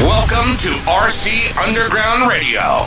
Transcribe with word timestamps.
Welcome 0.00 0.56
to 0.58 0.70
RC 0.88 1.54
Underground 1.58 2.30
Radio. 2.30 2.86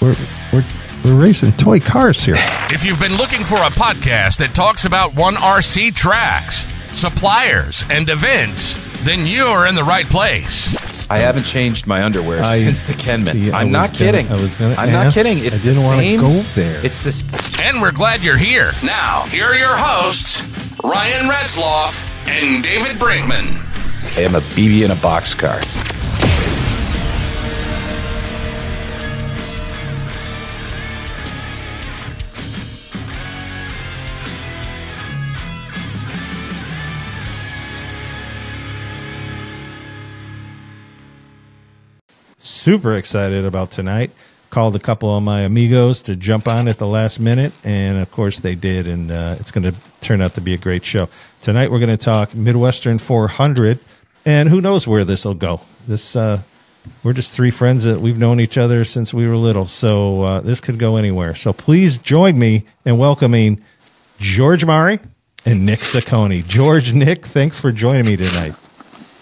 We're, 0.00 0.14
we're, 0.52 0.64
we're 1.04 1.20
racing 1.20 1.52
toy 1.52 1.80
cars 1.80 2.22
here. 2.22 2.36
If 2.70 2.84
you've 2.84 3.00
been 3.00 3.16
looking 3.16 3.42
for 3.42 3.56
a 3.56 3.70
podcast 3.70 4.38
that 4.38 4.54
talks 4.54 4.84
about 4.84 5.16
one 5.16 5.34
RC 5.34 5.94
tracks, 5.96 6.58
suppliers, 6.96 7.84
and 7.90 8.08
events, 8.08 8.76
then 9.04 9.26
you're 9.26 9.66
in 9.66 9.74
the 9.74 9.82
right 9.84 10.06
place. 10.06 11.10
I 11.10 11.18
haven't 11.18 11.44
changed 11.44 11.88
my 11.88 12.04
underwear 12.04 12.40
I- 12.42 12.60
since 12.60 12.84
the 12.84 12.92
Kenman. 12.94 13.32
see, 13.34 13.50
I 13.50 13.62
I'm 13.62 13.72
not 13.72 13.90
was 13.90 13.98
gonna- 13.98 14.12
kidding. 14.12 14.32
I 14.32 14.36
was 14.40 14.56
gonna 14.56 14.74
I'm 14.76 14.92
not 14.92 15.12
kidding. 15.12 15.38
It's 15.38 15.62
I 15.62 15.66
didn't 15.66 15.82
the 15.82 15.88
wanna 15.88 16.02
same. 16.02 16.20
go 16.20 16.42
there. 16.54 16.84
It's 16.86 17.02
this. 17.02 17.24
And 17.60 17.82
we're 17.82 17.90
glad 17.92 18.22
you're 18.22 18.36
here. 18.38 18.70
Now, 18.84 19.22
here 19.22 19.46
are 19.46 19.56
your 19.56 19.74
hosts, 19.76 20.42
Ryan 20.84 21.28
Retzloff 21.28 22.08
and 22.26 22.62
David 22.62 22.96
Brinkman. 22.96 23.58
I 24.16 24.22
am 24.22 24.34
a 24.34 24.40
BB 24.40 24.84
in 24.84 24.90
a 24.90 24.94
boxcar. 24.94 25.62
Super 42.38 42.94
excited 42.94 43.44
about 43.44 43.72
tonight. 43.72 44.12
Called 44.52 44.76
a 44.76 44.78
couple 44.78 45.16
of 45.16 45.22
my 45.22 45.40
amigos 45.40 46.02
to 46.02 46.14
jump 46.14 46.46
on 46.46 46.68
at 46.68 46.76
the 46.76 46.86
last 46.86 47.18
minute, 47.18 47.54
and 47.64 47.96
of 47.96 48.10
course 48.10 48.38
they 48.40 48.54
did, 48.54 48.86
and 48.86 49.10
uh, 49.10 49.36
it's 49.40 49.50
going 49.50 49.64
to 49.64 49.74
turn 50.02 50.20
out 50.20 50.34
to 50.34 50.42
be 50.42 50.52
a 50.52 50.58
great 50.58 50.84
show. 50.84 51.08
Tonight 51.40 51.70
we're 51.70 51.78
going 51.78 51.88
to 51.88 51.96
talk 51.96 52.34
Midwestern 52.34 52.98
400, 52.98 53.78
and 54.26 54.50
who 54.50 54.60
knows 54.60 54.86
where 54.86 55.06
this 55.06 55.24
will 55.24 55.32
go. 55.32 55.62
This 55.88 56.14
uh, 56.14 56.42
we're 57.02 57.14
just 57.14 57.32
three 57.32 57.50
friends 57.50 57.84
that 57.84 58.02
we've 58.02 58.18
known 58.18 58.40
each 58.40 58.58
other 58.58 58.84
since 58.84 59.14
we 59.14 59.26
were 59.26 59.38
little, 59.38 59.64
so 59.64 60.22
uh, 60.22 60.40
this 60.42 60.60
could 60.60 60.78
go 60.78 60.96
anywhere. 60.96 61.34
So 61.34 61.54
please 61.54 61.96
join 61.96 62.38
me 62.38 62.66
in 62.84 62.98
welcoming 62.98 63.64
George 64.18 64.66
Mari 64.66 65.00
and 65.46 65.64
Nick 65.64 65.78
Ciccone. 65.78 66.46
George, 66.46 66.92
Nick, 66.92 67.24
thanks 67.24 67.58
for 67.58 67.72
joining 67.72 68.04
me 68.04 68.16
tonight. 68.18 68.54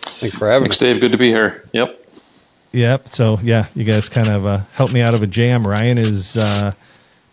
Thanks 0.00 0.36
for 0.36 0.50
having 0.50 0.64
Thanks, 0.64 0.80
me. 0.80 0.92
Dave. 0.92 1.00
Good 1.00 1.12
to 1.12 1.19
be 1.19 1.28
here. 1.28 1.69
Yep. 1.72 1.99
Yep. 2.72 3.08
So 3.08 3.38
yeah, 3.42 3.66
you 3.74 3.84
guys 3.84 4.08
kind 4.08 4.28
of 4.28 4.46
uh, 4.46 4.60
helped 4.72 4.92
me 4.92 5.00
out 5.00 5.14
of 5.14 5.22
a 5.22 5.26
jam. 5.26 5.66
Ryan 5.66 5.98
is 5.98 6.36
uh, 6.36 6.72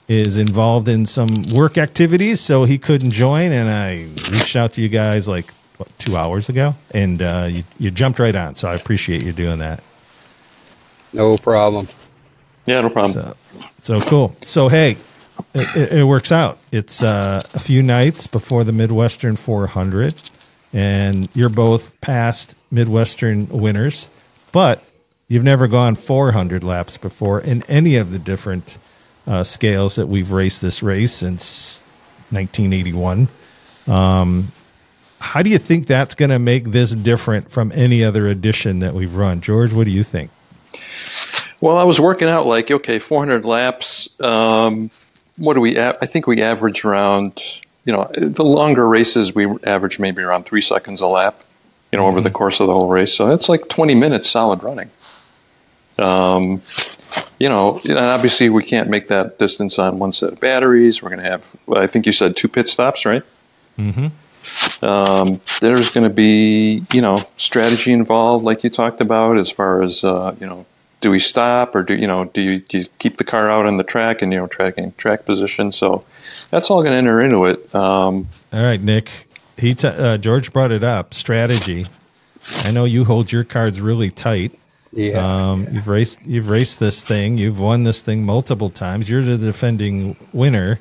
is 0.07 0.37
involved 0.37 0.87
in 0.87 1.05
some 1.05 1.29
work 1.51 1.77
activities, 1.77 2.39
so 2.39 2.63
he 2.63 2.77
couldn't 2.77 3.11
join, 3.11 3.51
and 3.51 3.69
I 3.69 4.07
reached 4.31 4.55
out 4.55 4.73
to 4.73 4.81
you 4.81 4.89
guys 4.89 5.27
like 5.27 5.53
what, 5.77 5.89
two 5.99 6.15
hours 6.15 6.49
ago, 6.49 6.75
and 6.91 7.21
uh, 7.21 7.47
you, 7.49 7.63
you 7.77 7.91
jumped 7.91 8.19
right 8.19 8.35
on. 8.35 8.55
So 8.55 8.67
I 8.69 8.75
appreciate 8.75 9.21
you 9.21 9.33
doing 9.33 9.59
that. 9.59 9.83
No 11.13 11.37
problem. 11.37 11.87
Yeah, 12.65 12.81
no 12.81 12.89
problem. 12.89 13.13
So, 13.13 13.35
so 13.81 14.01
cool. 14.01 14.35
So 14.43 14.69
hey, 14.69 14.97
it, 15.53 15.75
it, 15.75 15.91
it 15.99 16.03
works 16.03 16.31
out. 16.31 16.57
It's 16.71 17.03
uh, 17.03 17.43
a 17.53 17.59
few 17.59 17.83
nights 17.83 18.27
before 18.27 18.63
the 18.63 18.73
Midwestern 18.73 19.35
400, 19.35 20.15
and 20.73 21.29
you're 21.33 21.49
both 21.49 21.99
past 22.01 22.55
Midwestern 22.71 23.47
winners, 23.49 24.09
but 24.51 24.83
you've 25.27 25.43
never 25.43 25.67
gone 25.67 25.95
400 25.95 26.63
laps 26.63 26.97
before 26.97 27.39
in 27.41 27.63
any 27.63 27.95
of 27.95 28.11
the 28.11 28.19
different 28.19 28.77
uh, 29.25 29.43
scales 29.43 29.95
that 29.95 30.07
we've 30.07 30.31
raced 30.31 30.61
this 30.61 30.81
race 30.81 31.13
since 31.13 31.83
1981. 32.29 33.27
Um, 33.87 34.51
how 35.19 35.41
do 35.41 35.49
you 35.49 35.57
think 35.57 35.87
that's 35.87 36.15
going 36.15 36.29
to 36.29 36.39
make 36.39 36.65
this 36.65 36.91
different 36.91 37.51
from 37.51 37.71
any 37.73 38.03
other 38.03 38.27
edition 38.27 38.79
that 38.79 38.93
we've 38.93 39.15
run, 39.15 39.41
George? 39.41 39.73
What 39.73 39.85
do 39.85 39.91
you 39.91 40.03
think? 40.03 40.31
Well, 41.59 41.77
I 41.77 41.83
was 41.83 41.99
working 41.99 42.29
out 42.29 42.45
like, 42.45 42.69
okay, 42.69 42.99
400 42.99 43.43
laps. 43.43 44.09
Um, 44.21 44.91
what 45.37 45.55
do 45.55 45.61
we? 45.61 45.75
a- 45.75 45.97
I 46.01 46.05
think 46.05 46.27
we 46.27 46.41
average 46.41 46.85
around. 46.85 47.41
You 47.85 47.93
know, 47.93 48.11
the 48.15 48.43
longer 48.43 48.85
races 48.87 49.33
we 49.33 49.47
average 49.63 49.97
maybe 49.97 50.21
around 50.21 50.43
three 50.43 50.61
seconds 50.61 50.99
a 50.99 51.07
lap. 51.07 51.41
You 51.91 51.97
know, 51.97 52.05
over 52.05 52.19
the 52.19 52.29
course 52.29 52.59
of 52.59 52.67
the 52.67 52.73
whole 52.73 52.89
race, 52.89 53.13
so 53.13 53.31
it's 53.31 53.47
like 53.47 53.69
20 53.69 53.95
minutes 53.95 54.29
solid 54.29 54.61
running. 54.61 54.89
Um, 55.99 56.61
you 57.39 57.49
know, 57.49 57.79
and 57.83 57.97
obviously 57.97 58.49
we 58.49 58.63
can't 58.63 58.89
make 58.89 59.07
that 59.07 59.39
distance 59.39 59.79
on 59.79 59.99
one 59.99 60.11
set 60.11 60.33
of 60.33 60.39
batteries. 60.39 61.01
We're 61.01 61.09
going 61.09 61.23
to 61.23 61.29
have, 61.29 61.55
I 61.75 61.87
think 61.87 62.05
you 62.05 62.11
said 62.11 62.35
two 62.35 62.47
pit 62.47 62.67
stops, 62.67 63.05
right? 63.05 63.23
Um, 64.81 65.41
there's 65.61 65.89
going 65.89 66.03
to 66.03 66.13
be, 66.13 66.83
you 66.93 67.01
know, 67.01 67.23
strategy 67.37 67.91
involved, 67.93 68.43
like 68.45 68.63
you 68.63 68.69
talked 68.69 69.01
about, 69.01 69.37
as 69.37 69.51
far 69.51 69.81
as, 69.81 70.03
uh, 70.03 70.35
you 70.39 70.47
know, 70.47 70.65
do 70.99 71.11
we 71.11 71.19
stop 71.19 71.75
or 71.75 71.83
do 71.83 71.93
you 71.93 72.07
know 72.07 72.25
do 72.25 72.41
you, 72.41 72.59
do 72.59 72.79
you 72.79 72.85
keep 72.97 73.17
the 73.17 73.23
car 73.23 73.51
out 73.51 73.67
on 73.67 73.77
the 73.77 73.83
track 73.83 74.23
and 74.23 74.33
you 74.33 74.39
know 74.39 74.47
tracking 74.47 74.93
track 74.97 75.25
position? 75.25 75.71
So 75.71 76.03
that's 76.49 76.71
all 76.71 76.81
going 76.81 76.93
to 76.93 76.97
enter 76.97 77.21
into 77.21 77.45
it. 77.45 77.73
Um, 77.75 78.27
All 78.51 78.63
right, 78.63 78.81
Nick. 78.81 79.11
He 79.57 79.75
t- 79.75 79.87
uh, 79.87 80.17
George 80.17 80.51
brought 80.51 80.71
it 80.71 80.83
up. 80.83 81.13
Strategy. 81.13 81.85
I 82.63 82.71
know 82.71 82.85
you 82.85 83.05
hold 83.05 83.31
your 83.31 83.43
cards 83.43 83.81
really 83.81 84.09
tight. 84.09 84.57
Yeah. 84.97 85.51
Um, 85.51 85.67
you've 85.71 85.87
raced. 85.87 86.19
You've 86.25 86.49
raced 86.49 86.79
this 86.79 87.03
thing. 87.03 87.37
You've 87.37 87.59
won 87.59 87.83
this 87.83 88.01
thing 88.01 88.25
multiple 88.25 88.69
times. 88.69 89.09
You're 89.09 89.23
the 89.23 89.37
defending 89.37 90.17
winner. 90.33 90.79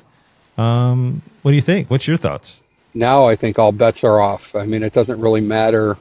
Um, 0.57 1.21
what 1.43 1.51
do 1.51 1.55
you 1.55 1.61
think? 1.61 1.89
What's 1.89 2.07
your 2.07 2.17
thoughts? 2.17 2.63
now 2.97 3.25
I 3.25 3.35
think 3.35 3.59
all 3.59 3.71
bets 3.71 4.03
are 4.03 4.19
off. 4.19 4.55
I 4.55 4.65
mean, 4.65 4.83
it 4.83 4.93
doesn't 4.93 5.19
really 5.21 5.41
matter 5.41 5.97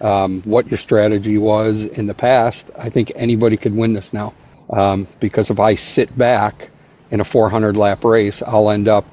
um, 0.00 0.42
what 0.42 0.68
your 0.68 0.78
strategy 0.78 1.38
was 1.38 1.84
in 1.84 2.06
the 2.06 2.14
past. 2.14 2.70
I 2.76 2.88
think 2.88 3.12
anybody 3.14 3.56
could 3.56 3.74
win 3.74 3.92
this 3.92 4.12
now. 4.12 4.34
Um, 4.70 5.06
because 5.20 5.50
if 5.50 5.58
I 5.58 5.74
sit 5.74 6.16
back 6.16 6.70
in 7.10 7.20
a 7.20 7.24
400 7.24 7.76
lap 7.76 8.04
race, 8.04 8.42
I'll 8.42 8.70
end 8.70 8.88
up 8.88 9.04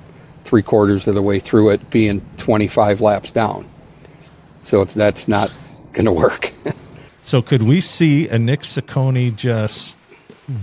three 0.44 0.62
quarters 0.62 1.08
of 1.08 1.16
the 1.16 1.22
way 1.22 1.40
through 1.40 1.70
it 1.70 1.90
being 1.90 2.22
25 2.38 3.02
laps 3.02 3.32
down. 3.32 3.68
So 4.64 4.82
it's, 4.82 4.94
that's 4.94 5.28
not 5.28 5.52
going 5.94 6.06
to 6.06 6.12
work. 6.12 6.52
So, 7.26 7.42
could 7.42 7.64
we 7.64 7.82
see 7.82 8.30
a 8.30 8.40
Nick 8.40 8.62
Ciccone 8.62 9.36
just 9.36 9.98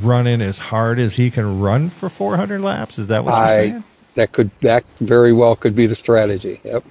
running 0.01 0.41
as 0.41 0.59
hard 0.59 0.99
as 0.99 1.15
he 1.15 1.31
can 1.31 1.61
run 1.61 1.91
for 1.91 2.09
400 2.09 2.61
laps? 2.61 2.99
Is 2.99 3.09
that 3.09 3.25
what 3.25 3.37
you're 3.37 3.49
saying? 3.49 3.85
that 4.15 4.33
could 4.33 4.51
that 4.61 4.85
very 5.01 5.33
well 5.33 5.57
could 5.57 5.75
be 5.75 5.87
the 5.87 5.95
strategy. 5.95 6.61
Yep. 6.65 6.85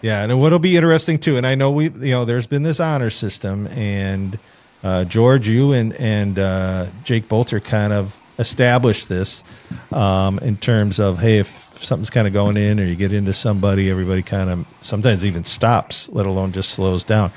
Yeah, 0.00 0.24
and 0.24 0.40
what'll 0.40 0.58
be 0.58 0.76
interesting 0.76 1.18
too, 1.18 1.36
and 1.36 1.46
I 1.46 1.54
know 1.54 1.70
we, 1.70 1.84
you 1.84 2.10
know, 2.10 2.24
there's 2.24 2.46
been 2.46 2.64
this 2.64 2.80
honor 2.80 3.10
system, 3.10 3.68
and 3.68 4.38
uh, 4.82 5.04
George, 5.04 5.46
you 5.46 5.72
and 5.72 5.92
and 5.94 6.38
uh, 6.38 6.86
Jake 7.04 7.28
Bolter 7.28 7.60
kind 7.60 7.92
of 7.92 8.18
established 8.38 9.08
this 9.08 9.44
um, 9.92 10.38
in 10.40 10.56
terms 10.56 10.98
of 10.98 11.20
hey, 11.20 11.38
if 11.38 11.78
something's 11.78 12.10
kind 12.10 12.26
of 12.26 12.32
going 12.32 12.56
in, 12.56 12.80
or 12.80 12.84
you 12.84 12.96
get 12.96 13.12
into 13.12 13.32
somebody, 13.32 13.90
everybody 13.90 14.22
kind 14.22 14.50
of 14.50 14.66
sometimes 14.80 15.24
even 15.24 15.44
stops, 15.44 16.08
let 16.08 16.26
alone 16.26 16.50
just 16.50 16.70
slows 16.70 17.04
down. 17.04 17.30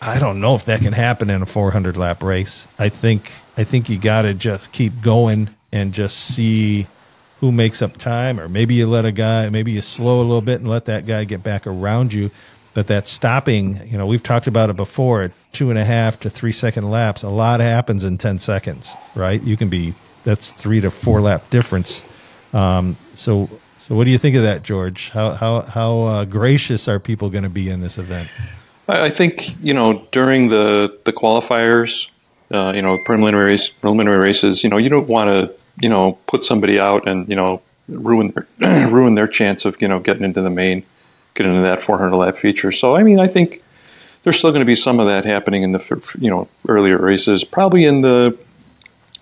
I 0.00 0.18
don't 0.18 0.40
know 0.40 0.54
if 0.54 0.66
that 0.66 0.80
can 0.80 0.92
happen 0.92 1.30
in 1.30 1.42
a 1.42 1.46
400 1.46 1.96
lap 1.96 2.22
race. 2.22 2.68
I 2.78 2.88
think 2.88 3.32
I 3.56 3.64
think 3.64 3.88
you 3.88 3.98
got 3.98 4.22
to 4.22 4.34
just 4.34 4.72
keep 4.72 5.00
going 5.00 5.50
and 5.72 5.92
just 5.92 6.16
see 6.16 6.86
who 7.40 7.52
makes 7.52 7.82
up 7.82 7.96
time, 7.96 8.40
or 8.40 8.48
maybe 8.48 8.74
you 8.74 8.86
let 8.86 9.04
a 9.04 9.12
guy, 9.12 9.48
maybe 9.50 9.72
you 9.72 9.82
slow 9.82 10.20
a 10.20 10.22
little 10.22 10.40
bit 10.40 10.60
and 10.60 10.68
let 10.68 10.86
that 10.86 11.06
guy 11.06 11.24
get 11.24 11.42
back 11.42 11.66
around 11.66 12.12
you. 12.12 12.30
But 12.74 12.88
that 12.88 13.08
stopping, 13.08 13.86
you 13.86 13.96
know, 13.96 14.06
we've 14.06 14.22
talked 14.22 14.46
about 14.46 14.68
it 14.68 14.76
before. 14.76 15.22
At 15.22 15.32
two 15.52 15.70
and 15.70 15.78
a 15.78 15.84
half 15.84 16.20
to 16.20 16.30
three 16.30 16.52
second 16.52 16.90
laps, 16.90 17.22
a 17.22 17.30
lot 17.30 17.60
happens 17.60 18.04
in 18.04 18.18
ten 18.18 18.38
seconds, 18.38 18.94
right? 19.14 19.42
You 19.42 19.56
can 19.56 19.70
be 19.70 19.94
that's 20.24 20.52
three 20.52 20.80
to 20.82 20.90
four 20.90 21.22
lap 21.22 21.48
difference. 21.48 22.04
Um, 22.52 22.98
so, 23.14 23.48
so 23.78 23.94
what 23.94 24.04
do 24.04 24.10
you 24.10 24.18
think 24.18 24.36
of 24.36 24.42
that, 24.42 24.62
George? 24.62 25.08
How 25.08 25.30
how 25.32 25.62
how 25.62 26.00
uh, 26.00 26.24
gracious 26.26 26.86
are 26.86 27.00
people 27.00 27.30
going 27.30 27.44
to 27.44 27.50
be 27.50 27.70
in 27.70 27.80
this 27.80 27.96
event? 27.96 28.28
I 28.88 29.10
think 29.10 29.62
you 29.62 29.74
know 29.74 30.06
during 30.12 30.48
the 30.48 30.98
the 31.04 31.12
qualifiers, 31.12 32.08
uh, 32.52 32.72
you 32.74 32.82
know 32.82 32.98
preliminary 33.04 33.58
preliminary 33.80 34.18
races. 34.18 34.62
You 34.62 34.70
know 34.70 34.76
you 34.76 34.88
don't 34.88 35.08
want 35.08 35.36
to 35.36 35.52
you 35.80 35.88
know 35.88 36.18
put 36.26 36.44
somebody 36.44 36.78
out 36.78 37.08
and 37.08 37.28
you 37.28 37.36
know 37.36 37.62
ruin 37.88 38.32
their 38.60 38.88
ruin 38.88 39.14
their 39.14 39.28
chance 39.28 39.64
of 39.64 39.80
you 39.80 39.88
know 39.88 39.98
getting 40.00 40.24
into 40.24 40.40
the 40.40 40.50
main, 40.50 40.84
getting 41.34 41.54
into 41.54 41.66
that 41.66 41.82
400 41.82 42.16
lap 42.16 42.36
feature. 42.36 42.70
So 42.70 42.96
I 42.96 43.02
mean 43.02 43.18
I 43.18 43.26
think 43.26 43.62
there's 44.22 44.38
still 44.38 44.50
going 44.50 44.60
to 44.60 44.66
be 44.66 44.76
some 44.76 45.00
of 45.00 45.06
that 45.06 45.24
happening 45.24 45.62
in 45.62 45.72
the 45.72 46.16
you 46.20 46.30
know 46.30 46.48
earlier 46.68 46.98
races. 46.98 47.44
Probably 47.44 47.84
in 47.84 48.02
the 48.02 48.36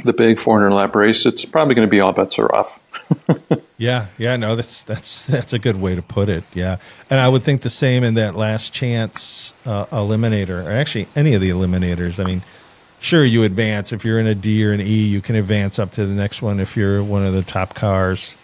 the 0.03 0.13
big 0.13 0.39
400 0.39 0.71
lap 0.73 0.95
race, 0.95 1.27
it's 1.27 1.45
probably 1.45 1.75
going 1.75 1.87
to 1.87 1.91
be 1.91 2.01
all 2.01 2.13
bets 2.13 2.39
are 2.39 2.53
off. 2.55 2.81
Yeah, 3.77 4.07
yeah, 4.19 4.37
no, 4.37 4.55
that's 4.55 4.83
that's 4.83 5.27
that's 5.27 5.53
a 5.53 5.59
good 5.59 5.81
way 5.81 5.97
to 5.97 6.03
put 6.03 6.29
it. 6.29 6.45
Yeah, 6.55 6.77
and 7.11 7.19
I 7.19 7.29
would 7.29 7.43
think 7.43 7.63
the 7.63 7.71
same 7.71 8.05
in 8.05 8.15
that 8.15 8.37
last 8.37 8.73
chance 8.73 9.53
uh, 9.67 9.87
eliminator, 9.87 10.65
or 10.65 10.71
actually 10.71 11.09
any 11.17 11.35
of 11.35 11.41
the 11.41 11.51
eliminators. 11.51 12.23
I 12.23 12.25
mean, 12.25 12.43
sure, 13.01 13.25
you 13.25 13.43
advance 13.43 13.93
if 13.93 14.05
you're 14.05 14.21
in 14.21 14.29
a 14.29 14.35
D 14.35 14.65
or 14.65 14.73
an 14.73 14.81
E, 14.81 15.03
you 15.03 15.21
can 15.21 15.35
advance 15.35 15.81
up 15.81 15.91
to 15.93 16.07
the 16.07 16.15
next 16.15 16.41
one 16.41 16.61
if 16.61 16.77
you're 16.77 17.03
one 17.03 17.27
of 17.27 17.33
the 17.33 17.43
top 17.43 17.75
cars. 17.75 18.37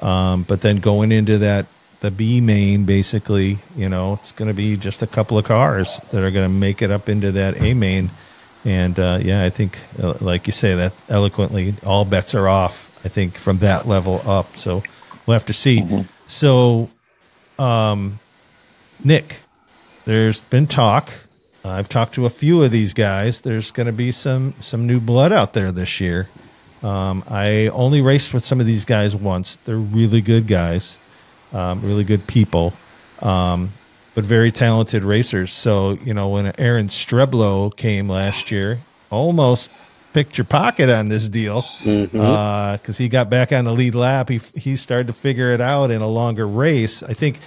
Um, 0.00 0.44
but 0.44 0.62
then 0.62 0.78
going 0.78 1.12
into 1.12 1.36
that 1.38 1.66
the 2.00 2.10
B 2.10 2.40
main 2.40 2.84
basically. 2.84 3.58
You 3.76 3.90
know, 3.90 4.14
it's 4.14 4.32
going 4.32 4.48
to 4.48 4.54
be 4.54 4.76
just 4.78 5.02
a 5.02 5.06
couple 5.06 5.36
of 5.36 5.44
cars 5.44 6.00
that 6.12 6.24
are 6.24 6.30
going 6.30 6.48
to 6.48 6.54
make 6.54 6.80
it 6.80 6.90
up 6.90 7.10
into 7.10 7.32
that 7.32 7.60
A 7.60 7.74
main. 7.74 8.10
And 8.68 8.98
uh, 8.98 9.18
yeah, 9.22 9.44
I 9.44 9.50
think, 9.50 9.78
uh, 10.02 10.14
like 10.20 10.46
you 10.46 10.52
say 10.52 10.74
that 10.74 10.92
eloquently, 11.08 11.74
all 11.86 12.04
bets 12.04 12.34
are 12.34 12.46
off. 12.46 12.84
I 13.02 13.08
think 13.08 13.38
from 13.38 13.58
that 13.58 13.88
level 13.88 14.20
up. 14.26 14.58
So 14.58 14.82
we'll 15.24 15.32
have 15.32 15.46
to 15.46 15.54
see. 15.54 16.04
So, 16.26 16.90
um, 17.58 18.18
Nick, 19.02 19.40
there's 20.04 20.42
been 20.42 20.66
talk. 20.66 21.10
I've 21.64 21.88
talked 21.88 22.14
to 22.14 22.26
a 22.26 22.30
few 22.30 22.62
of 22.62 22.70
these 22.70 22.92
guys. 22.94 23.40
There's 23.40 23.70
going 23.70 23.86
to 23.86 23.92
be 23.92 24.10
some 24.10 24.54
some 24.60 24.86
new 24.86 25.00
blood 25.00 25.32
out 25.32 25.54
there 25.54 25.72
this 25.72 26.00
year. 26.00 26.28
Um, 26.82 27.24
I 27.28 27.68
only 27.68 28.00
raced 28.00 28.34
with 28.34 28.44
some 28.44 28.60
of 28.60 28.66
these 28.66 28.84
guys 28.84 29.14
once. 29.16 29.56
They're 29.64 29.76
really 29.76 30.20
good 30.20 30.46
guys, 30.46 31.00
um, 31.52 31.82
really 31.82 32.04
good 32.04 32.26
people, 32.26 32.72
um, 33.20 33.72
but 34.18 34.24
very 34.24 34.50
talented 34.50 35.04
racers. 35.04 35.52
So 35.52 35.92
you 35.92 36.12
know 36.12 36.28
when 36.28 36.52
Aaron 36.58 36.88
Streblo 36.88 37.70
came 37.76 38.08
last 38.08 38.50
year, 38.50 38.80
almost 39.10 39.70
picked 40.12 40.36
your 40.36 40.44
pocket 40.44 40.90
on 40.90 41.08
this 41.08 41.28
deal 41.28 41.62
because 41.84 42.08
Mm-hmm. 42.10 42.20
uh, 42.20 42.92
he 42.94 43.08
got 43.08 43.30
back 43.30 43.52
on 43.52 43.64
the 43.64 43.72
lead 43.72 43.94
lap. 43.94 44.28
He 44.28 44.40
he 44.56 44.74
started 44.74 45.06
to 45.06 45.12
figure 45.12 45.52
it 45.52 45.60
out 45.60 45.92
in 45.92 46.02
a 46.02 46.08
longer 46.08 46.48
race. 46.48 47.04
I 47.04 47.12
think 47.12 47.38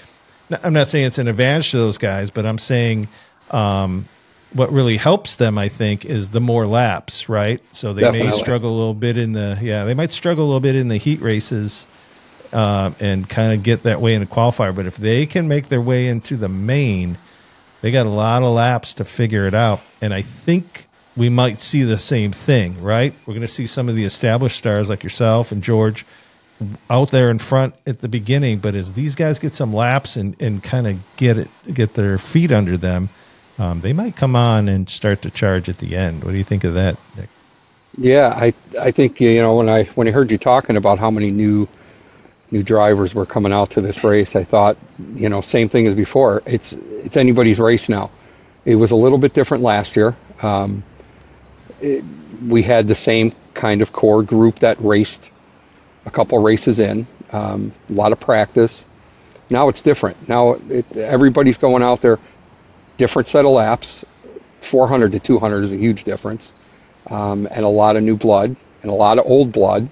I'm 0.64 0.72
not 0.72 0.88
saying 0.88 1.08
it's 1.08 1.18
an 1.18 1.28
advantage 1.28 1.72
to 1.72 1.78
those 1.78 1.98
guys, 1.98 2.32
but 2.32 2.46
I'm 2.46 2.58
saying 2.58 3.10
um, 3.52 4.08
what 4.54 4.72
really 4.72 4.96
helps 4.96 5.36
them, 5.36 5.58
I 5.58 5.68
think, 5.68 6.06
is 6.06 6.30
the 6.30 6.40
more 6.40 6.66
laps, 6.66 7.28
right? 7.28 7.60
So 7.74 7.92
they 7.92 8.10
may 8.14 8.32
struggle 8.32 8.70
a 8.70 8.78
little 8.78 8.94
bit 8.94 9.18
in 9.18 9.34
the 9.34 9.60
yeah, 9.62 9.84
they 9.84 9.94
might 9.94 10.14
struggle 10.14 10.46
a 10.46 10.48
little 10.48 10.62
bit 10.62 10.78
in 10.78 10.88
the 10.88 10.96
heat 10.96 11.20
races 11.20 11.86
uh, 12.54 12.92
and 13.00 13.28
kind 13.30 13.54
of 13.54 13.64
get 13.64 13.84
that 13.84 14.02
way 14.02 14.14
in 14.14 14.22
the 14.22 14.28
qualifier. 14.28 14.76
But 14.76 14.86
if 14.86 14.98
they 14.98 15.26
can 15.26 15.48
make 15.48 15.70
their 15.70 15.82
way 15.82 16.08
into 16.08 16.38
the 16.38 16.50
main, 16.50 17.18
they 17.82 17.92
got 17.92 18.06
a 18.06 18.10
lot 18.10 18.44
of 18.44 18.54
laps 18.54 18.94
to 18.96 19.06
figure 19.06 19.48
it 19.48 19.54
out. 19.54 19.82
And 20.02 20.14
I 20.14 20.22
think 20.22 20.88
we 21.16 21.30
might 21.30 21.62
see 21.62 21.84
the 21.84 22.00
same 22.00 22.32
thing, 22.32 22.82
right? 22.82 23.14
We're 23.26 23.34
going 23.34 23.42
to 23.42 23.48
see 23.48 23.68
some 23.68 23.90
of 23.90 23.96
the 23.96 24.04
established 24.04 24.58
stars 24.58 24.90
like 24.90 25.04
yourself 25.04 25.52
and 25.52 25.62
George 25.62 26.06
out 26.90 27.10
there 27.12 27.30
in 27.30 27.40
front 27.40 27.76
at 27.88 28.00
the 28.00 28.08
beginning. 28.08 28.60
But 28.60 28.76
as 28.76 28.94
these 28.94 29.16
guys 29.16 29.40
get 29.40 29.56
some 29.56 29.74
laps 29.74 30.16
and, 30.16 30.40
and 30.42 30.64
kind 30.64 30.88
of 30.88 31.00
get 31.18 31.38
it, 31.38 31.50
get 31.74 31.96
their 31.96 32.18
feet 32.18 32.52
under 32.52 32.78
them, 32.78 33.10
um, 33.60 33.82
they 33.82 33.94
might 33.94 34.16
come 34.16 34.36
on 34.36 34.70
and 34.70 34.90
start 34.90 35.22
to 35.24 35.30
charge 35.30 35.70
at 35.70 35.80
the 35.80 35.96
end. 35.96 36.24
What 36.24 36.32
do 36.32 36.38
you 36.38 36.44
think 36.44 36.64
of 36.64 36.74
that, 36.76 36.98
Nick? 37.18 37.30
Yeah, 37.98 38.30
I 38.30 38.54
I 38.80 38.92
think 38.92 39.20
you 39.20 39.42
know 39.42 39.58
when 39.58 39.68
I 39.68 39.84
when 39.96 40.08
I 40.08 40.12
heard 40.12 40.32
you 40.32 40.38
talking 40.38 40.78
about 40.78 40.98
how 40.98 41.12
many 41.12 41.30
new 41.30 41.68
new 42.52 42.64
drivers 42.64 43.14
were 43.16 43.26
coming 43.26 43.54
out 43.54 43.72
to 43.72 43.82
this 43.82 44.04
race, 44.04 44.36
I 44.36 44.44
thought 44.44 44.78
you 45.16 45.30
know 45.30 45.42
same 45.42 45.70
thing 45.70 45.88
as 45.88 45.96
before. 45.96 46.44
It's 46.46 46.74
it's 46.74 47.18
anybody's 47.18 47.60
race 47.60 47.90
now. 47.90 48.12
It 48.66 48.76
was 48.76 48.92
a 48.92 48.96
little 48.96 49.18
bit 49.18 49.34
different 49.34 49.64
last 49.64 49.96
year. 49.96 50.16
Um, 50.42 50.84
it, 51.82 52.04
we 52.48 52.62
had 52.62 52.88
the 52.88 52.96
same 52.96 53.34
kind 53.54 53.82
of 53.82 53.92
core 53.92 54.24
group 54.24 54.60
that 54.60 54.78
raced 54.80 55.30
a 56.06 56.12
couple 56.12 56.38
races 56.40 56.80
in, 56.80 57.08
um, 57.32 57.72
a 57.90 57.94
lot 57.94 58.12
of 58.12 58.20
practice. 58.20 58.86
Now 59.50 59.68
it's 59.70 59.82
different. 59.82 60.16
Now 60.30 60.54
it, 60.70 60.86
everybody's 60.96 61.58
going 61.58 61.84
out 61.84 62.02
there, 62.02 62.20
different 62.98 63.28
set 63.28 63.46
of 63.46 63.52
laps. 63.52 64.06
400 64.62 65.12
to 65.14 65.20
200 65.20 65.64
is 65.64 65.72
a 65.72 65.78
huge 65.78 66.04
difference 66.04 66.54
um, 67.10 67.48
and 67.52 67.66
a 67.66 67.70
lot 67.70 67.96
of 67.96 68.04
new 68.04 68.16
blood 68.16 68.56
and 68.84 68.92
a 68.92 68.94
lot 68.94 69.20
of 69.20 69.26
old 69.26 69.52
blood, 69.52 69.90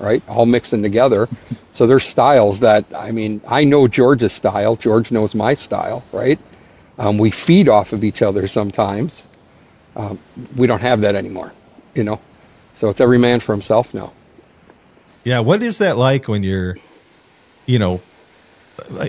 right? 0.00 0.22
All 0.28 0.46
mixing 0.46 0.82
together. 0.82 1.28
So 1.72 1.86
there's 1.86 2.04
styles 2.04 2.60
that 2.60 2.84
I 2.94 3.12
mean, 3.12 3.40
I 3.46 3.64
know 3.64 3.86
George's 3.86 4.32
style. 4.32 4.74
George 4.76 5.12
knows 5.12 5.34
my 5.34 5.54
style, 5.54 6.02
right? 6.12 6.38
Um, 6.98 7.16
we 7.18 7.30
feed 7.30 7.68
off 7.68 7.92
of 7.92 8.02
each 8.02 8.22
other 8.22 8.48
sometimes. 8.48 9.22
Um, 9.96 10.18
we 10.56 10.66
don't 10.66 10.80
have 10.80 11.02
that 11.02 11.14
anymore, 11.14 11.52
you 11.94 12.04
know. 12.04 12.20
So 12.78 12.88
it's 12.88 13.00
every 13.00 13.18
man 13.18 13.40
for 13.40 13.52
himself 13.52 13.92
now. 13.94 14.12
Yeah, 15.24 15.40
what 15.40 15.62
is 15.62 15.78
that 15.78 15.96
like 15.96 16.28
when 16.28 16.42
you're, 16.42 16.76
you 17.66 17.78
know, 17.78 18.00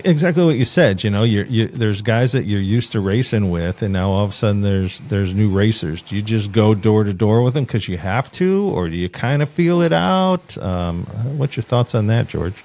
exactly 0.04 0.44
what 0.44 0.56
you 0.56 0.64
said. 0.64 1.04
You 1.04 1.10
know, 1.10 1.22
you're, 1.22 1.46
you 1.46 1.66
there's 1.66 2.02
guys 2.02 2.32
that 2.32 2.44
you're 2.44 2.60
used 2.60 2.92
to 2.92 3.00
racing 3.00 3.50
with, 3.50 3.82
and 3.82 3.92
now 3.92 4.10
all 4.10 4.24
of 4.24 4.30
a 4.30 4.34
sudden 4.34 4.62
there's 4.62 5.00
there's 5.00 5.34
new 5.34 5.50
racers. 5.50 6.02
Do 6.02 6.16
you 6.16 6.22
just 6.22 6.52
go 6.52 6.74
door 6.74 7.04
to 7.04 7.12
door 7.12 7.42
with 7.42 7.54
them 7.54 7.64
because 7.64 7.88
you 7.88 7.98
have 7.98 8.30
to, 8.32 8.68
or 8.70 8.88
do 8.88 8.96
you 8.96 9.08
kind 9.08 9.42
of 9.42 9.48
feel 9.48 9.80
it 9.80 9.92
out? 9.92 10.56
Um, 10.58 11.04
what's 11.36 11.56
your 11.56 11.64
thoughts 11.64 11.94
on 11.94 12.06
that, 12.08 12.28
George? 12.28 12.64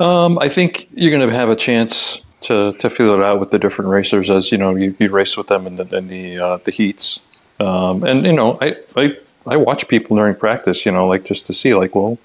Um, 0.00 0.38
I 0.38 0.48
think 0.48 0.88
you're 0.92 1.10
going 1.10 1.28
to 1.28 1.34
have 1.34 1.48
a 1.48 1.56
chance 1.56 2.20
to, 2.42 2.72
to 2.74 2.88
feel 2.88 3.14
it 3.14 3.22
out 3.22 3.40
with 3.40 3.50
the 3.50 3.58
different 3.58 3.90
racers 3.90 4.30
as 4.30 4.52
you 4.52 4.58
know 4.58 4.74
you, 4.74 4.94
you 4.98 5.08
race 5.10 5.36
with 5.36 5.48
them 5.48 5.66
in 5.66 5.76
the 5.76 5.96
in 5.96 6.08
the 6.08 6.38
uh, 6.38 6.56
the 6.58 6.70
heats. 6.70 7.20
Um, 7.60 8.04
and 8.04 8.24
you 8.24 8.32
know, 8.32 8.58
I, 8.60 8.76
I 8.96 9.16
I 9.46 9.56
watch 9.56 9.88
people 9.88 10.16
during 10.16 10.34
practice. 10.34 10.86
You 10.86 10.92
know, 10.92 11.08
like 11.08 11.24
just 11.24 11.46
to 11.46 11.52
see 11.52 11.74
like, 11.74 11.94
well, 11.94 12.18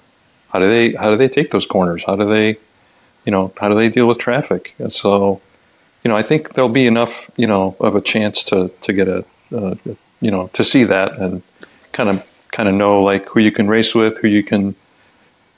how 0.54 0.60
do 0.60 0.68
they 0.68 0.92
how 0.92 1.10
do 1.10 1.16
they 1.16 1.28
take 1.28 1.50
those 1.50 1.66
corners? 1.66 2.04
How 2.04 2.14
do 2.14 2.26
they, 2.26 2.58
you 3.24 3.32
know, 3.32 3.52
how 3.58 3.68
do 3.68 3.74
they 3.74 3.88
deal 3.88 4.06
with 4.06 4.18
traffic? 4.18 4.74
And 4.78 4.92
so, 4.92 5.40
you 6.02 6.10
know, 6.10 6.16
I 6.16 6.22
think 6.22 6.54
there'll 6.54 6.68
be 6.68 6.86
enough, 6.86 7.30
you 7.36 7.46
know, 7.46 7.76
of 7.80 7.96
a 7.96 8.00
chance 8.00 8.42
to 8.44 8.70
to 8.82 8.92
get 8.92 9.08
a, 9.08 9.24
uh, 9.54 9.74
you 10.20 10.30
know, 10.30 10.48
to 10.52 10.64
see 10.64 10.84
that 10.84 11.18
and 11.18 11.42
kind 11.92 12.10
of 12.10 12.22
kind 12.52 12.68
of 12.68 12.74
know 12.74 13.02
like 13.02 13.26
who 13.26 13.40
you 13.40 13.50
can 13.50 13.68
race 13.68 13.94
with, 13.94 14.18
who 14.18 14.28
you 14.28 14.42
can 14.42 14.74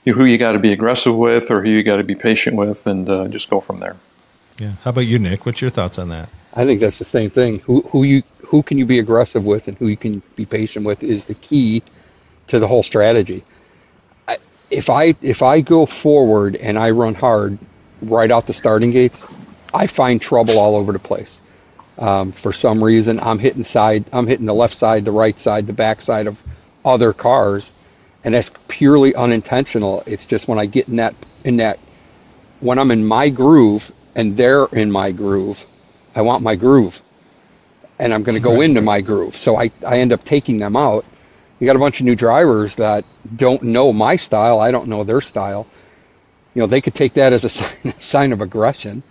who 0.04 0.24
you 0.24 0.38
got 0.38 0.52
to 0.52 0.58
be 0.58 0.72
aggressive 0.72 1.14
with 1.14 1.50
or 1.50 1.62
who 1.62 1.68
you 1.68 1.82
got 1.82 1.96
to 1.96 2.04
be 2.04 2.14
patient 2.14 2.56
with 2.56 2.86
and 2.86 3.08
uh, 3.08 3.26
just 3.28 3.50
go 3.50 3.60
from 3.60 3.80
there. 3.80 3.96
Yeah. 4.58 4.72
How 4.84 4.90
about 4.90 5.02
you, 5.02 5.18
Nick? 5.18 5.44
What's 5.44 5.60
your 5.60 5.70
thoughts 5.70 5.98
on 5.98 6.08
that? 6.10 6.28
I 6.54 6.64
think 6.64 6.80
that's 6.80 6.98
the 6.98 7.04
same 7.04 7.28
thing. 7.28 7.58
Who 7.60 7.82
who 7.82 8.04
you 8.04 8.22
who 8.38 8.62
can 8.62 8.78
you 8.78 8.86
be 8.86 8.98
aggressive 8.98 9.44
with 9.44 9.68
and 9.68 9.76
who 9.76 9.88
you 9.88 9.96
can 9.96 10.22
be 10.36 10.46
patient 10.46 10.86
with 10.86 11.02
is 11.02 11.26
the 11.26 11.34
key 11.34 11.82
to 12.46 12.58
the 12.58 12.68
whole 12.68 12.82
strategy. 12.82 13.44
If 14.70 14.90
I 14.90 15.14
if 15.22 15.42
I 15.42 15.60
go 15.60 15.86
forward 15.86 16.56
and 16.56 16.78
I 16.78 16.90
run 16.90 17.14
hard 17.14 17.58
right 18.02 18.30
out 18.30 18.46
the 18.46 18.52
starting 18.52 18.90
gates, 18.90 19.24
I 19.72 19.86
find 19.86 20.20
trouble 20.20 20.58
all 20.58 20.76
over 20.76 20.92
the 20.92 20.98
place. 20.98 21.40
Um, 21.98 22.32
for 22.32 22.52
some 22.52 22.82
reason, 22.84 23.18
I'm 23.20 23.38
hitting 23.38 23.64
side, 23.64 24.04
I'm 24.12 24.26
hitting 24.26 24.46
the 24.46 24.54
left 24.54 24.76
side, 24.76 25.04
the 25.04 25.12
right 25.12 25.38
side, 25.38 25.66
the 25.66 25.72
back 25.72 26.02
side 26.02 26.26
of 26.26 26.36
other 26.84 27.12
cars, 27.12 27.70
and 28.24 28.34
that's 28.34 28.50
purely 28.68 29.14
unintentional. 29.14 30.02
It's 30.06 30.26
just 30.26 30.46
when 30.46 30.58
I 30.58 30.66
get 30.66 30.88
in 30.88 30.96
that 30.96 31.14
in 31.44 31.56
that 31.58 31.78
when 32.60 32.78
I'm 32.78 32.90
in 32.90 33.06
my 33.06 33.28
groove 33.28 33.92
and 34.14 34.36
they're 34.36 34.66
in 34.66 34.90
my 34.90 35.12
groove, 35.12 35.64
I 36.14 36.22
want 36.22 36.42
my 36.42 36.56
groove. 36.56 37.00
And 37.98 38.12
I'm 38.12 38.22
going 38.22 38.34
to 38.34 38.42
go 38.42 38.60
into 38.60 38.82
my 38.82 39.00
groove. 39.00 39.36
So 39.36 39.56
I, 39.56 39.70
I 39.86 40.00
end 40.00 40.12
up 40.12 40.24
taking 40.24 40.58
them 40.58 40.76
out. 40.76 41.04
You 41.58 41.66
got 41.66 41.76
a 41.76 41.78
bunch 41.78 42.00
of 42.00 42.06
new 42.06 42.14
drivers 42.14 42.76
that 42.76 43.04
don't 43.34 43.62
know 43.62 43.92
my 43.92 44.16
style. 44.16 44.60
I 44.60 44.70
don't 44.70 44.88
know 44.88 45.04
their 45.04 45.20
style. 45.20 45.66
You 46.54 46.60
know, 46.60 46.66
they 46.66 46.80
could 46.80 46.94
take 46.94 47.14
that 47.14 47.32
as 47.32 47.44
a 47.44 47.48
sign, 47.50 47.94
sign 47.98 48.32
of 48.32 48.40
aggression. 48.40 49.02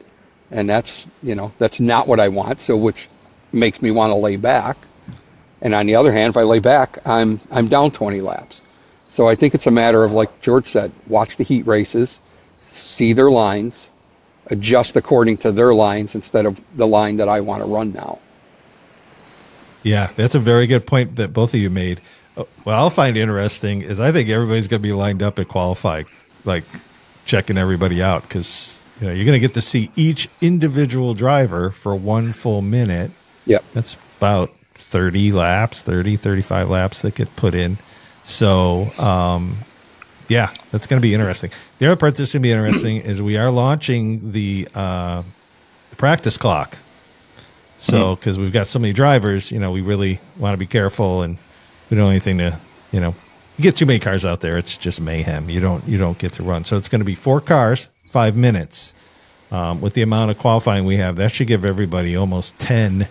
And 0.51 0.69
that's, 0.69 1.07
you 1.23 1.35
know, 1.35 1.51
that's 1.57 1.79
not 1.79 2.07
what 2.07 2.19
I 2.19 2.27
want. 2.27 2.61
So, 2.61 2.77
which 2.77 3.09
makes 3.51 3.81
me 3.81 3.91
want 3.91 4.11
to 4.11 4.15
lay 4.15 4.35
back. 4.35 4.77
And 5.61 5.73
on 5.73 5.87
the 5.87 5.95
other 5.95 6.11
hand, 6.11 6.29
if 6.29 6.37
I 6.37 6.43
lay 6.43 6.59
back, 6.59 6.99
I'm, 7.07 7.39
I'm 7.49 7.67
down 7.67 7.91
20 7.91 8.21
laps. 8.21 8.61
So 9.09 9.27
I 9.27 9.35
think 9.35 9.55
it's 9.55 9.65
a 9.65 9.71
matter 9.71 10.03
of, 10.03 10.11
like 10.11 10.41
George 10.41 10.67
said, 10.67 10.91
watch 11.07 11.37
the 11.37 11.43
heat 11.43 11.65
races, 11.65 12.19
see 12.69 13.13
their 13.13 13.31
lines, 13.31 13.89
adjust 14.47 14.95
according 14.95 15.37
to 15.37 15.51
their 15.51 15.73
lines 15.73 16.15
instead 16.15 16.45
of 16.45 16.59
the 16.75 16.85
line 16.85 17.17
that 17.17 17.29
I 17.29 17.39
want 17.41 17.63
to 17.63 17.67
run 17.67 17.93
now. 17.93 18.19
Yeah, 19.83 20.09
that's 20.15 20.35
a 20.35 20.39
very 20.39 20.67
good 20.67 20.85
point 20.85 21.15
that 21.15 21.31
both 21.31 21.53
of 21.53 21.59
you 21.59 21.69
made. 21.69 22.01
What 22.35 22.73
I'll 22.73 22.89
find 22.89 23.17
interesting 23.17 23.81
is 23.81 23.99
I 23.99 24.11
think 24.11 24.29
everybody's 24.29 24.67
going 24.67 24.81
to 24.81 24.87
be 24.87 24.93
lined 24.93 25.23
up 25.23 25.39
at 25.39 25.47
qualify, 25.47 26.03
like 26.43 26.63
checking 27.25 27.57
everybody 27.57 28.01
out 28.03 28.23
because 28.23 28.83
you 28.99 29.07
know 29.07 29.13
you're 29.13 29.25
going 29.25 29.35
to 29.35 29.39
get 29.39 29.53
to 29.53 29.61
see 29.61 29.89
each 29.95 30.29
individual 30.41 31.13
driver 31.13 31.71
for 31.71 31.95
one 31.95 32.33
full 32.33 32.61
minute. 32.61 33.11
Yep. 33.45 33.63
That's 33.73 33.97
about 34.17 34.53
30 34.75 35.31
laps, 35.31 35.81
30, 35.81 36.17
35 36.17 36.69
laps 36.69 37.01
that 37.01 37.15
get 37.15 37.33
put 37.35 37.53
in. 37.53 37.77
So, 38.23 38.91
um, 38.97 39.57
yeah, 40.27 40.51
that's 40.71 40.87
going 40.87 40.99
to 40.99 41.01
be 41.01 41.13
interesting. 41.13 41.51
The 41.79 41.87
other 41.87 41.95
part 41.95 42.15
that's 42.15 42.33
going 42.33 42.41
to 42.41 42.47
be 42.47 42.51
interesting 42.51 42.97
is 42.97 43.21
we 43.21 43.37
are 43.37 43.51
launching 43.51 44.31
the, 44.31 44.67
uh, 44.73 45.23
the 45.91 45.95
practice 45.95 46.37
clock. 46.37 46.77
So, 47.77 48.15
because 48.15 48.39
we've 48.39 48.53
got 48.53 48.67
so 48.67 48.79
many 48.79 48.93
drivers, 48.93 49.51
you 49.51 49.59
know, 49.59 49.71
we 49.71 49.81
really 49.81 50.19
want 50.37 50.53
to 50.53 50.57
be 50.57 50.65
careful 50.65 51.21
and 51.21 51.37
we 51.89 51.97
don't 51.97 52.09
anything 52.09 52.37
to, 52.39 52.57
you 52.91 52.99
know, 52.99 53.15
you 53.57 53.63
get 53.63 53.75
too 53.75 53.85
many 53.85 53.99
cars 53.99 54.25
out 54.25 54.41
there, 54.41 54.57
it's 54.57 54.77
just 54.77 54.99
mayhem. 54.99 55.49
You 55.49 55.59
don't, 55.59 55.87
you 55.87 55.97
don't 55.97 56.17
get 56.17 56.33
to 56.33 56.43
run. 56.43 56.65
So 56.65 56.77
it's 56.77 56.89
going 56.89 56.99
to 56.99 57.05
be 57.05 57.15
four 57.15 57.41
cars, 57.41 57.89
five 58.07 58.35
minutes. 58.35 58.93
Um, 59.51 59.79
with 59.79 59.93
the 59.93 60.01
amount 60.01 60.31
of 60.31 60.39
qualifying 60.39 60.85
we 60.85 60.97
have, 60.97 61.17
that 61.17 61.31
should 61.31 61.47
give 61.47 61.63
everybody 61.63 62.15
almost 62.15 62.57
ten, 62.57 63.07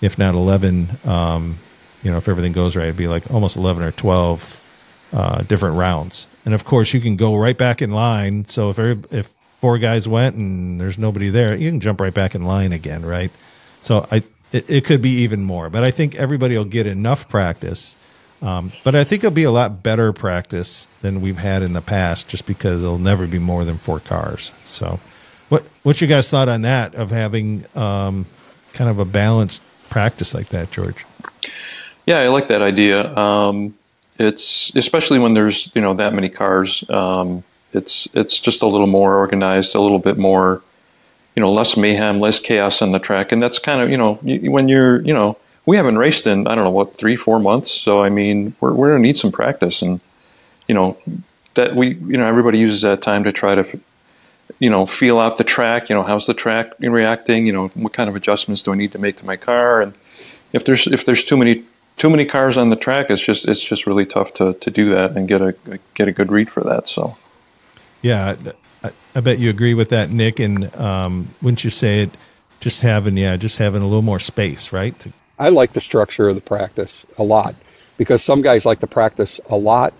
if 0.00 0.18
not 0.18 0.34
eleven. 0.34 0.88
Um, 1.04 1.58
you 2.02 2.10
know, 2.10 2.16
if 2.16 2.28
everything 2.28 2.52
goes 2.52 2.74
right, 2.74 2.84
it'd 2.84 2.96
be 2.96 3.08
like 3.08 3.30
almost 3.30 3.56
eleven 3.56 3.84
or 3.84 3.92
twelve 3.92 4.60
uh, 5.12 5.42
different 5.42 5.76
rounds. 5.76 6.26
And 6.46 6.54
of 6.54 6.64
course, 6.64 6.94
you 6.94 7.00
can 7.00 7.16
go 7.16 7.36
right 7.36 7.56
back 7.56 7.82
in 7.82 7.90
line. 7.90 8.46
So 8.48 8.70
if 8.70 8.78
every, 8.78 9.04
if 9.10 9.34
four 9.60 9.78
guys 9.78 10.08
went 10.08 10.34
and 10.34 10.80
there's 10.80 10.98
nobody 10.98 11.28
there, 11.28 11.54
you 11.54 11.70
can 11.70 11.78
jump 11.78 12.00
right 12.00 12.14
back 12.14 12.34
in 12.34 12.42
line 12.42 12.72
again, 12.72 13.04
right? 13.04 13.30
So 13.82 14.08
I 14.10 14.22
it, 14.52 14.68
it 14.68 14.84
could 14.84 15.02
be 15.02 15.10
even 15.10 15.44
more, 15.44 15.68
but 15.68 15.84
I 15.84 15.90
think 15.90 16.14
everybody 16.14 16.56
will 16.56 16.64
get 16.64 16.86
enough 16.86 17.28
practice. 17.28 17.98
Um, 18.42 18.72
but 18.84 18.94
I 18.94 19.04
think 19.04 19.24
it'll 19.24 19.34
be 19.34 19.44
a 19.44 19.50
lot 19.50 19.82
better 19.82 20.12
practice 20.12 20.88
than 21.00 21.20
we've 21.20 21.38
had 21.38 21.62
in 21.62 21.72
the 21.72 21.80
past, 21.80 22.28
just 22.28 22.46
because 22.46 22.82
it'll 22.82 22.98
never 22.98 23.26
be 23.26 23.38
more 23.38 23.64
than 23.64 23.78
four 23.78 23.98
cars. 24.00 24.52
So, 24.64 25.00
what 25.48 25.64
what's 25.82 26.00
your 26.00 26.08
guys' 26.08 26.28
thought 26.28 26.48
on 26.48 26.62
that 26.62 26.94
of 26.94 27.10
having 27.10 27.64
um, 27.74 28.26
kind 28.72 28.90
of 28.90 28.98
a 28.98 29.04
balanced 29.04 29.62
practice 29.88 30.34
like 30.34 30.48
that, 30.50 30.70
George? 30.70 31.06
Yeah, 32.04 32.20
I 32.20 32.28
like 32.28 32.48
that 32.48 32.62
idea. 32.62 33.14
Um, 33.16 33.74
it's 34.18 34.74
especially 34.74 35.18
when 35.18 35.34
there's 35.34 35.70
you 35.74 35.80
know 35.80 35.94
that 35.94 36.14
many 36.14 36.28
cars. 36.28 36.84
Um, 36.88 37.42
it's 37.72 38.06
it's 38.14 38.38
just 38.38 38.62
a 38.62 38.66
little 38.66 38.86
more 38.86 39.16
organized, 39.16 39.74
a 39.74 39.80
little 39.80 39.98
bit 39.98 40.18
more, 40.18 40.62
you 41.34 41.40
know, 41.40 41.52
less 41.52 41.76
mayhem, 41.76 42.20
less 42.20 42.38
chaos 42.38 42.80
on 42.82 42.92
the 42.92 42.98
track, 42.98 43.32
and 43.32 43.40
that's 43.40 43.58
kind 43.58 43.80
of 43.80 43.90
you 43.90 43.96
know 43.96 44.14
when 44.14 44.68
you're 44.68 45.02
you 45.02 45.14
know 45.14 45.36
we 45.66 45.76
haven't 45.76 45.98
raced 45.98 46.26
in 46.26 46.46
I 46.46 46.54
don't 46.54 46.64
know 46.64 46.70
what 46.70 46.96
three 46.96 47.16
four 47.16 47.38
months, 47.38 47.70
so 47.70 48.02
I 48.02 48.08
mean 48.08 48.54
we're 48.60 48.72
we're 48.72 48.90
gonna 48.90 49.00
need 49.00 49.18
some 49.18 49.32
practice, 49.32 49.82
and 49.82 50.00
you 50.68 50.74
know 50.74 50.96
that 51.54 51.76
we 51.76 51.94
you 51.94 52.16
know 52.16 52.26
everybody 52.26 52.58
uses 52.58 52.82
that 52.82 53.02
time 53.02 53.24
to 53.24 53.32
try 53.32 53.54
to 53.54 53.80
you 54.58 54.70
know 54.70 54.86
feel 54.86 55.18
out 55.18 55.38
the 55.38 55.44
track. 55.44 55.88
You 55.90 55.96
know 55.96 56.02
how's 56.02 56.26
the 56.26 56.34
track 56.34 56.72
reacting? 56.78 57.46
You 57.46 57.52
know 57.52 57.68
what 57.68 57.92
kind 57.92 58.08
of 58.08 58.16
adjustments 58.16 58.62
do 58.62 58.72
I 58.72 58.76
need 58.76 58.92
to 58.92 58.98
make 58.98 59.16
to 59.16 59.26
my 59.26 59.36
car, 59.36 59.82
and 59.82 59.92
if 60.52 60.64
there's 60.64 60.86
if 60.86 61.04
there's 61.04 61.24
too 61.24 61.36
many 61.36 61.64
too 61.96 62.10
many 62.10 62.24
cars 62.24 62.56
on 62.56 62.68
the 62.68 62.76
track, 62.76 63.10
it's 63.10 63.22
just 63.22 63.46
it's 63.46 63.62
just 63.62 63.86
really 63.86 64.06
tough 64.06 64.34
to, 64.34 64.54
to 64.54 64.70
do 64.70 64.90
that 64.90 65.16
and 65.16 65.28
get 65.28 65.40
a 65.42 65.54
get 65.94 66.08
a 66.08 66.12
good 66.12 66.30
read 66.30 66.50
for 66.50 66.62
that. 66.62 66.88
So, 66.88 67.16
yeah, 68.02 68.36
I, 69.14 69.20
bet 69.20 69.38
you 69.38 69.50
agree 69.50 69.74
with 69.74 69.88
that, 69.90 70.10
Nick. 70.10 70.38
And 70.38 70.74
um, 70.76 71.34
wouldn't 71.42 71.64
you 71.64 71.70
say 71.70 72.02
it? 72.02 72.10
Just 72.60 72.82
having 72.82 73.16
yeah, 73.16 73.36
just 73.36 73.58
having 73.58 73.82
a 73.82 73.86
little 73.86 74.02
more 74.02 74.18
space, 74.18 74.72
right? 74.72 74.98
To- 75.00 75.12
I 75.38 75.50
like 75.50 75.72
the 75.72 75.80
structure 75.80 76.28
of 76.28 76.34
the 76.34 76.40
practice 76.40 77.04
a 77.18 77.22
lot 77.22 77.54
because 77.96 78.22
some 78.22 78.42
guys 78.42 78.64
like 78.64 78.80
to 78.80 78.86
practice 78.86 79.40
a 79.48 79.56
lot. 79.56 79.92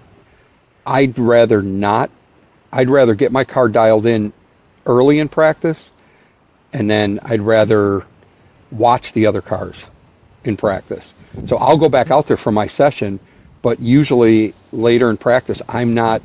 I'd 0.87 1.19
rather 1.19 1.63
not. 1.63 2.11
I'd 2.73 2.89
rather 2.89 3.15
get 3.15 3.33
my 3.33 3.45
car 3.45 3.69
dialed 3.69 4.07
in 4.07 4.33
early 4.87 5.19
in 5.19 5.29
practice, 5.29 5.91
and 6.73 6.89
then 6.89 7.21
I'd 7.23 7.41
rather 7.41 8.05
watch 8.71 9.13
the 9.13 9.27
other 9.27 9.43
cars 9.43 9.85
in 10.45 10.57
practice. 10.57 11.15
So 11.47 11.57
I'll 11.57 11.77
go 11.77 11.89
back 11.89 12.11
out 12.11 12.27
there 12.27 12.37
for 12.37 12.53
my 12.53 12.67
session, 12.67 13.21
but 13.63 13.81
usually 13.81 14.55
later 14.73 15.11
in 15.11 15.17
practice, 15.17 15.61
I'm 15.69 15.95
not 15.95 16.23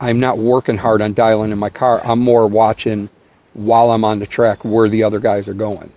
I'm 0.00 0.20
not 0.20 0.38
working 0.38 0.76
hard 0.76 1.02
on 1.02 1.14
dialing 1.14 1.52
in 1.52 1.58
my 1.58 1.70
car. 1.70 2.00
I'm 2.04 2.20
more 2.20 2.46
watching 2.46 3.08
while 3.54 3.90
I'm 3.90 4.04
on 4.04 4.18
the 4.18 4.26
track 4.26 4.64
where 4.64 4.88
the 4.88 5.04
other 5.04 5.20
guys 5.20 5.48
are 5.48 5.54
going. 5.54 5.90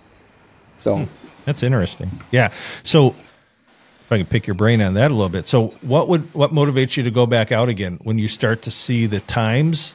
So 0.82 0.98
hmm. 0.98 1.27
That's 1.48 1.62
interesting. 1.62 2.10
Yeah. 2.30 2.52
So 2.82 3.08
if 3.08 4.12
I 4.12 4.18
can 4.18 4.26
pick 4.26 4.46
your 4.46 4.54
brain 4.54 4.82
on 4.82 4.94
that 4.94 5.10
a 5.10 5.14
little 5.14 5.30
bit. 5.30 5.48
So 5.48 5.68
what 5.80 6.08
would 6.08 6.34
what 6.34 6.50
motivates 6.50 6.98
you 6.98 7.04
to 7.04 7.10
go 7.10 7.24
back 7.24 7.52
out 7.52 7.70
again 7.70 7.98
when 8.02 8.18
you 8.18 8.28
start 8.28 8.60
to 8.62 8.70
see 8.70 9.06
the 9.06 9.20
times 9.20 9.94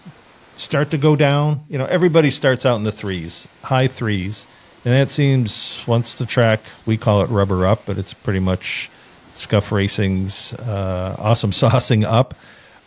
start 0.56 0.90
to 0.92 0.98
go 0.98 1.16
down? 1.16 1.64
You 1.70 1.78
know, 1.78 1.86
everybody 1.86 2.32
starts 2.32 2.66
out 2.66 2.78
in 2.78 2.84
the 2.86 2.92
threes, 2.92 3.48
high 3.62 3.86
threes. 3.86 4.48
And 4.84 4.96
that 4.96 5.12
seems 5.12 5.84
once 5.86 6.16
the 6.16 6.26
track, 6.26 6.62
we 6.88 6.98
call 6.98 7.22
it 7.22 7.30
rubber 7.30 7.68
up, 7.68 7.86
but 7.86 8.00
it's 8.00 8.16
pretty 8.16 8.40
much 8.40 8.90
scuff 9.36 9.72
racing's 9.72 10.56
uh, 10.56 11.16
awesome 11.20 11.52
saucing 11.52 12.04
up. 12.04 12.34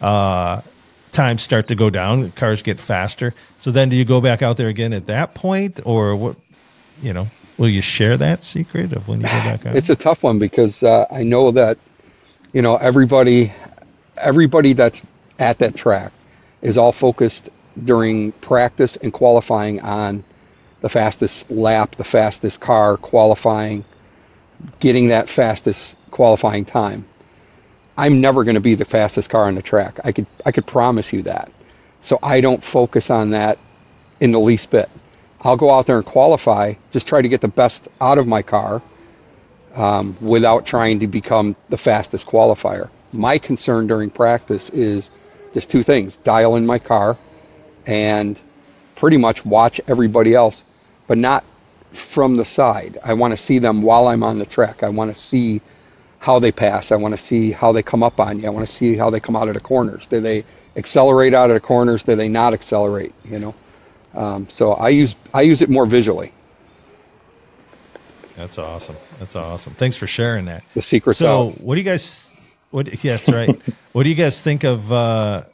Uh, 0.01 0.61
times 1.13 1.41
start 1.41 1.69
to 1.69 1.77
go 1.77 1.89
down, 1.89 2.33
cars 2.33 2.63
get 2.63 2.81
faster. 2.81 3.33
So 3.61 3.71
then, 3.71 3.91
do 3.91 3.97
you 3.97 4.05
go 4.05 4.21
back 4.21 4.43
out 4.43 4.57
there 4.57 4.69
again 4.69 4.93
at 4.93 5.07
that 5.07 5.35
point, 5.35 5.79
or 5.85 6.17
what? 6.17 6.37
You 7.01 7.13
know, 7.13 7.29
will 7.59 7.69
you 7.69 7.81
share 7.81 8.17
that 8.17 8.45
secret 8.45 8.93
of 8.93 9.09
when 9.09 9.21
you 9.21 9.27
go 9.27 9.33
back 9.33 9.67
out? 9.67 9.77
It's 9.77 9.91
a 9.91 9.97
tough 9.97 10.23
one 10.23 10.39
because 10.39 10.83
uh, 10.83 11.07
I 11.11 11.23
know 11.23 11.51
that 11.53 11.79
you 12.53 12.63
know 12.63 12.77
everybody, 12.77 13.53
everybody 14.17 14.73
that's 14.73 15.03
at 15.39 15.59
that 15.59 15.75
track 15.75 16.13
is 16.63 16.79
all 16.79 16.93
focused 16.93 17.51
during 17.85 18.33
practice 18.33 18.97
and 18.97 19.13
qualifying 19.13 19.81
on 19.81 20.25
the 20.81 20.89
fastest 20.89 21.51
lap, 21.51 21.97
the 21.97 22.05
fastest 22.05 22.61
car, 22.61 22.97
qualifying, 22.97 23.85
getting 24.81 25.09
that 25.09 25.29
fastest 25.29 25.97
qualifying 26.11 26.65
time. 26.65 27.05
I'm 27.99 28.21
never 28.21 28.45
going 28.45 28.55
to 28.55 28.61
be 28.61 28.75
the 28.75 28.85
fastest 28.85 29.31
car 29.31 29.45
on 29.47 29.55
the 29.55 29.63
track. 29.63 29.99
I 30.05 30.13
could 30.13 30.27
I 30.45 30.53
could 30.53 30.67
promise 30.67 31.13
you 31.13 31.23
that. 31.23 31.51
So 32.03 32.19
I 32.23 32.41
don't 32.41 32.63
focus 32.63 33.11
on 33.11 33.31
that 33.31 33.59
in 34.21 34.33
the 34.33 34.41
least 34.41 34.71
bit. 34.71 34.89
I'll 35.47 35.57
go 35.57 35.71
out 35.71 35.87
there 35.87 35.97
and 35.97 36.05
qualify, 36.05 36.75
just 36.91 37.07
try 37.07 37.23
to 37.23 37.29
get 37.29 37.41
the 37.41 37.47
best 37.47 37.87
out 38.01 38.19
of 38.19 38.27
my 38.27 38.43
car 38.43 38.83
um, 39.77 40.17
without 40.21 40.67
trying 40.67 40.99
to 40.99 41.07
become 41.07 41.55
the 41.69 41.79
fastest 41.79 42.27
qualifier. 42.27 42.91
My 43.13 43.39
concern 43.39 43.87
during 43.87 44.11
practice 44.11 44.71
is 44.71 45.09
just 45.55 45.71
two 45.71 45.85
things 45.85 46.17
dial 46.17 46.57
in 46.57 46.67
my 46.67 46.81
car 46.81 47.17
and 47.87 48.37
pretty 48.97 49.19
much 49.19 49.47
watch 49.47 49.81
everybody 49.87 50.35
else 50.35 50.65
but 51.07 51.17
not 51.17 51.45
from 51.93 52.37
the 52.37 52.45
side. 52.45 52.99
I 53.05 53.15
want 53.15 53.31
to 53.31 53.37
see 53.37 53.61
them 53.61 53.83
while 53.83 54.09
I'm 54.09 54.25
on 54.25 54.41
the 54.41 54.47
track. 54.47 54.83
I 54.83 54.89
want 54.89 55.15
to 55.15 55.21
see 55.21 55.61
how 56.19 56.41
they 56.41 56.51
pass. 56.51 56.91
I 56.91 56.97
want 56.97 57.13
to 57.15 57.19
see 57.19 57.53
how 57.53 57.71
they 57.71 57.85
come 57.85 58.03
up 58.03 58.19
on 58.19 58.41
you. 58.41 58.49
I 58.49 58.51
want 58.51 58.67
to 58.67 58.75
see 58.75 58.97
how 58.97 59.11
they 59.11 59.21
come 59.21 59.37
out 59.37 59.47
of 59.47 59.55
the 59.55 59.61
corners. 59.61 60.09
Do 60.09 60.21
they 60.21 60.45
accelerate 60.75 61.35
out 61.35 61.51
of 61.51 61.55
the 61.55 61.61
corners? 61.61 62.03
Do 62.03 62.17
they 62.17 62.29
not 62.29 62.53
accelerate? 62.53 63.15
You 63.25 63.39
know. 63.39 63.55
Um, 64.17 64.49
so 64.51 64.73
I 64.73 64.89
use 64.89 65.15
I 65.35 65.43
use 65.43 65.63
it 65.63 65.69
more 65.69 65.87
visually. 65.87 66.33
That's 68.37 68.59
awesome. 68.59 68.97
That's 69.19 69.35
awesome. 69.37 69.75
Thanks 69.75 69.97
for 69.97 70.07
sharing 70.07 70.47
that. 70.47 70.63
The 70.75 70.83
secret. 70.83 71.15
So, 71.15 71.51
what 71.59 71.75
do 71.75 71.81
you 71.81 71.85
guys? 71.85 72.35
What? 72.71 73.03
Yeah, 73.05 73.17
that's 73.17 73.29
right. 73.29 73.61
what 73.93 74.03
do 74.03 74.09
you 74.09 74.15
guys 74.15 74.41
think 74.43 74.65
of 74.65 74.93
uh, 74.93 75.45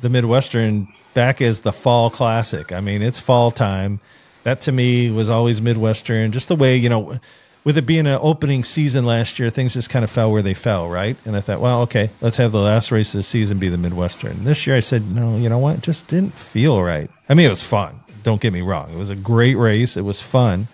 the 0.00 0.08
Midwestern 0.08 0.88
back 1.14 1.40
as 1.40 1.60
the 1.60 1.72
fall 1.72 2.10
classic? 2.10 2.72
I 2.72 2.80
mean, 2.80 3.02
it's 3.02 3.18
fall 3.18 3.50
time 3.50 4.00
that 4.44 4.60
to 4.62 4.72
me 4.72 5.10
was 5.10 5.28
always 5.28 5.60
Midwestern. 5.60 6.32
Just 6.32 6.48
the 6.48 6.56
way 6.56 6.76
you 6.76 6.88
know, 6.88 7.18
with 7.64 7.78
it 7.78 7.86
being 7.86 8.06
an 8.06 8.18
opening 8.20 8.64
season 8.64 9.04
last 9.06 9.38
year, 9.38 9.50
things 9.50 9.74
just 9.74 9.90
kind 9.90 10.04
of 10.04 10.10
fell 10.10 10.32
where 10.32 10.42
they 10.42 10.54
fell, 10.54 10.88
right? 10.88 11.16
And 11.24 11.36
I 11.36 11.40
thought, 11.40 11.60
well, 11.60 11.82
okay, 11.82 12.10
let's 12.20 12.36
have 12.36 12.52
the 12.52 12.60
last 12.60 12.90
race 12.90 13.14
of 13.14 13.18
the 13.18 13.22
season 13.22 13.58
be 13.58 13.68
the 13.68 13.78
Midwestern. 13.78 14.44
This 14.44 14.66
year, 14.66 14.76
I 14.76 14.80
said, 14.80 15.10
no, 15.10 15.36
you 15.36 15.48
know 15.48 15.58
what? 15.58 15.76
It 15.76 15.82
just 15.82 16.06
didn't 16.08 16.34
feel 16.34 16.82
right. 16.82 17.10
I 17.28 17.34
mean, 17.34 17.46
it 17.46 17.50
was 17.50 17.62
fun. 17.62 18.00
Don't 18.22 18.40
get 18.40 18.52
me 18.52 18.60
wrong; 18.60 18.92
it 18.92 18.96
was 18.96 19.10
a 19.10 19.16
great 19.16 19.56
race. 19.56 19.96
It 19.96 20.02
was 20.02 20.22
fun, 20.22 20.68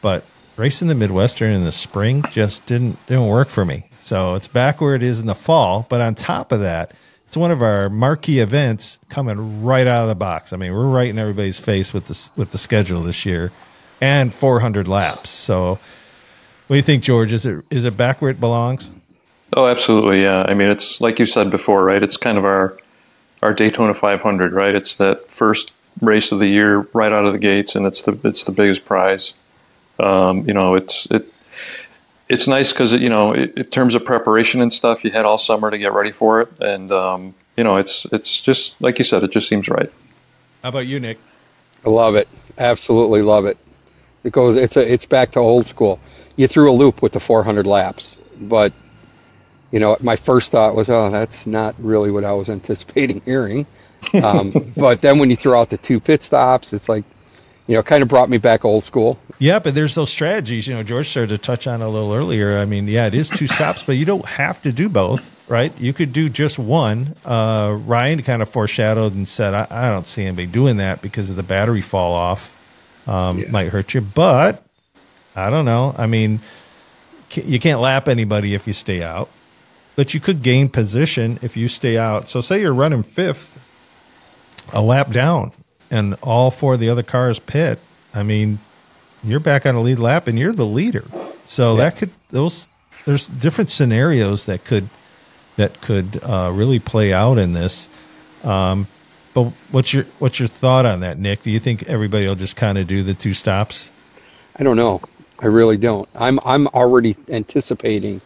but 0.00 0.24
racing 0.56 0.88
the 0.88 0.94
Midwestern 0.94 1.52
in 1.52 1.64
the 1.64 1.72
spring 1.72 2.24
just 2.30 2.64
didn't 2.66 3.04
didn't 3.06 3.26
work 3.26 3.48
for 3.48 3.64
me. 3.64 3.84
So 4.00 4.34
it's 4.34 4.48
back 4.48 4.80
where 4.80 4.94
it 4.94 5.02
is 5.02 5.20
in 5.20 5.26
the 5.26 5.34
fall. 5.34 5.86
But 5.88 6.00
on 6.00 6.14
top 6.14 6.52
of 6.52 6.60
that, 6.60 6.92
it's 7.26 7.36
one 7.36 7.50
of 7.50 7.62
our 7.62 7.90
marquee 7.90 8.38
events 8.38 8.98
coming 9.08 9.62
right 9.64 9.86
out 9.86 10.02
of 10.02 10.08
the 10.08 10.14
box. 10.14 10.52
I 10.52 10.56
mean, 10.56 10.72
we're 10.72 10.86
right 10.86 11.08
in 11.08 11.18
everybody's 11.18 11.58
face 11.58 11.92
with 11.92 12.06
the 12.06 12.30
with 12.36 12.52
the 12.52 12.58
schedule 12.58 13.02
this 13.02 13.26
year, 13.26 13.50
and 14.00 14.32
400 14.32 14.88
laps. 14.88 15.30
So, 15.30 15.78
what 16.66 16.74
do 16.74 16.76
you 16.76 16.82
think, 16.82 17.02
George? 17.02 17.32
Is 17.32 17.46
it 17.46 17.64
is 17.70 17.84
it 17.84 17.96
back 17.96 18.22
where 18.22 18.30
it 18.30 18.40
belongs? 18.40 18.92
Oh, 19.56 19.66
absolutely. 19.66 20.22
Yeah. 20.22 20.44
I 20.48 20.54
mean, 20.54 20.70
it's 20.70 21.00
like 21.00 21.18
you 21.18 21.26
said 21.26 21.50
before, 21.50 21.84
right? 21.84 22.02
It's 22.02 22.16
kind 22.16 22.38
of 22.38 22.44
our 22.44 22.78
our 23.42 23.52
Daytona 23.52 23.94
500, 23.94 24.52
right? 24.52 24.74
It's 24.74 24.94
that 24.96 25.30
first 25.30 25.72
race 26.00 26.32
of 26.32 26.38
the 26.38 26.46
year 26.46 26.80
right 26.92 27.12
out 27.12 27.26
of 27.26 27.32
the 27.32 27.38
gates, 27.38 27.74
and 27.74 27.86
it's 27.86 28.02
the 28.02 28.18
it's 28.24 28.44
the 28.44 28.52
biggest 28.52 28.84
prize. 28.84 29.34
Um, 29.98 30.46
you 30.48 30.54
know, 30.54 30.74
it's 30.74 31.06
it 31.10 31.26
it's 32.28 32.48
nice 32.48 32.72
because 32.72 32.92
you 32.92 33.08
know, 33.08 33.30
it, 33.30 33.56
in 33.56 33.66
terms 33.66 33.94
of 33.94 34.04
preparation 34.04 34.60
and 34.60 34.72
stuff, 34.72 35.04
you 35.04 35.10
had 35.10 35.24
all 35.24 35.38
summer 35.38 35.70
to 35.70 35.78
get 35.78 35.92
ready 35.92 36.12
for 36.12 36.40
it, 36.40 36.48
and 36.60 36.90
um, 36.90 37.34
you 37.56 37.64
know, 37.64 37.76
it's 37.76 38.06
it's 38.12 38.40
just 38.40 38.80
like 38.80 38.98
you 38.98 39.04
said, 39.04 39.22
it 39.22 39.30
just 39.30 39.48
seems 39.48 39.68
right. 39.68 39.92
How 40.62 40.70
about 40.70 40.86
you, 40.86 40.98
Nick? 40.98 41.18
I 41.84 41.90
love 41.90 42.14
it. 42.14 42.28
Absolutely 42.56 43.22
love 43.22 43.44
it. 43.44 43.58
It 44.24 44.32
goes. 44.32 44.56
It's 44.56 44.76
a. 44.76 44.92
It's 44.92 45.04
back 45.04 45.32
to 45.32 45.40
old 45.40 45.66
school. 45.66 46.00
You 46.36 46.48
threw 46.48 46.70
a 46.70 46.74
loop 46.74 47.02
with 47.02 47.12
the 47.12 47.20
400 47.20 47.66
laps, 47.66 48.16
but 48.40 48.72
you 49.74 49.80
know, 49.80 49.96
my 50.00 50.14
first 50.14 50.52
thought 50.52 50.76
was, 50.76 50.88
oh, 50.88 51.10
that's 51.10 51.48
not 51.48 51.74
really 51.80 52.12
what 52.12 52.22
I 52.24 52.32
was 52.32 52.48
anticipating 52.58 53.20
hearing. 53.24 53.66
Um, 54.22 54.52
but 54.76 55.00
then 55.00 55.18
when 55.18 55.30
you 55.30 55.36
throw 55.36 55.60
out 55.60 55.70
the 55.70 55.78
two 55.78 55.98
pit 55.98 56.22
stops, 56.22 56.72
it's 56.72 56.88
like, 56.88 57.04
you 57.66 57.74
know, 57.74 57.82
kind 57.82 58.02
of 58.02 58.08
brought 58.08 58.28
me 58.28 58.38
back 58.38 58.64
old 58.64 58.84
school. 58.84 59.18
Yeah, 59.40 59.58
but 59.58 59.74
there's 59.74 59.96
those 59.96 60.10
strategies. 60.10 60.68
You 60.68 60.74
know, 60.74 60.84
George 60.84 61.08
started 61.08 61.30
to 61.30 61.38
touch 61.38 61.66
on 61.66 61.82
a 61.82 61.88
little 61.88 62.14
earlier. 62.14 62.58
I 62.58 62.66
mean, 62.66 62.86
yeah, 62.86 63.06
it 63.06 63.14
is 63.14 63.28
two 63.28 63.46
stops, 63.48 63.82
but 63.82 63.92
you 63.92 64.04
don't 64.04 64.24
have 64.26 64.62
to 64.62 64.72
do 64.72 64.88
both, 64.88 65.28
right? 65.48 65.72
You 65.80 65.92
could 65.92 66.12
do 66.12 66.28
just 66.28 66.56
one. 66.56 67.16
Uh, 67.24 67.76
Ryan 67.84 68.22
kind 68.22 68.42
of 68.42 68.48
foreshadowed 68.50 69.14
and 69.14 69.26
said, 69.26 69.54
I, 69.54 69.66
I, 69.70 69.90
don't 69.90 70.06
see 70.06 70.24
anybody 70.24 70.46
doing 70.46 70.76
that 70.76 71.02
because 71.02 71.30
of 71.30 71.36
the 71.36 71.42
battery 71.42 71.80
fall 71.80 72.12
off. 72.12 72.52
Um, 73.08 73.40
yeah. 73.40 73.50
Might 73.50 73.70
hurt 73.70 73.94
you, 73.94 74.02
but 74.02 74.62
I 75.36 75.50
don't 75.50 75.64
know. 75.64 75.94
I 75.98 76.06
mean, 76.06 76.40
you 77.32 77.58
can't 77.58 77.80
lap 77.80 78.08
anybody 78.08 78.54
if 78.54 78.66
you 78.66 78.72
stay 78.72 79.02
out, 79.02 79.28
but 79.96 80.14
you 80.14 80.20
could 80.20 80.42
gain 80.42 80.68
position 80.68 81.38
if 81.42 81.56
you 81.56 81.68
stay 81.68 81.96
out. 81.98 82.28
So, 82.28 82.40
say 82.40 82.60
you're 82.60 82.74
running 82.74 83.02
fifth, 83.02 83.60
a 84.72 84.80
lap 84.80 85.10
down 85.10 85.52
and 85.90 86.14
all 86.22 86.50
four 86.50 86.74
of 86.74 86.80
the 86.80 86.88
other 86.88 87.02
cars 87.02 87.38
pit, 87.38 87.78
I 88.12 88.22
mean, 88.22 88.58
you're 89.22 89.40
back 89.40 89.66
on 89.66 89.74
a 89.74 89.80
lead 89.80 89.98
lap 89.98 90.26
and 90.26 90.38
you're 90.38 90.52
the 90.52 90.66
leader. 90.66 91.04
So 91.46 91.76
that 91.76 91.96
could 91.96 92.10
those 92.30 92.68
there's 93.04 93.26
different 93.28 93.70
scenarios 93.70 94.46
that 94.46 94.64
could 94.64 94.88
that 95.56 95.80
could 95.80 96.20
uh, 96.22 96.50
really 96.52 96.78
play 96.78 97.12
out 97.12 97.38
in 97.38 97.52
this. 97.52 97.88
Um, 98.42 98.86
but 99.34 99.52
what's 99.70 99.92
your 99.92 100.04
what's 100.18 100.38
your 100.38 100.48
thought 100.48 100.86
on 100.86 101.00
that, 101.00 101.18
Nick? 101.18 101.42
Do 101.42 101.50
you 101.50 101.60
think 101.60 101.84
everybody 101.84 102.26
will 102.26 102.34
just 102.34 102.56
kind 102.56 102.78
of 102.78 102.86
do 102.86 103.02
the 103.02 103.14
two 103.14 103.34
stops? 103.34 103.92
I 104.56 104.62
don't 104.62 104.76
know. 104.76 105.00
I 105.38 105.46
really 105.46 105.76
don't. 105.76 106.08
I'm 106.14 106.38
I'm 106.44 106.66
already 106.68 107.16
anticipating 107.28 108.20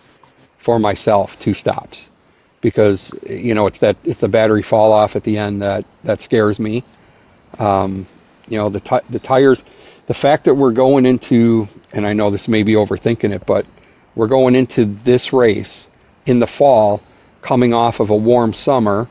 for 0.58 0.78
myself 0.78 1.38
two 1.38 1.54
stops 1.54 2.08
because 2.60 3.12
you 3.28 3.54
know 3.54 3.66
it's 3.66 3.78
that 3.80 3.96
it's 4.04 4.20
the 4.20 4.28
battery 4.28 4.62
fall 4.62 4.92
off 4.92 5.16
at 5.16 5.24
the 5.24 5.38
end 5.38 5.62
that 5.62 5.84
that 6.04 6.22
scares 6.22 6.58
me. 6.58 6.84
Um, 7.58 8.06
you 8.48 8.58
know 8.58 8.68
the 8.68 8.80
ti 8.80 8.98
the 9.10 9.18
tires, 9.18 9.64
the 10.06 10.14
fact 10.14 10.44
that 10.44 10.54
we're 10.54 10.72
going 10.72 11.06
into 11.06 11.68
and 11.92 12.06
I 12.06 12.12
know 12.12 12.30
this 12.30 12.48
may 12.48 12.62
be 12.62 12.74
overthinking 12.74 13.34
it, 13.34 13.46
but 13.46 13.66
we're 14.14 14.28
going 14.28 14.54
into 14.54 14.84
this 14.84 15.32
race 15.32 15.88
in 16.26 16.38
the 16.38 16.46
fall, 16.46 17.00
coming 17.40 17.72
off 17.72 18.00
of 18.00 18.10
a 18.10 18.16
warm 18.16 18.52
summer. 18.52 19.08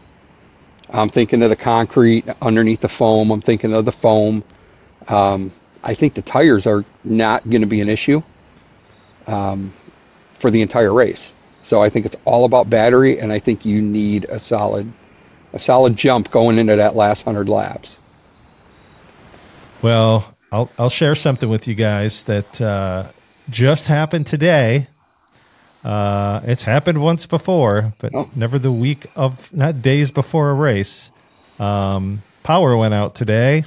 I'm 0.89 1.09
thinking 1.09 1.41
of 1.41 1.49
the 1.49 1.55
concrete 1.55 2.25
underneath 2.41 2.81
the 2.81 2.89
foam. 2.89 3.31
I'm 3.31 3.41
thinking 3.41 3.73
of 3.73 3.85
the 3.85 3.91
foam. 3.91 4.43
Um, 5.07 5.51
I 5.87 5.93
think 5.95 6.13
the 6.13 6.21
tires 6.21 6.67
are 6.67 6.83
not 7.03 7.49
going 7.49 7.61
to 7.61 7.67
be 7.67 7.81
an 7.81 7.89
issue 7.89 8.21
um, 9.25 9.73
for 10.39 10.51
the 10.51 10.61
entire 10.61 10.93
race. 10.93 11.31
So 11.63 11.81
I 11.81 11.89
think 11.89 12.05
it's 12.05 12.15
all 12.25 12.45
about 12.45 12.69
battery, 12.69 13.19
and 13.19 13.31
I 13.33 13.39
think 13.39 13.65
you 13.65 13.81
need 13.81 14.25
a 14.25 14.39
solid, 14.39 14.91
a 15.53 15.59
solid 15.59 15.95
jump 15.95 16.29
going 16.29 16.59
into 16.59 16.75
that 16.75 16.95
last 16.95 17.23
hundred 17.23 17.49
laps. 17.49 17.97
Well, 19.81 20.35
I'll 20.51 20.69
I'll 20.77 20.89
share 20.89 21.15
something 21.15 21.49
with 21.49 21.67
you 21.67 21.73
guys 21.75 22.23
that 22.23 22.61
uh, 22.61 23.11
just 23.49 23.87
happened 23.87 24.27
today. 24.27 24.87
Uh, 25.83 26.41
it's 26.43 26.63
happened 26.63 27.01
once 27.01 27.25
before, 27.25 27.93
but 27.99 28.13
Oh. 28.13 28.29
never 28.35 28.59
the 28.59 28.71
week 28.71 29.05
of 29.15 29.53
not 29.53 29.81
days 29.81 30.11
before 30.11 30.49
a 30.49 30.53
race. 30.53 31.11
Um, 31.59 32.23
power 32.43 32.75
went 32.75 32.93
out 32.93 33.15
today. 33.15 33.65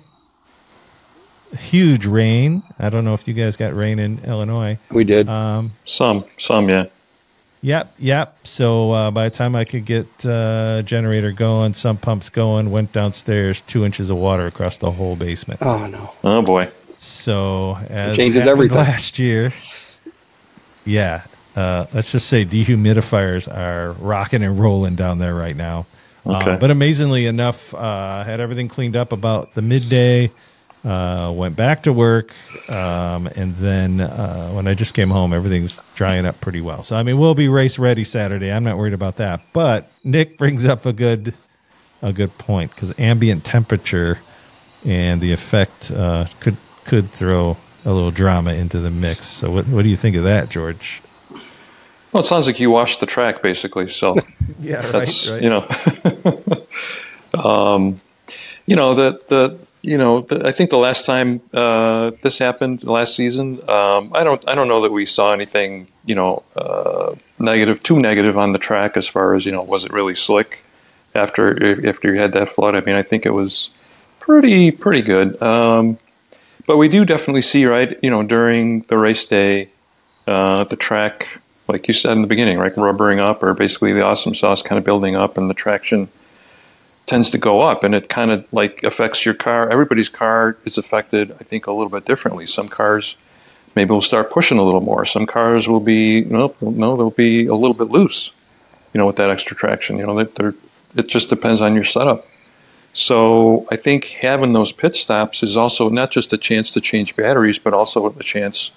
Huge 1.59 2.07
rain. 2.07 2.63
I 2.79 2.91
don't 2.91 3.05
know 3.05 3.15
if 3.15 3.27
you 3.27 3.35
guys 3.35 3.57
got 3.57 3.75
rain 3.75 3.99
in 3.99 4.21
Illinois. 4.25 4.79
We 4.91 5.05
did. 5.05 5.29
Um, 5.29 5.73
Some, 5.85 6.25
some, 6.39 6.69
yeah. 6.69 6.87
Yep, 7.63 7.95
yep. 7.99 8.39
So 8.45 8.93
uh, 8.93 9.11
by 9.11 9.29
the 9.29 9.35
time 9.35 9.55
I 9.55 9.65
could 9.65 9.85
get 9.85 10.07
uh, 10.25 10.81
generator 10.83 11.33
going, 11.33 11.75
some 11.75 11.99
pumps 11.99 12.31
going, 12.31 12.71
went 12.71 12.93
downstairs, 12.93 13.61
two 13.61 13.85
inches 13.85 14.09
of 14.09 14.17
water 14.17 14.47
across 14.47 14.79
the 14.79 14.91
whole 14.91 15.15
basement. 15.17 15.61
oh 15.63 15.87
no. 15.87 16.13
Oh 16.25 16.41
boy. 16.41 16.71
So 16.99 17.77
as 17.89 18.17
changes 18.17 18.45
happened 18.45 18.53
everything. 18.53 18.79
Last 18.79 19.19
year, 19.19 19.53
yeah. 20.85 21.23
Uh, 21.57 21.87
let's 21.93 22.13
just 22.13 22.29
say 22.29 22.45
dehumidifiers 22.45 23.53
are 23.53 23.93
rocking 23.93 24.43
and 24.43 24.59
rolling 24.59 24.95
down 24.95 25.19
there 25.19 25.35
right 25.35 25.57
now. 25.57 25.85
Okay. 26.25 26.53
Uh, 26.53 26.57
but 26.57 26.71
amazingly 26.71 27.27
enough, 27.27 27.75
uh, 27.75 28.23
had 28.25 28.41
everything 28.41 28.69
cleaned 28.69 28.97
up 28.97 29.13
about 29.13 29.55
the 29.55 29.63
midday. 29.63 30.31
Uh, 30.83 31.31
went 31.35 31.57
back 31.57 31.83
to 31.83 31.93
work, 31.93 32.33
um, 32.71 33.27
and 33.37 33.55
then 33.57 34.01
uh, 34.01 34.51
when 34.53 34.67
I 34.67 34.73
just 34.73 34.95
came 34.95 35.11
home, 35.11 35.35
everything's 35.35 35.79
drying 35.95 36.25
up 36.25 36.41
pretty 36.41 36.63
well. 36.63 36.85
So 36.85 36.97
I 36.97 37.03
mean, 37.03 37.19
we'll 37.19 37.35
be 37.35 37.49
race 37.49 37.79
ready 37.79 38.03
Saturday. 38.03 38.51
I'm 38.51 38.65
not 38.65 38.79
worried 38.79 38.95
about 38.95 39.17
that. 39.17 39.43
But 39.53 39.91
Nick 40.05 40.39
brings 40.39 40.65
up 40.65 40.87
a 40.87 40.95
good 40.95 41.35
a 42.01 42.15
good 42.15 42.37
point 42.39 42.75
because 42.75 42.95
ambient 42.99 43.45
temperature 43.45 44.21
and 44.85 45.21
the 45.21 45.33
effect 45.33 45.91
uh, 45.91 46.27
could 46.41 46.57
could 46.85 47.11
throw 47.11 47.59
a 47.85 47.93
little 47.93 48.11
drama 48.11 48.55
into 48.55 48.79
the 48.79 48.91
mix. 48.91 49.27
So 49.27 49.51
what 49.51 49.69
what 49.69 49.83
do 49.83 49.91
you 49.91 49.97
think 49.97 50.17
of 50.17 50.25
that, 50.25 50.49
George? 50.49 51.03
Well, 52.13 52.23
it 52.23 52.27
sounds 52.27 52.47
like 52.47 52.59
you 52.59 52.71
washed 52.71 53.01
the 53.01 53.07
track 53.07 53.43
basically. 53.43 53.91
So 53.91 54.17
Yeah, 54.61 54.83
that's 54.83 55.27
you 55.27 55.49
know, 55.49 55.67
um, 57.35 58.01
you 58.67 58.77
know 58.77 58.95
the 58.95 59.21
the 59.29 59.59
you 59.83 59.99
know 59.99 60.27
I 60.31 60.53
think 60.53 60.71
the 60.71 60.79
last 60.79 61.07
time 61.07 61.41
uh, 61.53 62.13
this 62.23 62.39
happened 62.39 62.85
last 62.85 63.17
season, 63.17 63.61
um, 63.69 64.13
I 64.15 64.25
don't 64.25 64.47
I 64.49 64.55
don't 64.55 64.69
know 64.69 64.83
that 64.83 64.93
we 64.93 65.07
saw 65.07 65.33
anything 65.33 65.89
you 66.05 66.15
know 66.15 66.43
uh, 66.57 67.15
negative 67.39 67.83
too 67.83 67.99
negative 67.99 68.37
on 68.39 68.53
the 68.53 68.59
track 68.59 68.97
as 68.97 69.09
far 69.09 69.35
as 69.35 69.47
you 69.47 69.53
know 69.53 69.63
was 69.63 69.85
it 69.85 69.93
really 69.93 70.15
slick 70.15 70.63
after 71.15 71.87
after 71.87 72.13
you 72.13 72.21
had 72.21 72.33
that 72.33 72.49
flood. 72.49 72.75
I 72.75 72.81
mean 72.81 72.97
I 72.97 73.03
think 73.03 73.27
it 73.27 73.31
was 73.31 73.71
pretty 74.19 74.71
pretty 74.71 75.03
good. 75.03 75.41
Um, 75.43 75.99
but 76.67 76.77
we 76.77 76.89
do 76.89 77.05
definitely 77.05 77.43
see 77.43 77.67
right 77.67 77.99
you 78.03 78.11
know 78.11 78.23
during 78.23 78.83
the 78.83 78.99
race 78.99 79.25
day 79.25 79.71
uh, 80.27 80.65
the 80.65 80.77
track 80.77 81.41
like 81.71 81.89
you 81.89 81.95
said 81.95 82.13
in 82.13 82.21
the 82.21 82.27
beginning, 82.27 82.59
right, 82.59 82.77
rubbering 82.77 83.21
up, 83.21 83.43
or 83.43 83.55
basically 83.55 83.93
the 83.93 84.05
awesome 84.05 84.35
sauce 84.35 84.63
kind 84.63 84.79
of 84.79 84.85
building 84.85 85.17
up, 85.17 85.39
and 85.39 85.49
the 85.49 85.55
traction 85.55 86.09
tends 87.11 87.29
to 87.31 87.39
go 87.39 87.61
up, 87.61 87.83
and 87.83 87.93
it 87.93 88.09
kind 88.09 88.31
of 88.31 88.47
like 88.53 88.85
affects 88.85 89.27
your 89.27 89.35
car. 89.35 89.69
Everybody's 89.69 90.09
car 90.09 90.57
is 90.65 90.79
affected, 90.79 91.33
I 91.41 91.45
think, 91.45 91.67
a 91.67 91.73
little 91.73 91.89
bit 91.89 92.05
differently. 92.05 92.47
Some 92.47 92.69
cars 92.69 93.17
maybe 93.75 93.91
will 93.91 94.01
start 94.01 94.31
pushing 94.31 94.59
a 94.59 94.63
little 94.63 94.81
more. 94.81 95.05
Some 95.05 95.27
cars 95.27 95.69
will 95.69 95.81
be 95.81 96.21
no, 96.23 96.55
no, 96.61 96.97
they'll 96.97 97.11
be 97.11 97.47
a 97.47 97.55
little 97.57 97.75
bit 97.75 97.89
loose, 97.89 98.31
you 98.95 98.99
know, 98.99 99.07
with 99.07 99.17
that 99.17 99.29
extra 99.29 99.57
traction. 99.57 99.99
You 99.99 100.07
know, 100.07 100.15
they're, 100.15 100.33
they're, 100.37 100.55
it 100.97 101.09
just 101.09 101.29
depends 101.29 101.61
on 101.61 101.75
your 101.75 101.85
setup. 101.85 102.29
So 102.93 103.67
I 103.73 103.77
think 103.77 104.05
having 104.05 104.53
those 104.53 104.71
pit 104.71 104.95
stops 104.95 105.43
is 105.43 105.57
also 105.57 105.89
not 105.89 106.13
just 106.13 106.33
a 106.33 106.39
chance 106.39 106.71
to 106.73 106.81
change 106.81 107.17
batteries, 107.17 107.59
but 107.59 107.75
also 107.75 108.07
a 108.07 108.23
chance 108.23 108.71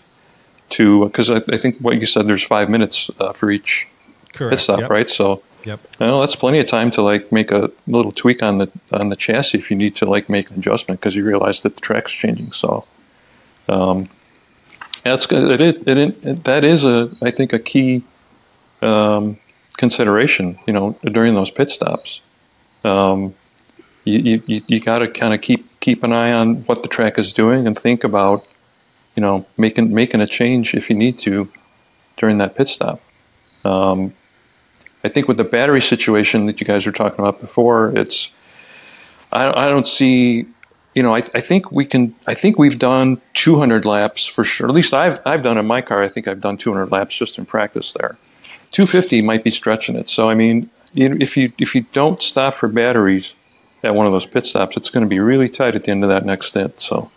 to 0.70 1.06
because 1.06 1.30
I, 1.30 1.38
I 1.52 1.58
think 1.58 1.78
what 1.78 2.00
you 2.00 2.08
said 2.08 2.26
there's 2.26 2.44
five 2.44 2.68
minutes 2.68 3.12
uh, 3.20 3.32
for 3.34 3.52
each 3.52 3.88
Correct. 4.34 4.52
pit 4.52 4.60
stop, 4.60 4.80
Yep. 4.80 4.90
right? 4.90 5.10
So 5.10 5.44
Yep. 5.66 5.80
well, 6.00 6.20
that's 6.20 6.36
plenty 6.36 6.60
of 6.60 6.68
time 6.68 6.92
to 6.92 7.02
like 7.02 7.32
make 7.32 7.52
a 7.52 7.72
little 7.88 8.12
tweak 8.12 8.44
on 8.44 8.58
the 8.58 8.72
on 8.92 9.10
the 9.10 9.16
chassis 9.16 9.58
if 9.58 9.72
you 9.72 9.78
need 9.78 9.96
to 9.96 10.06
like 10.06 10.30
make 10.30 10.50
an 10.50 10.58
adjustment 10.58 11.00
because 11.00 11.16
you 11.16 11.24
realize 11.24 11.62
that 11.62 11.76
the 11.76 11.82
track's 11.82 12.12
changing. 12.12 12.52
So, 12.52 12.86
um, 13.70 14.10
that's. 15.04 15.26
It, 15.32 15.62
it, 15.62 15.88
it, 15.88 16.44
that 16.44 16.64
is 16.64 16.84
a 16.84 17.10
I 17.22 17.32
think 17.32 17.54
a 17.54 17.60
key 17.60 18.04
um, 18.82 19.38
consideration. 19.78 20.60
You 20.68 20.74
know, 20.74 20.98
during 21.04 21.36
those 21.36 21.50
pit 21.50 21.70
stops, 21.70 22.22
um, 22.84 23.34
you 24.04 24.42
you, 24.46 24.62
you 24.68 24.80
got 24.80 25.00
to 25.00 25.08
kind 25.08 25.34
of 25.34 25.42
keep 25.42 25.80
keep 25.80 26.04
an 26.04 26.14
eye 26.14 26.32
on 26.32 26.58
what 26.66 26.82
the 26.82 26.88
track 26.88 27.18
is 27.18 27.34
doing 27.34 27.68
and 27.68 27.76
think 27.76 28.04
about 28.04 28.46
you 29.16 29.22
know 29.22 29.46
making 29.58 29.94
making 29.94 30.22
a 30.22 30.28
change 30.28 30.74
if 30.74 30.90
you 30.90 30.96
need 30.96 31.18
to 31.20 31.50
during 32.18 32.38
that 32.40 32.56
pit 32.56 32.68
stop. 32.68 33.02
Um, 33.66 34.14
I 35.04 35.10
think 35.10 35.28
with 35.28 35.38
the 35.38 35.44
battery 35.44 35.82
situation 35.82 36.46
that 36.46 36.62
you 36.62 36.66
guys 36.66 36.86
were 36.86 36.92
talking 36.92 37.20
about 37.20 37.42
before, 37.42 37.96
it's 37.98 38.30
I, 39.32 39.66
I 39.66 39.70
don't 39.70 39.88
see. 39.88 40.46
You 40.96 41.02
know, 41.02 41.16
I, 41.16 41.24
I 41.34 41.42
think 41.42 41.72
we 41.72 41.86
can. 41.86 42.16
I 42.28 42.36
think 42.36 42.58
we've 42.60 42.78
done 42.78 43.20
200 43.34 43.84
laps 43.84 44.26
for 44.26 44.44
sure. 44.44 44.68
At 44.68 44.76
least 44.76 44.94
I've 44.94 45.20
I've 45.26 45.44
done 45.44 45.58
in 45.58 45.66
my 45.66 45.82
car. 45.82 46.04
I 46.04 46.08
think 46.08 46.28
I've 46.28 46.42
done 46.42 46.58
200 46.58 46.92
laps 46.92 47.16
just 47.16 47.38
in 47.38 47.46
practice 47.46 47.94
there. 47.94 48.18
250 48.72 49.22
might 49.22 49.44
be 49.44 49.50
stretching 49.50 49.96
it. 49.96 50.10
So 50.10 50.30
I 50.30 50.36
mean, 50.36 50.70
if 50.96 51.36
you 51.36 51.52
if 51.58 51.76
you 51.76 51.86
don't 51.94 52.22
stop 52.22 52.56
for 52.56 52.68
batteries 52.68 53.36
at 53.84 53.96
one 53.96 54.06
of 54.06 54.14
those 54.14 54.26
pit 54.26 54.46
stops, 54.46 54.78
it's 54.78 54.90
going 54.90 55.04
to 55.04 55.10
be 55.10 55.20
really 55.20 55.50
tight 55.50 55.76
at 55.76 55.84
the 55.84 55.92
end 55.92 56.04
of 56.04 56.10
that 56.10 56.26
next 56.26 56.48
stint. 56.48 56.80
So 56.80 57.10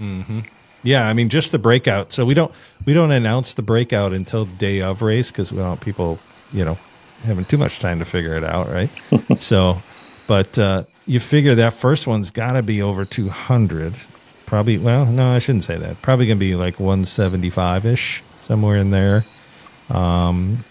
mm-hmm. 0.00 0.40
Yeah, 0.82 1.06
I 1.06 1.12
mean 1.12 1.28
just 1.28 1.52
the 1.52 1.58
breakout. 1.58 2.12
So 2.12 2.24
we 2.24 2.34
don't 2.34 2.52
we 2.84 2.92
don't 2.92 3.10
announce 3.12 3.54
the 3.54 3.62
breakout 3.62 4.12
until 4.12 4.44
day 4.44 4.80
of 4.80 5.02
race 5.02 5.30
because 5.30 5.52
we 5.52 5.58
don't 5.58 5.68
want 5.68 5.80
people, 5.80 6.18
you 6.52 6.64
know, 6.64 6.78
having 7.24 7.44
too 7.44 7.58
much 7.58 7.78
time 7.78 7.98
to 7.98 8.04
figure 8.04 8.34
it 8.34 8.44
out, 8.44 8.68
right? 8.68 8.90
so, 9.38 9.82
but 10.26 10.58
uh, 10.58 10.84
you 11.06 11.20
figure 11.20 11.54
that 11.56 11.74
first 11.74 12.06
one's 12.06 12.30
got 12.30 12.52
to 12.52 12.62
be 12.62 12.82
over 12.82 13.04
two 13.04 13.28
hundred. 13.28 13.94
Probably. 14.46 14.78
Well, 14.78 15.06
no, 15.06 15.32
I 15.32 15.38
shouldn't 15.38 15.64
say 15.64 15.76
that. 15.76 16.02
Probably 16.02 16.26
gonna 16.26 16.40
be 16.40 16.54
like 16.54 16.80
one 16.80 17.04
seventy 17.04 17.50
five 17.50 17.86
ish, 17.86 18.22
somewhere 18.36 18.76
in 18.76 18.90
there. 18.90 19.24
Um, 19.88 20.64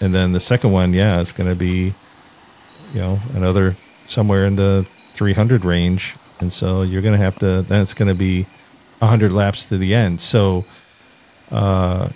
and 0.00 0.14
then 0.14 0.32
the 0.32 0.40
second 0.40 0.72
one, 0.72 0.92
yeah, 0.92 1.20
it's 1.20 1.32
gonna 1.32 1.54
be, 1.54 1.94
you 2.92 3.00
know, 3.00 3.20
another 3.34 3.76
somewhere 4.06 4.46
in 4.46 4.56
the 4.56 4.86
three 5.14 5.32
hundred 5.32 5.64
range. 5.64 6.16
And 6.40 6.52
so 6.52 6.82
you're 6.82 7.02
gonna 7.02 7.18
have 7.18 7.38
to. 7.38 7.62
Then 7.62 7.82
it's 7.82 7.94
gonna 7.94 8.14
be 8.14 8.46
100 8.98 9.32
laps 9.32 9.66
to 9.66 9.78
the 9.78 9.94
end. 9.94 10.20
So, 10.20 10.64
uh, 11.50 12.08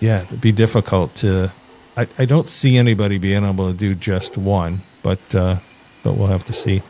yeah, 0.00 0.22
it'd 0.22 0.40
be 0.40 0.52
difficult 0.52 1.14
to. 1.16 1.52
I, 1.98 2.06
I 2.16 2.24
don't 2.26 2.48
see 2.48 2.76
anybody 2.76 3.18
being 3.18 3.44
able 3.44 3.72
to 3.72 3.76
do 3.76 3.96
just 3.96 4.38
one, 4.38 4.82
but 5.02 5.34
uh, 5.34 5.56
but 6.04 6.14
we'll 6.14 6.28
have 6.28 6.44
to 6.44 6.52
see. 6.52 6.82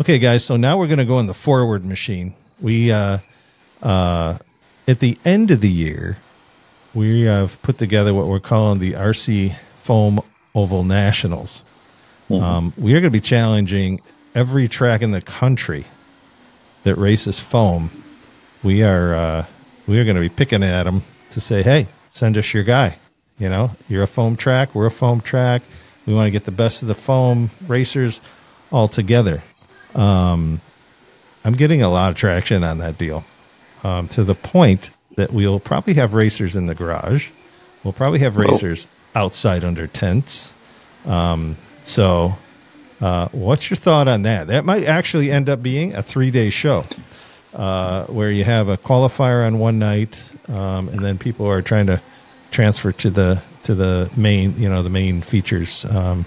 Okay, 0.00 0.20
guys. 0.20 0.44
So 0.44 0.56
now 0.56 0.78
we're 0.78 0.86
going 0.86 0.98
to 0.98 1.04
go 1.04 1.18
in 1.18 1.26
the 1.26 1.34
forward 1.34 1.84
machine. 1.84 2.34
We 2.60 2.92
uh, 2.92 3.18
uh, 3.82 4.38
at 4.86 5.00
the 5.00 5.18
end 5.24 5.50
of 5.50 5.60
the 5.60 5.68
year, 5.68 6.18
we 6.94 7.22
have 7.22 7.60
put 7.62 7.78
together 7.78 8.14
what 8.14 8.28
we're 8.28 8.38
calling 8.38 8.78
the 8.78 8.92
RC 8.92 9.56
Foam 9.78 10.20
Oval 10.54 10.84
Nationals. 10.84 11.64
Um, 12.30 12.72
we 12.76 12.92
are 12.92 13.00
going 13.00 13.04
to 13.04 13.10
be 13.10 13.20
challenging 13.20 14.00
every 14.36 14.68
track 14.68 15.02
in 15.02 15.10
the 15.10 15.20
country 15.20 15.84
that 16.84 16.94
races 16.96 17.40
foam, 17.40 17.90
we 18.62 18.84
are 18.84 19.14
uh, 19.14 19.46
we 19.88 19.98
are 19.98 20.04
going 20.04 20.16
to 20.16 20.22
be 20.22 20.28
picking 20.28 20.62
at 20.62 20.84
them 20.84 21.02
to 21.30 21.40
say, 21.40 21.62
hey, 21.62 21.88
send 22.08 22.38
us 22.38 22.54
your 22.54 22.62
guy. 22.62 22.98
You 23.38 23.48
know, 23.48 23.72
you're 23.88 24.04
a 24.04 24.08
foam 24.08 24.36
track, 24.36 24.74
we're 24.74 24.86
a 24.86 24.90
foam 24.90 25.20
track. 25.20 25.62
We 26.06 26.14
want 26.14 26.26
to 26.26 26.30
get 26.30 26.44
the 26.44 26.52
best 26.52 26.82
of 26.82 26.88
the 26.88 26.94
foam 26.94 27.50
racers 27.66 28.20
all 28.70 28.88
together. 28.88 29.42
Um, 29.94 30.60
I'm 31.44 31.54
getting 31.54 31.82
a 31.82 31.88
lot 31.88 32.10
of 32.12 32.16
traction 32.16 32.62
on 32.62 32.78
that 32.78 32.98
deal 32.98 33.24
um, 33.82 34.08
to 34.08 34.24
the 34.24 34.34
point 34.34 34.90
that 35.16 35.32
we'll 35.32 35.60
probably 35.60 35.94
have 35.94 36.14
racers 36.14 36.56
in 36.56 36.66
the 36.66 36.74
garage. 36.74 37.30
We'll 37.82 37.92
probably 37.92 38.20
have 38.20 38.36
racers 38.36 38.88
outside 39.14 39.64
under 39.64 39.86
tents. 39.86 40.54
Um, 41.06 41.56
so, 41.84 42.36
uh, 43.00 43.28
what's 43.32 43.70
your 43.70 43.76
thought 43.76 44.08
on 44.08 44.22
that? 44.22 44.46
That 44.46 44.64
might 44.64 44.84
actually 44.84 45.30
end 45.30 45.48
up 45.48 45.62
being 45.62 45.94
a 45.94 46.02
three 46.02 46.30
day 46.30 46.50
show 46.50 46.86
uh, 47.52 48.04
where 48.06 48.30
you 48.30 48.44
have 48.44 48.68
a 48.68 48.78
qualifier 48.78 49.46
on 49.46 49.58
one 49.58 49.78
night, 49.78 50.32
um, 50.48 50.88
and 50.88 51.00
then 51.00 51.18
people 51.18 51.46
are 51.46 51.62
trying 51.62 51.86
to 51.86 52.00
transfer 52.54 52.92
to 52.92 53.10
the 53.10 53.42
to 53.64 53.74
the 53.74 54.10
main, 54.16 54.56
you 54.58 54.68
know, 54.68 54.82
the 54.82 54.90
main 54.90 55.20
features 55.20 55.84
um, 55.86 56.24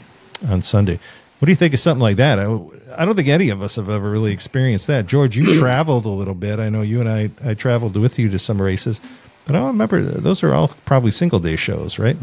on 0.48 0.62
Sunday. 0.62 1.00
What 1.40 1.46
do 1.46 1.52
you 1.52 1.56
think 1.56 1.74
of 1.74 1.80
something 1.80 2.02
like 2.02 2.18
that? 2.18 2.40
I, 2.40 2.46
I, 2.98 3.06
don't 3.06 3.16
think 3.16 3.28
any 3.28 3.50
of 3.50 3.62
us 3.62 3.76
have 3.76 3.90
ever 3.90 4.10
really 4.10 4.34
experienced 4.34 4.88
that. 4.88 5.06
George, 5.06 5.38
you 5.38 5.54
traveled 5.60 6.06
a 6.06 6.10
little 6.10 6.34
bit. 6.34 6.60
I 6.60 6.70
know 6.70 6.82
you 6.82 7.00
and 7.00 7.10
I 7.10 7.30
I 7.44 7.54
traveled 7.54 7.96
with 7.96 8.20
you 8.20 8.30
to 8.30 8.40
some 8.40 8.62
races, 8.62 9.00
but 9.46 9.56
I 9.56 9.60
don't 9.60 9.68
remember 9.68 10.02
those 10.02 10.44
are 10.44 10.54
all 10.54 10.70
probably 10.86 11.12
single 11.12 11.40
day 11.40 11.56
shows, 11.56 11.98
right? 11.98 12.18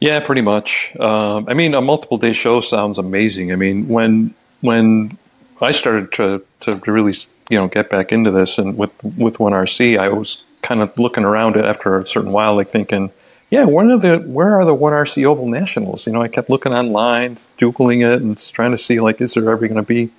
Yeah, 0.00 0.20
pretty 0.20 0.42
much. 0.42 0.94
Um, 0.98 1.46
I 1.48 1.54
mean, 1.54 1.74
a 1.74 1.80
multiple 1.80 2.16
day 2.16 2.32
show 2.32 2.60
sounds 2.60 2.98
amazing. 2.98 3.52
I 3.52 3.56
mean, 3.56 3.88
when 3.88 4.34
when 4.60 5.18
I 5.60 5.72
started 5.72 6.12
to 6.12 6.42
to 6.60 6.76
really 6.86 7.14
you 7.48 7.58
know 7.58 7.66
get 7.66 7.90
back 7.90 8.12
into 8.12 8.30
this 8.30 8.58
and 8.58 8.76
with 8.76 8.92
with 9.16 9.40
one 9.40 9.52
RC, 9.52 9.98
I 9.98 10.08
was 10.08 10.44
kind 10.62 10.82
of 10.82 10.96
looking 10.98 11.24
around 11.24 11.56
it 11.56 11.64
after 11.64 11.98
a 11.98 12.06
certain 12.06 12.32
while, 12.32 12.54
like 12.54 12.70
thinking, 12.70 13.10
yeah, 13.50 13.64
when 13.64 13.90
are 13.90 13.98
the 13.98 14.18
where 14.18 14.58
are 14.60 14.64
the 14.64 14.74
one 14.74 14.92
RC 14.92 15.24
Oval 15.24 15.48
Nationals? 15.48 16.06
You 16.06 16.12
know, 16.12 16.22
I 16.22 16.28
kept 16.28 16.50
looking 16.50 16.72
online, 16.72 17.36
googling 17.58 18.06
it, 18.06 18.22
and 18.22 18.38
trying 18.52 18.70
to 18.70 18.78
see 18.78 19.00
like, 19.00 19.20
is 19.20 19.34
there 19.34 19.50
ever 19.50 19.66
going 19.66 19.74
to 19.74 19.82
be 19.82 20.10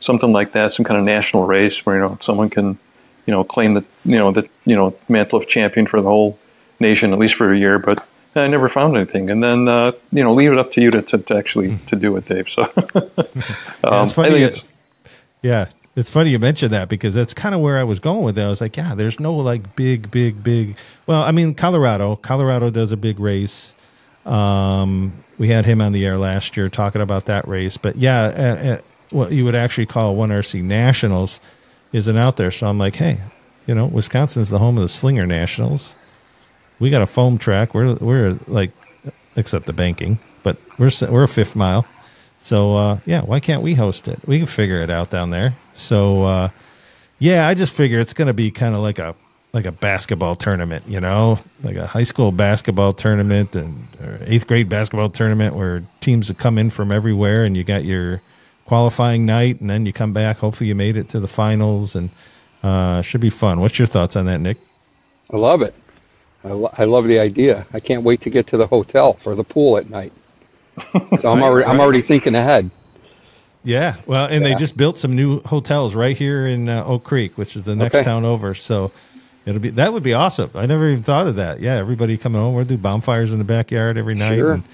something 0.00 0.32
like 0.32 0.52
that, 0.52 0.72
some 0.72 0.84
kind 0.84 0.98
of 0.98 1.04
national 1.04 1.46
race 1.46 1.84
where 1.86 1.96
you 1.96 2.02
know 2.02 2.18
someone 2.20 2.50
can, 2.50 2.78
you 3.26 3.32
know, 3.32 3.42
claim 3.42 3.74
the 3.74 3.84
you 4.04 4.18
know 4.18 4.32
the 4.32 4.48
you 4.66 4.76
know 4.76 4.94
mantle 5.08 5.38
of 5.38 5.48
champion 5.48 5.86
for 5.86 6.00
the 6.00 6.08
whole 6.08 6.38
nation 6.78 7.12
at 7.12 7.18
least 7.18 7.34
for 7.34 7.52
a 7.52 7.58
year, 7.58 7.78
but 7.78 8.06
I 8.36 8.46
never 8.48 8.68
found 8.68 8.96
anything. 8.96 9.30
And 9.30 9.42
then 9.42 9.66
uh, 9.66 9.92
you 10.12 10.22
know, 10.22 10.34
leave 10.34 10.52
it 10.52 10.58
up 10.58 10.70
to 10.72 10.82
you 10.82 10.90
to, 10.90 11.02
to, 11.02 11.18
to 11.18 11.36
actually 11.36 11.70
hmm. 11.70 11.86
to 11.86 11.96
do 11.96 12.16
it, 12.16 12.26
Dave. 12.26 12.50
So 12.50 12.62
um, 12.64 12.90
yeah, 12.94 14.02
it's 14.02 14.12
funny. 14.12 14.42
It's, 14.42 14.62
yeah, 15.42 15.68
it's 15.96 16.10
funny 16.10 16.30
you 16.30 16.38
mentioned 16.38 16.72
that 16.72 16.88
because 16.88 17.14
that's 17.14 17.32
kind 17.34 17.54
of 17.54 17.60
where 17.60 17.78
I 17.78 17.84
was 17.84 18.00
going 18.00 18.24
with 18.24 18.38
it. 18.38 18.42
I 18.42 18.48
was 18.48 18.60
like, 18.60 18.76
yeah, 18.76 18.94
there's 18.94 19.20
no 19.20 19.34
like 19.34 19.76
big, 19.76 20.10
big, 20.10 20.42
big. 20.42 20.76
Well, 21.06 21.22
I 21.22 21.30
mean, 21.30 21.54
Colorado, 21.54 22.16
Colorado 22.16 22.70
does 22.70 22.90
a 22.90 22.96
big 22.96 23.20
race. 23.20 23.74
Um, 24.26 25.24
we 25.38 25.48
had 25.48 25.64
him 25.66 25.80
on 25.80 25.92
the 25.92 26.04
air 26.04 26.18
last 26.18 26.56
year 26.56 26.68
talking 26.68 27.02
about 27.02 27.26
that 27.26 27.46
race, 27.46 27.76
but 27.76 27.96
yeah, 27.96 28.24
at, 28.26 28.58
at 28.58 28.84
what 29.10 29.32
you 29.32 29.44
would 29.44 29.54
actually 29.54 29.86
call 29.86 30.16
one 30.16 30.30
RC 30.30 30.62
Nationals 30.62 31.40
isn't 31.92 32.16
out 32.16 32.36
there. 32.36 32.50
So 32.50 32.68
I'm 32.68 32.78
like, 32.78 32.96
hey, 32.96 33.20
you 33.66 33.74
know, 33.74 33.86
Wisconsin's 33.86 34.48
the 34.48 34.58
home 34.58 34.76
of 34.76 34.82
the 34.82 34.88
Slinger 34.88 35.26
Nationals. 35.26 35.96
We 36.80 36.90
got 36.90 37.02
a 37.02 37.06
foam 37.06 37.38
track. 37.38 37.72
We're 37.72 37.94
we're 37.94 38.38
like, 38.48 38.72
except 39.36 39.66
the 39.66 39.72
banking, 39.72 40.18
but 40.42 40.56
we're 40.78 40.90
we're 41.08 41.24
a 41.24 41.28
fifth 41.28 41.54
mile. 41.54 41.86
So 42.44 42.76
uh, 42.76 42.98
yeah, 43.06 43.22
why 43.22 43.40
can't 43.40 43.62
we 43.62 43.72
host 43.72 44.06
it? 44.06 44.20
We 44.26 44.36
can 44.36 44.46
figure 44.46 44.76
it 44.76 44.90
out 44.90 45.08
down 45.08 45.30
there. 45.30 45.56
So 45.72 46.24
uh, 46.24 46.48
yeah, 47.18 47.48
I 47.48 47.54
just 47.54 47.72
figure 47.72 47.98
it's 48.00 48.12
going 48.12 48.26
to 48.26 48.34
be 48.34 48.50
kind 48.50 48.74
of 48.74 48.82
like 48.82 48.98
a 48.98 49.16
like 49.54 49.64
a 49.64 49.72
basketball 49.72 50.34
tournament, 50.34 50.84
you 50.86 51.00
know, 51.00 51.38
like 51.62 51.76
a 51.76 51.86
high 51.86 52.02
school 52.02 52.32
basketball 52.32 52.92
tournament 52.92 53.56
and 53.56 53.86
eighth 54.26 54.46
grade 54.46 54.68
basketball 54.68 55.08
tournament 55.08 55.56
where 55.56 55.84
teams 56.00 56.28
would 56.28 56.36
come 56.36 56.58
in 56.58 56.68
from 56.68 56.92
everywhere, 56.92 57.44
and 57.44 57.56
you 57.56 57.64
got 57.64 57.86
your 57.86 58.20
qualifying 58.66 59.24
night, 59.24 59.58
and 59.62 59.70
then 59.70 59.86
you 59.86 59.94
come 59.94 60.12
back. 60.12 60.36
Hopefully, 60.36 60.68
you 60.68 60.74
made 60.74 60.98
it 60.98 61.08
to 61.08 61.20
the 61.20 61.28
finals, 61.28 61.96
and 61.96 62.10
uh, 62.62 63.00
should 63.00 63.22
be 63.22 63.30
fun. 63.30 63.58
What's 63.60 63.78
your 63.78 63.86
thoughts 63.86 64.16
on 64.16 64.26
that, 64.26 64.42
Nick? 64.42 64.58
I 65.32 65.38
love 65.38 65.62
it. 65.62 65.74
I, 66.44 66.48
lo- 66.48 66.74
I 66.76 66.84
love 66.84 67.06
the 67.06 67.20
idea. 67.20 67.66
I 67.72 67.80
can't 67.80 68.02
wait 68.02 68.20
to 68.20 68.28
get 68.28 68.46
to 68.48 68.58
the 68.58 68.66
hotel 68.66 69.14
for 69.14 69.34
the 69.34 69.44
pool 69.44 69.78
at 69.78 69.88
night. 69.88 70.12
So 71.20 71.30
I'm 71.30 71.42
already 71.42 71.66
I'm 71.66 71.80
already 71.80 72.02
thinking 72.02 72.34
ahead. 72.34 72.70
Yeah, 73.62 73.96
well, 74.06 74.26
and 74.26 74.42
yeah. 74.42 74.50
they 74.50 74.54
just 74.56 74.76
built 74.76 74.98
some 74.98 75.16
new 75.16 75.40
hotels 75.40 75.94
right 75.94 76.16
here 76.16 76.46
in 76.46 76.68
uh, 76.68 76.84
Oak 76.84 77.04
Creek, 77.04 77.38
which 77.38 77.56
is 77.56 77.64
the 77.64 77.74
next 77.74 77.94
okay. 77.94 78.04
town 78.04 78.24
over. 78.24 78.54
So 78.54 78.92
it'll 79.46 79.60
be 79.60 79.70
that 79.70 79.92
would 79.92 80.02
be 80.02 80.12
awesome. 80.12 80.50
I 80.54 80.66
never 80.66 80.90
even 80.90 81.02
thought 81.02 81.26
of 81.26 81.36
that. 81.36 81.60
Yeah, 81.60 81.76
everybody 81.76 82.18
coming 82.18 82.40
home. 82.40 82.54
We'll 82.54 82.64
do 82.64 82.76
bonfires 82.76 83.32
in 83.32 83.38
the 83.38 83.44
backyard 83.44 83.96
every 83.96 84.14
night. 84.14 84.36
Sure. 84.36 84.52
And 84.54 84.64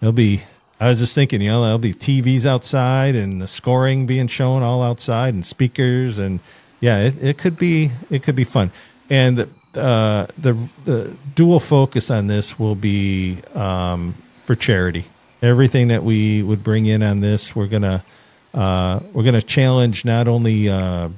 it'll 0.00 0.12
be. 0.12 0.42
I 0.78 0.88
was 0.88 0.98
just 0.98 1.14
thinking, 1.14 1.42
you 1.42 1.48
know, 1.48 1.62
there'll 1.62 1.78
be 1.78 1.92
TVs 1.92 2.46
outside 2.46 3.14
and 3.14 3.42
the 3.42 3.46
scoring 3.46 4.06
being 4.06 4.28
shown 4.28 4.62
all 4.62 4.82
outside 4.82 5.34
and 5.34 5.44
speakers 5.44 6.16
and 6.16 6.40
yeah, 6.80 7.00
it, 7.00 7.22
it 7.22 7.38
could 7.38 7.58
be 7.58 7.90
it 8.10 8.22
could 8.22 8.36
be 8.36 8.44
fun. 8.44 8.70
And 9.10 9.40
uh, 9.74 10.26
the 10.38 10.54
the 10.84 11.16
dual 11.34 11.60
focus 11.60 12.10
on 12.10 12.26
this 12.26 12.58
will 12.58 12.74
be 12.74 13.38
um, 13.54 14.14
for 14.44 14.54
charity. 14.54 15.04
Everything 15.42 15.88
that 15.88 16.04
we 16.04 16.42
would 16.42 16.62
bring 16.62 16.86
in 16.86 17.02
on 17.02 17.20
this, 17.20 17.56
we're 17.56 17.66
gonna 17.66 18.04
uh, 18.52 19.00
we're 19.12 19.24
gonna 19.24 19.42
challenge 19.42 20.04
not 20.04 20.28
only 20.28 20.68
uh, 20.68 21.08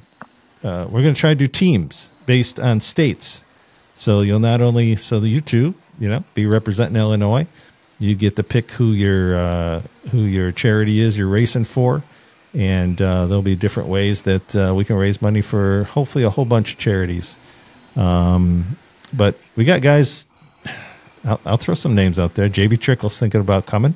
uh, 0.63 0.87
we're 0.89 1.01
gonna 1.01 1.13
try 1.13 1.31
to 1.31 1.35
do 1.35 1.47
teams 1.47 2.09
based 2.25 2.59
on 2.59 2.79
states. 2.79 3.43
So 3.95 4.21
you'll 4.21 4.39
not 4.39 4.61
only 4.61 4.95
so 4.95 5.19
you 5.19 5.41
two, 5.41 5.75
you 5.99 6.09
know, 6.09 6.23
be 6.33 6.45
representing 6.45 6.97
Illinois. 6.97 7.47
You 7.99 8.15
get 8.15 8.35
to 8.37 8.43
pick 8.43 8.71
who 8.71 8.91
your 8.91 9.35
uh, 9.35 9.81
who 10.11 10.21
your 10.21 10.51
charity 10.51 10.99
is 10.99 11.17
you're 11.17 11.27
racing 11.27 11.65
for, 11.65 12.03
and 12.53 13.01
uh, 13.01 13.27
there'll 13.27 13.41
be 13.41 13.55
different 13.55 13.89
ways 13.89 14.23
that 14.23 14.55
uh, 14.55 14.73
we 14.75 14.83
can 14.83 14.97
raise 14.97 15.21
money 15.21 15.41
for 15.41 15.85
hopefully 15.85 16.23
a 16.23 16.29
whole 16.29 16.45
bunch 16.45 16.73
of 16.73 16.79
charities. 16.79 17.37
Um, 17.95 18.77
but 19.13 19.37
we 19.55 19.65
got 19.65 19.81
guys. 19.81 20.27
I'll, 21.25 21.39
I'll, 21.45 21.57
throw 21.57 21.75
some 21.75 21.95
names 21.95 22.19
out 22.19 22.33
there. 22.33 22.49
JB 22.49 22.81
Trickle's 22.81 23.17
thinking 23.17 23.39
about 23.39 23.65
coming. 23.65 23.95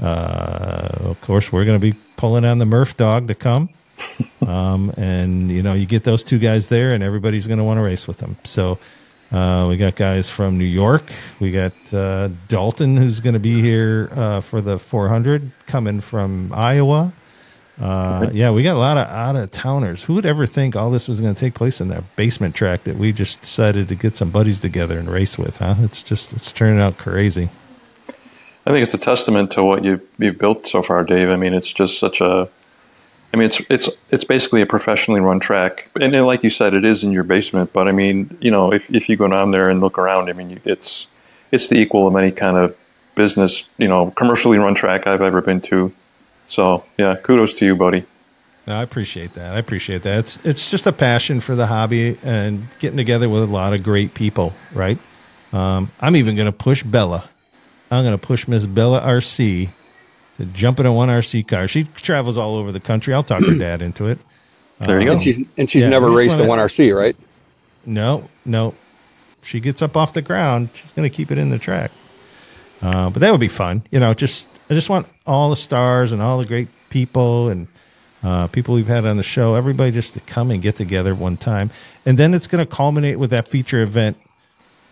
Uh, 0.00 0.88
of 1.00 1.20
course, 1.22 1.52
we're 1.52 1.64
going 1.64 1.80
to 1.80 1.92
be 1.92 1.98
pulling 2.16 2.44
on 2.44 2.58
the 2.58 2.66
Murph 2.66 2.96
dog 2.96 3.28
to 3.28 3.34
come. 3.34 3.68
um, 4.46 4.92
and 4.96 5.50
you 5.50 5.62
know, 5.62 5.72
you 5.72 5.86
get 5.86 6.04
those 6.04 6.22
two 6.22 6.38
guys 6.38 6.68
there, 6.68 6.92
and 6.92 7.02
everybody's 7.02 7.46
going 7.46 7.58
to 7.58 7.64
want 7.64 7.78
to 7.78 7.82
race 7.82 8.06
with 8.06 8.18
them. 8.18 8.36
So 8.44 8.78
uh, 9.32 9.66
we 9.68 9.76
got 9.76 9.96
guys 9.96 10.30
from 10.30 10.58
New 10.58 10.64
York. 10.64 11.10
We 11.40 11.50
got 11.50 11.72
uh, 11.92 12.30
Dalton, 12.48 12.96
who's 12.96 13.20
going 13.20 13.34
to 13.34 13.40
be 13.40 13.60
here 13.60 14.08
uh, 14.12 14.40
for 14.40 14.60
the 14.60 14.78
400, 14.78 15.50
coming 15.66 16.00
from 16.00 16.52
Iowa. 16.54 17.12
Uh, 17.80 18.30
yeah, 18.32 18.50
we 18.50 18.62
got 18.62 18.76
a 18.76 18.78
lot 18.78 18.96
of 18.96 19.06
out 19.08 19.36
of 19.36 19.50
towners. 19.50 20.02
Who 20.04 20.14
would 20.14 20.24
ever 20.24 20.46
think 20.46 20.76
all 20.76 20.90
this 20.90 21.08
was 21.08 21.20
going 21.20 21.34
to 21.34 21.38
take 21.38 21.54
place 21.54 21.80
in 21.80 21.90
a 21.90 22.02
basement 22.16 22.54
track 22.54 22.84
that 22.84 22.96
we 22.96 23.12
just 23.12 23.42
decided 23.42 23.88
to 23.88 23.94
get 23.94 24.16
some 24.16 24.30
buddies 24.30 24.60
together 24.60 24.98
and 24.98 25.10
race 25.10 25.36
with? 25.36 25.58
Huh? 25.58 25.74
It's 25.80 26.02
just 26.02 26.32
it's 26.32 26.52
turning 26.52 26.80
out 26.80 26.96
crazy. 26.96 27.50
I 28.66 28.70
think 28.70 28.82
it's 28.82 28.94
a 28.94 28.98
testament 28.98 29.52
to 29.52 29.62
what 29.62 29.84
you 29.84 30.00
you've 30.18 30.38
built 30.38 30.66
so 30.66 30.82
far, 30.82 31.04
Dave. 31.04 31.30
I 31.30 31.36
mean, 31.36 31.54
it's 31.54 31.72
just 31.72 31.98
such 31.98 32.20
a. 32.20 32.48
I 33.32 33.36
mean, 33.36 33.46
it's 33.46 33.60
it's 33.70 33.88
it's 34.10 34.24
basically 34.24 34.60
a 34.60 34.66
professionally 34.66 35.20
run 35.20 35.40
track, 35.40 35.88
and, 35.94 36.14
and 36.14 36.26
like 36.26 36.42
you 36.42 36.50
said, 36.50 36.74
it 36.74 36.84
is 36.84 37.04
in 37.04 37.12
your 37.12 37.22
basement. 37.22 37.72
But 37.72 37.86
I 37.86 37.92
mean, 37.92 38.36
you 38.40 38.50
know, 38.50 38.72
if 38.72 38.90
if 38.90 39.08
you 39.08 39.16
go 39.16 39.28
down 39.28 39.52
there 39.52 39.68
and 39.68 39.80
look 39.80 39.98
around, 39.98 40.28
I 40.28 40.32
mean, 40.32 40.60
it's 40.64 41.06
it's 41.52 41.68
the 41.68 41.76
equal 41.76 42.08
of 42.08 42.16
any 42.16 42.32
kind 42.32 42.56
of 42.56 42.76
business, 43.14 43.64
you 43.78 43.88
know, 43.88 44.10
commercially 44.12 44.58
run 44.58 44.74
track 44.74 45.06
I've 45.06 45.22
ever 45.22 45.40
been 45.40 45.60
to. 45.62 45.92
So 46.48 46.84
yeah, 46.98 47.16
kudos 47.16 47.54
to 47.54 47.66
you, 47.66 47.76
buddy. 47.76 48.04
No, 48.66 48.74
I 48.74 48.82
appreciate 48.82 49.34
that. 49.34 49.54
I 49.54 49.58
appreciate 49.58 50.02
that. 50.02 50.18
It's 50.18 50.44
it's 50.44 50.70
just 50.70 50.86
a 50.86 50.92
passion 50.92 51.40
for 51.40 51.54
the 51.54 51.66
hobby 51.66 52.18
and 52.24 52.66
getting 52.80 52.96
together 52.96 53.28
with 53.28 53.44
a 53.44 53.46
lot 53.46 53.72
of 53.72 53.84
great 53.84 54.14
people, 54.14 54.54
right? 54.72 54.98
Um, 55.52 55.90
I'm 56.00 56.16
even 56.16 56.34
going 56.34 56.46
to 56.46 56.52
push 56.52 56.82
Bella. 56.82 57.28
I'm 57.90 58.04
going 58.04 58.18
to 58.18 58.26
push 58.26 58.48
Miss 58.48 58.66
Bella 58.66 59.00
RC 59.00 59.68
to 60.38 60.44
jump 60.46 60.80
in 60.80 60.86
a 60.86 60.92
one 60.92 61.08
RC 61.08 61.46
car. 61.46 61.68
She 61.68 61.84
travels 61.84 62.36
all 62.36 62.56
over 62.56 62.72
the 62.72 62.80
country. 62.80 63.14
I'll 63.14 63.22
talk 63.22 63.44
her 63.44 63.54
dad 63.58 63.82
into 63.82 64.06
it. 64.06 64.18
There 64.80 65.00
you 65.00 65.02
um, 65.02 65.06
go. 65.06 65.12
And 65.12 65.22
she's 65.22 65.46
and 65.56 65.70
she's 65.70 65.82
yeah, 65.82 65.88
never 65.88 66.10
raced 66.10 66.38
a 66.38 66.44
one 66.44 66.58
RC, 66.58 66.96
right? 66.96 67.16
No, 67.84 68.28
no. 68.44 68.74
She 69.42 69.60
gets 69.60 69.80
up 69.80 69.96
off 69.96 70.12
the 70.12 70.22
ground. 70.22 70.70
She's 70.74 70.92
going 70.92 71.08
to 71.08 71.14
keep 71.14 71.30
it 71.30 71.38
in 71.38 71.50
the 71.50 71.58
track. 71.58 71.92
Uh, 72.82 73.10
but 73.10 73.20
that 73.20 73.30
would 73.30 73.40
be 73.40 73.48
fun. 73.48 73.82
You 73.90 74.00
know, 74.00 74.12
just 74.12 74.48
I 74.68 74.74
just 74.74 74.90
want 74.90 75.06
all 75.26 75.50
the 75.50 75.56
stars 75.56 76.12
and 76.12 76.20
all 76.20 76.38
the 76.38 76.46
great 76.46 76.68
people 76.90 77.48
and 77.48 77.68
uh, 78.22 78.48
people 78.48 78.74
we've 78.74 78.86
had 78.86 79.06
on 79.06 79.16
the 79.16 79.22
show, 79.22 79.54
everybody 79.54 79.92
just 79.92 80.14
to 80.14 80.20
come 80.20 80.50
and 80.50 80.60
get 80.60 80.76
together 80.76 81.14
one 81.14 81.36
time. 81.36 81.70
And 82.04 82.18
then 82.18 82.34
it's 82.34 82.46
going 82.46 82.66
to 82.66 82.70
culminate 82.70 83.18
with 83.18 83.30
that 83.30 83.46
feature 83.46 83.82
event, 83.82 84.18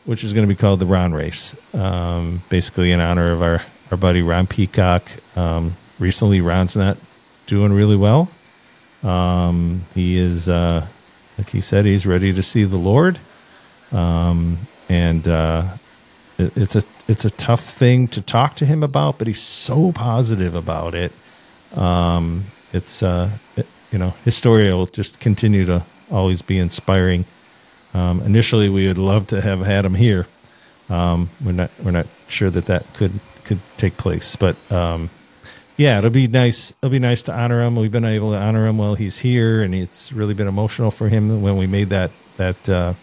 which 0.05 0.25
is 0.25 0.33
going 0.33 0.47
to 0.47 0.53
be 0.53 0.59
called 0.59 0.81
the 0.81 0.87
Ron 0.87 1.13
Race, 1.13 1.55
um, 1.75 2.43
basically 2.49 2.93
in 2.93 3.01
honor 3.01 3.33
of 3.33 3.43
our, 3.43 3.63
our 3.91 3.97
buddy 3.97 4.23
Ron 4.23 4.47
Peacock. 4.47 5.09
Um, 5.37 5.77
recently, 5.99 6.41
Ron's 6.41 6.77
not 6.77 6.99
doing 7.47 7.73
really 7.73 7.97
well. 7.97 8.29
Um, 9.03 9.85
he 9.95 10.19
is, 10.19 10.49
uh, 10.49 10.87
like 11.39 11.51
he 11.51 11.61
said, 11.61 11.85
he's 11.85 12.07
ready 12.07 12.33
to 12.33 12.43
see 12.43 12.65
the 12.65 12.77
Lord. 12.77 13.19
Um, 13.93 14.59
and 14.89 15.27
uh, 15.29 15.77
it, 16.39 16.57
it's 16.57 16.77
a 16.77 16.83
it's 17.07 17.25
a 17.25 17.31
tough 17.31 17.65
thing 17.65 18.09
to 18.09 18.23
talk 18.23 18.57
to 18.57 18.67
him 18.67 18.83
about, 18.83 19.19
but 19.19 19.27
he's 19.27 19.41
so 19.41 19.93
positive 19.93 20.55
about 20.55 20.95
it. 20.95 21.13
Um, 21.75 22.47
it's 22.73 23.03
uh, 23.03 23.31
it, 23.57 23.67
you 23.93 23.99
know 23.99 24.15
his 24.25 24.37
story 24.37 24.73
will 24.73 24.87
just 24.87 25.21
continue 25.21 25.65
to 25.67 25.83
always 26.11 26.43
be 26.43 26.59
inspiring. 26.59 27.25
Um, 27.95 28.21
initially, 28.23 28.69
we 28.69 28.89
would 28.89 28.99
love 28.99 29.29
to 29.29 29.41
have 29.41 29.61
had 29.61 29.85
him 29.85 29.95
here. 29.95 30.27
Um, 30.91 31.31
we're 31.43 31.53
not 31.53 31.71
we're 31.83 31.93
not 31.93 32.07
sure 32.29 32.51
that 32.51 32.67
that 32.67 32.93
could 32.95 33.21
could 33.45 33.61
take 33.79 33.97
place, 33.97 34.37
but 34.37 34.57
um, 34.71 35.11
yeah, 35.77 35.99
it'll 35.99 36.11
be 36.11 36.27
nice. 36.29 36.73
It'll 36.83 36.91
be 36.91 36.99
nice 36.99 37.23
to 37.23 37.33
honor 37.33 37.63
him. 37.63 37.77
We've 37.77 37.93
been 37.93 38.05
able 38.05 38.33
to 38.33 38.39
honor 38.39 38.67
him 38.67 38.79
while 38.79 38.95
he's 38.95 39.19
here, 39.19 39.63
and 39.63 39.75
it's 39.75 40.13
really 40.13 40.35
been 40.35 40.49
emotional 40.49 40.91
for 40.91 41.09
him 41.09 41.43
when 41.43 41.57
we 41.57 41.67
made 41.67 41.89
that 41.89 42.11
that 42.37 42.69
uh, 42.69 42.95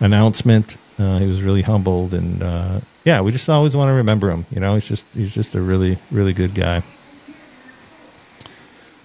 announcement. 0.00 0.76
Uh, 0.98 1.18
he 1.18 1.26
was 1.26 1.42
really 1.42 1.62
humbled, 1.62 2.12
and 2.12 2.42
uh, 2.42 2.80
yeah, 3.04 3.20
we 3.20 3.32
just 3.32 3.48
always 3.48 3.76
want 3.76 3.88
to 3.88 3.94
remember 3.94 4.30
him. 4.30 4.46
You 4.50 4.60
know, 4.60 4.74
he's 4.74 4.88
just 4.88 5.06
he's 5.14 5.34
just 5.34 5.54
a 5.54 5.60
really 5.60 5.98
really 6.10 6.32
good 6.32 6.54
guy. 6.54 6.82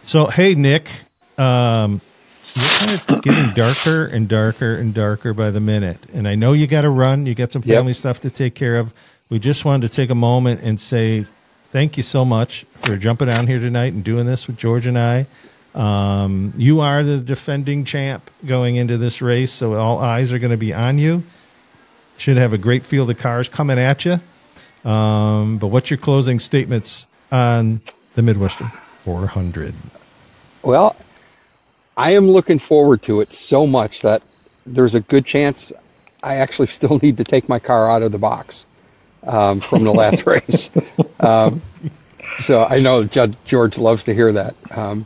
So 0.03 0.27
hey, 0.27 0.55
Nick, 0.55 0.89
um, 1.37 2.01
you're 2.55 2.69
kind 2.69 2.91
of 3.11 3.21
getting 3.21 3.51
darker 3.53 4.05
and 4.05 4.27
darker 4.27 4.75
and 4.75 4.93
darker 4.93 5.33
by 5.33 5.51
the 5.51 5.59
minute, 5.59 5.97
and 6.13 6.27
I 6.27 6.35
know 6.35 6.53
you 6.53 6.67
got 6.67 6.81
to 6.81 6.89
run. 6.89 7.25
You 7.25 7.35
got 7.35 7.51
some 7.51 7.61
Yep. 7.65 7.77
family 7.77 7.93
stuff 7.93 8.21
to 8.21 8.29
take 8.29 8.55
care 8.55 8.77
of. 8.77 8.93
We 9.29 9.39
just 9.39 9.65
wanted 9.65 9.89
to 9.89 9.93
take 9.95 10.09
a 10.09 10.15
moment 10.15 10.61
and 10.63 10.79
say 10.79 11.25
thank 11.71 11.97
you 11.97 12.03
so 12.03 12.23
much 12.23 12.65
for 12.81 12.95
jumping 12.97 13.27
on 13.29 13.47
here 13.47 13.59
tonight 13.59 13.93
and 13.93 14.03
doing 14.03 14.25
this 14.25 14.47
with 14.47 14.57
George 14.57 14.85
and 14.87 14.97
I. 14.97 15.25
Um, 15.73 16.53
you 16.55 16.79
are 16.79 17.03
the 17.03 17.17
defending 17.17 17.83
champ 17.83 18.29
going 18.45 18.77
into 18.77 18.97
this 18.97 19.21
race, 19.21 19.51
so 19.51 19.73
all 19.73 19.99
eyes 19.99 20.31
are 20.31 20.39
going 20.39 20.51
to 20.51 20.57
be 20.57 20.73
on 20.73 20.97
you. 20.97 21.23
Should 22.17 22.37
have 22.37 22.53
a 22.53 22.57
great 22.57 22.85
field 22.85 23.09
of 23.09 23.17
cars 23.17 23.49
coming 23.49 23.77
at 23.77 24.05
you. 24.05 24.21
Um, 24.89 25.57
but 25.57 25.67
what's 25.67 25.89
your 25.89 25.97
closing 25.97 26.39
statements 26.39 27.07
on 27.31 27.81
the 28.13 28.21
Midwestern 28.21 28.67
400? 29.01 29.73
Well, 30.63 30.95
I 31.97 32.11
am 32.11 32.29
looking 32.29 32.59
forward 32.59 33.01
to 33.03 33.21
it 33.21 33.33
so 33.33 33.65
much 33.65 34.01
that 34.01 34.21
there's 34.65 34.95
a 34.95 35.01
good 35.01 35.25
chance 35.25 35.71
I 36.23 36.35
actually 36.35 36.67
still 36.67 36.99
need 37.03 37.17
to 37.17 37.23
take 37.23 37.47
my 37.47 37.59
car 37.59 37.89
out 37.89 38.01
of 38.01 38.11
the 38.11 38.17
box 38.17 38.65
um, 39.23 39.59
from 39.59 39.83
the 39.83 39.93
last 39.93 40.25
race. 40.27 40.69
Um, 41.19 41.61
so 42.39 42.63
I 42.65 42.79
know 42.79 43.03
Judge 43.03 43.35
George 43.45 43.77
loves 43.77 44.03
to 44.05 44.13
hear 44.13 44.31
that. 44.33 44.55
Um, 44.71 45.05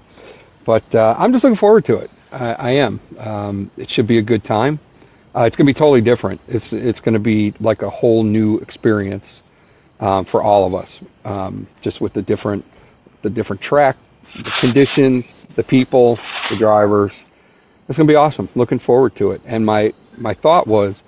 but 0.65 0.83
uh, 0.95 1.15
I'm 1.17 1.31
just 1.31 1.43
looking 1.43 1.57
forward 1.57 1.85
to 1.85 1.97
it. 1.97 2.11
I, 2.31 2.53
I 2.53 2.71
am. 2.71 2.99
Um, 3.19 3.71
it 3.77 3.89
should 3.89 4.07
be 4.07 4.17
a 4.17 4.21
good 4.21 4.43
time. 4.43 4.79
Uh, 5.35 5.43
it's 5.43 5.55
going 5.55 5.65
to 5.65 5.69
be 5.73 5.77
totally 5.77 6.01
different. 6.01 6.41
It's 6.47 6.73
it's 6.73 6.99
going 6.99 7.13
to 7.13 7.19
be 7.19 7.53
like 7.59 7.81
a 7.81 7.89
whole 7.89 8.23
new 8.23 8.57
experience 8.59 9.43
um, 9.99 10.25
for 10.25 10.41
all 10.41 10.65
of 10.65 10.73
us. 10.73 11.01
Um, 11.25 11.67
just 11.81 12.01
with 12.01 12.13
the 12.13 12.21
different 12.21 12.65
the 13.21 13.29
different 13.29 13.61
track, 13.61 13.95
the 14.35 14.55
conditions, 14.59 15.27
the 15.59 15.63
people, 15.65 16.17
the 16.49 16.55
drivers. 16.55 17.25
It's 17.89 17.97
going 17.97 18.07
to 18.07 18.11
be 18.11 18.15
awesome. 18.15 18.47
Looking 18.55 18.79
forward 18.79 19.13
to 19.15 19.31
it. 19.31 19.41
And 19.45 19.65
my 19.65 19.93
my 20.17 20.33
thought 20.33 20.67
was, 20.67 21.03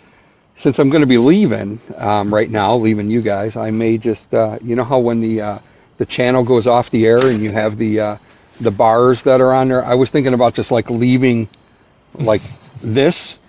since 0.57 0.77
I'm 0.77 0.89
going 0.89 1.01
to 1.01 1.07
be 1.07 1.17
leaving 1.17 1.79
um, 1.95 2.33
right 2.33 2.49
now, 2.49 2.75
leaving 2.75 3.09
you 3.09 3.21
guys, 3.21 3.55
I 3.55 3.71
may 3.71 3.97
just 3.97 4.33
uh, 4.33 4.59
you 4.61 4.75
know 4.75 4.83
how 4.83 4.99
when 4.99 5.21
the 5.21 5.39
uh, 5.39 5.59
the 5.99 6.05
channel 6.05 6.43
goes 6.43 6.67
off 6.67 6.91
the 6.91 7.05
air 7.05 7.25
and 7.27 7.41
you 7.41 7.49
have 7.51 7.77
the 7.77 7.99
uh, 8.01 8.17
the 8.59 8.71
bars 8.71 9.23
that 9.23 9.39
are 9.39 9.53
on 9.53 9.69
there. 9.69 9.85
I 9.85 9.95
was 9.95 10.11
thinking 10.11 10.33
about 10.33 10.53
just 10.53 10.69
like 10.69 10.89
leaving 10.89 11.47
like 12.15 12.41
this 12.81 13.39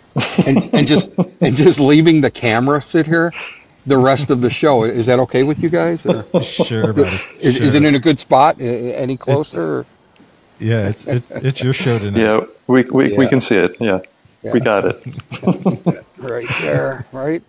and, 0.47 0.73
and 0.73 0.87
just 0.87 1.09
and 1.41 1.57
just 1.57 1.81
leaving 1.81 2.21
the 2.21 2.31
camera 2.31 2.81
sit 2.81 3.07
here 3.07 3.33
the 3.87 3.99
rest 3.99 4.31
of 4.31 4.41
the 4.41 4.51
show. 4.51 4.85
Is 4.85 5.07
that 5.07 5.19
okay 5.19 5.43
with 5.43 5.59
you 5.59 5.69
guys? 5.69 6.07
Or 6.07 6.25
Sure, 6.43 6.93
buddy. 6.93 7.21
is, 7.41 7.59
is 7.59 7.75
it 7.75 7.83
in 7.83 7.97
a 7.97 7.99
good 7.99 8.21
spot? 8.21 8.61
Any 8.61 9.17
closer? 9.17 9.85
Or? 10.63 10.67
Yeah, 10.67 10.89
it's 10.89 11.07
it's 11.07 11.31
it's 11.31 11.61
your 11.63 11.73
show 11.73 11.99
tonight. 11.99 12.21
Yeah, 12.21 12.41
we 12.67 12.83
we, 12.85 13.17
we 13.17 13.29
can 13.29 13.41
see 13.41 13.57
it. 13.57 13.77
Yeah, 13.81 14.01
we 14.43 14.61
got 14.61 14.85
it. 14.85 15.05
right 16.19 16.49
there, 16.61 17.07
right? 17.13 17.43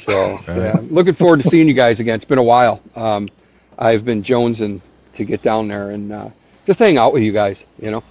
So 0.00 0.38
yeah, 0.48 0.78
looking 0.90 1.14
forward 1.14 1.42
to 1.42 1.48
seeing 1.48 1.68
you 1.68 1.74
guys 1.74 2.00
again. 2.00 2.16
It's 2.16 2.24
been 2.24 2.38
a 2.38 2.42
while. 2.42 2.80
Um, 2.96 3.28
I've 3.78 4.04
been 4.04 4.22
jonesing 4.22 4.80
to 5.14 5.24
get 5.24 5.42
down 5.42 5.68
there 5.68 5.90
and 5.90 6.12
uh, 6.12 6.30
just 6.66 6.78
hang 6.78 6.96
out 6.96 7.12
with 7.12 7.22
you 7.22 7.32
guys. 7.32 7.64
You 7.80 7.90
know, 7.90 8.02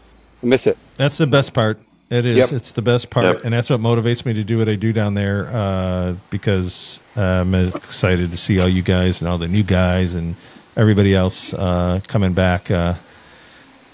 I 0.41 0.45
miss 0.45 0.67
it. 0.67 0.77
That's 0.97 1.17
the 1.17 1.27
best 1.27 1.53
part. 1.53 1.79
It 2.09 2.25
is. 2.25 2.37
Yep. 2.37 2.51
It's 2.51 2.71
the 2.71 2.81
best 2.83 3.09
part, 3.09 3.25
Yep. 3.25 3.45
and 3.45 3.53
that's 3.53 3.71
what 3.71 3.79
motivates 3.79 4.23
me 4.23 4.33
to 4.33 4.43
do 4.43 4.59
what 4.59 4.69
I 4.69 4.75
do 4.75 4.93
down 4.93 5.15
there. 5.15 5.49
Uh, 5.51 6.15
because 6.29 6.99
I'm 7.15 7.55
excited 7.55 8.29
to 8.31 8.37
see 8.37 8.59
all 8.59 8.69
you 8.69 8.83
guys 8.83 9.21
and 9.21 9.27
all 9.27 9.39
the 9.39 9.47
new 9.47 9.63
guys 9.63 10.13
and 10.13 10.35
everybody 10.77 11.15
else 11.15 11.53
uh, 11.55 12.01
coming 12.07 12.33
back. 12.33 12.69
Uh, 12.69 12.95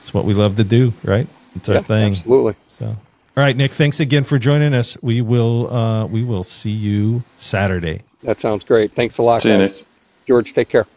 it's 0.09 0.13
what 0.15 0.25
we 0.25 0.33
love 0.33 0.55
to 0.55 0.63
do, 0.63 0.91
right? 1.03 1.27
It's 1.55 1.69
our 1.69 1.75
Yeah, 1.75 1.81
thing. 1.81 2.13
Absolutely. 2.13 2.55
So, 2.69 2.85
all 2.87 2.95
right, 3.43 3.55
Nick. 3.55 3.71
Thanks 3.71 3.99
again 3.99 4.23
for 4.23 4.39
joining 4.39 4.73
us. 4.73 4.97
We 5.03 5.21
will. 5.21 5.71
Uh, 5.71 6.05
we 6.07 6.23
will 6.23 6.43
see 6.43 6.71
you 6.71 7.21
Saturday. 7.37 8.01
That 8.23 8.39
sounds 8.41 8.63
great. 8.63 8.93
Thanks 8.93 9.19
a 9.19 9.21
lot, 9.21 9.43
See 9.43 9.49
guys. 9.49 9.59
Nick. 9.77 9.85
George, 10.27 10.53
take 10.53 10.69
care. 10.69 10.87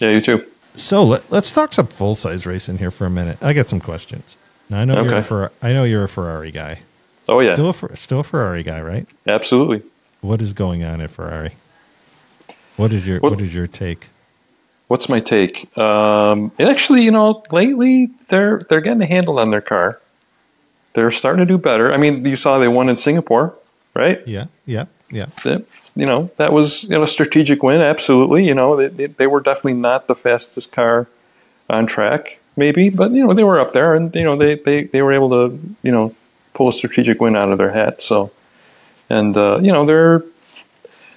Yeah, 0.00 0.10
you 0.12 0.22
too. 0.22 0.46
So 0.74 1.02
let, 1.04 1.30
let's 1.30 1.52
talk 1.52 1.74
some 1.74 1.88
full 1.88 2.14
size 2.14 2.46
racing 2.46 2.78
here 2.78 2.90
for 2.90 3.04
a 3.04 3.10
minute. 3.10 3.36
I 3.42 3.52
got 3.52 3.68
some 3.68 3.80
questions. 3.80 4.38
Now, 4.70 4.80
I 4.80 4.84
know 4.86 4.94
you're 5.02 5.12
a 5.14 5.16
Okay. 5.18 5.26
Fer- 5.26 5.52
I 5.60 5.72
know 5.74 5.84
you're 5.84 6.04
a 6.04 6.08
Ferrari 6.08 6.50
guy. 6.50 6.78
Oh 7.28 7.40
yeah, 7.40 7.52
Still 7.54 7.68
a, 7.70 7.96
still 7.96 8.20
a 8.20 8.24
Ferrari 8.24 8.62
guy, 8.62 8.80
right? 8.80 9.06
absolutely. 9.26 9.82
What 10.22 10.40
is 10.40 10.54
going 10.54 10.82
on 10.82 11.02
at 11.02 11.10
Ferrari? 11.10 11.52
What 12.76 12.92
is 12.94 13.06
your 13.06 13.20
What- 13.20 13.32
what 13.32 13.40
is 13.42 13.54
your 13.54 13.66
take? 13.66 14.08
What's 14.90 15.08
my 15.08 15.20
take? 15.20 15.78
Um, 15.78 16.50
and 16.58 16.68
actually, 16.68 17.02
you 17.02 17.12
know, 17.12 17.44
lately 17.52 18.10
they're 18.26 18.62
they're 18.68 18.80
getting 18.80 19.00
a 19.00 19.06
handle 19.06 19.38
on 19.38 19.52
their 19.52 19.60
car. 19.60 20.00
They're 20.94 21.12
starting 21.12 21.38
to 21.38 21.46
do 21.46 21.58
better. 21.58 21.94
I 21.94 21.96
mean, 21.96 22.24
you 22.24 22.34
saw 22.34 22.58
they 22.58 22.66
won 22.66 22.88
in 22.88 22.96
Singapore, 22.96 23.54
right? 23.94 24.20
Yeah, 24.26 24.46
yeah, 24.66 24.86
yeah. 25.08 25.26
That, 25.44 25.64
you 25.94 26.06
know, 26.06 26.32
that 26.38 26.52
was 26.52 26.82
you 26.82 26.96
know 26.96 27.02
a 27.02 27.06
strategic 27.06 27.62
win. 27.62 27.80
Absolutely, 27.80 28.44
you 28.44 28.52
know, 28.52 28.74
they, 28.74 28.88
they 28.88 29.06
they 29.06 29.26
were 29.28 29.38
definitely 29.38 29.74
not 29.74 30.08
the 30.08 30.16
fastest 30.16 30.72
car 30.72 31.06
on 31.68 31.86
track, 31.86 32.40
maybe, 32.56 32.88
but 32.88 33.12
you 33.12 33.24
know 33.24 33.32
they 33.32 33.44
were 33.44 33.60
up 33.60 33.72
there, 33.72 33.94
and 33.94 34.12
you 34.12 34.24
know 34.24 34.36
they 34.36 34.56
they 34.56 34.82
they 34.82 35.02
were 35.02 35.12
able 35.12 35.30
to 35.30 35.56
you 35.84 35.92
know 35.92 36.16
pull 36.52 36.66
a 36.66 36.72
strategic 36.72 37.20
win 37.20 37.36
out 37.36 37.52
of 37.52 37.58
their 37.58 37.70
hat. 37.70 38.02
So, 38.02 38.32
and 39.08 39.36
uh, 39.36 39.60
you 39.62 39.70
know 39.70 39.86
they're 39.86 40.24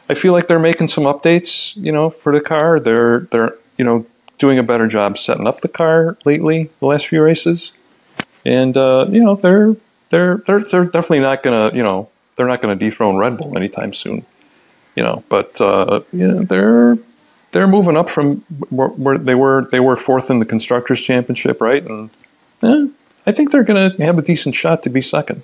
I 0.10 0.14
feel 0.14 0.34
like 0.34 0.48
they're 0.48 0.60
making 0.60 0.90
some 0.90 1.06
updates, 1.06 1.76
you 1.76 1.92
know, 1.92 2.12
for 2.12 2.32
the 2.32 2.42
car. 2.42 2.80
They're 2.80 3.22
they're 3.32 3.56
you 3.78 3.86
know 3.86 4.06
doing 4.38 4.60
a 4.60 4.64
better 4.64 4.88
job 4.88 5.18
setting 5.18 5.48
up 5.48 5.62
the 5.62 5.68
car 5.68 6.18
lately, 6.26 6.70
the 6.80 6.86
last 6.86 7.08
few 7.08 7.22
races, 7.22 7.72
and 8.46 8.76
uh, 8.76 9.06
you 9.10 9.24
know 9.24 9.36
they're 9.36 9.76
they're 10.10 10.38
they're 10.38 10.60
they're 10.62 10.86
definitely 10.86 11.20
not 11.20 11.44
gonna 11.44 11.72
you 11.74 11.84
know 11.84 12.10
they're 12.36 12.48
not 12.48 12.62
gonna 12.62 12.76
dethrone 12.76 13.18
Red 13.18 13.38
Bull 13.38 13.58
anytime 13.58 13.94
soon, 13.94 14.26
you 14.96 15.04
know. 15.04 15.24
But 15.30 15.60
uh, 15.62 16.02
yeah, 16.12 16.42
they're 16.42 16.98
they're 17.52 17.68
moving 17.68 17.96
up 17.98 18.10
from 18.10 18.38
where, 18.70 18.90
where 18.90 19.18
they 19.18 19.36
were 19.36 19.68
they 19.72 19.80
were 19.80 19.96
fourth 19.96 20.30
in 20.30 20.40
the 20.40 20.46
constructors 20.46 21.02
championship, 21.02 21.62
right? 21.62 21.84
And 21.84 22.10
eh, 22.64 22.88
I 23.26 23.32
think 23.32 23.52
they're 23.52 23.64
gonna 23.64 23.96
have 24.00 24.18
a 24.18 24.22
decent 24.22 24.56
shot 24.56 24.82
to 24.84 24.90
be 24.90 25.02
second. 25.02 25.44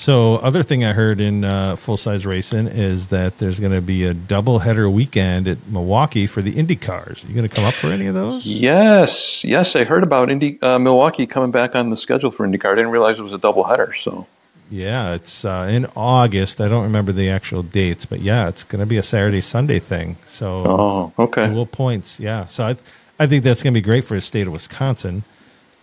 So, 0.00 0.36
other 0.36 0.62
thing 0.62 0.82
I 0.82 0.94
heard 0.94 1.20
in 1.20 1.44
uh, 1.44 1.76
full 1.76 1.98
size 1.98 2.24
racing 2.24 2.68
is 2.68 3.08
that 3.08 3.36
there's 3.36 3.60
going 3.60 3.74
to 3.74 3.82
be 3.82 4.04
a 4.04 4.14
double 4.14 4.60
header 4.60 4.88
weekend 4.88 5.46
at 5.46 5.58
Milwaukee 5.68 6.26
for 6.26 6.40
the 6.40 6.52
Indy 6.52 6.74
cars. 6.74 7.22
you 7.28 7.34
going 7.34 7.46
to 7.46 7.54
come 7.54 7.66
up 7.66 7.74
for 7.74 7.88
any 7.88 8.06
of 8.06 8.14
those? 8.14 8.46
Yes, 8.46 9.44
yes, 9.44 9.76
I 9.76 9.84
heard 9.84 10.02
about 10.02 10.30
Indy 10.30 10.58
uh, 10.62 10.78
Milwaukee 10.78 11.26
coming 11.26 11.50
back 11.50 11.74
on 11.76 11.90
the 11.90 11.98
schedule 11.98 12.30
for 12.30 12.48
IndyCar. 12.48 12.72
I 12.72 12.76
didn't 12.76 12.92
realize 12.92 13.18
it 13.18 13.22
was 13.22 13.34
a 13.34 13.38
double 13.38 13.64
header. 13.64 13.92
So 13.92 14.26
Yeah, 14.70 15.16
it's 15.16 15.44
uh, 15.44 15.68
in 15.70 15.84
August. 15.94 16.62
I 16.62 16.68
don't 16.68 16.84
remember 16.84 17.12
the 17.12 17.28
actual 17.28 17.62
dates, 17.62 18.06
but 18.06 18.20
yeah, 18.20 18.48
it's 18.48 18.64
going 18.64 18.80
to 18.80 18.86
be 18.86 18.96
a 18.96 19.02
Saturday 19.02 19.42
Sunday 19.42 19.80
thing. 19.80 20.16
So, 20.24 20.64
oh, 20.66 21.12
okay, 21.24 21.46
dual 21.46 21.66
points. 21.66 22.18
Yeah, 22.18 22.46
so 22.46 22.64
I, 22.64 22.76
I 23.18 23.26
think 23.26 23.44
that's 23.44 23.62
going 23.62 23.74
to 23.74 23.78
be 23.78 23.84
great 23.84 24.06
for 24.06 24.14
the 24.14 24.22
state 24.22 24.46
of 24.46 24.54
Wisconsin 24.54 25.24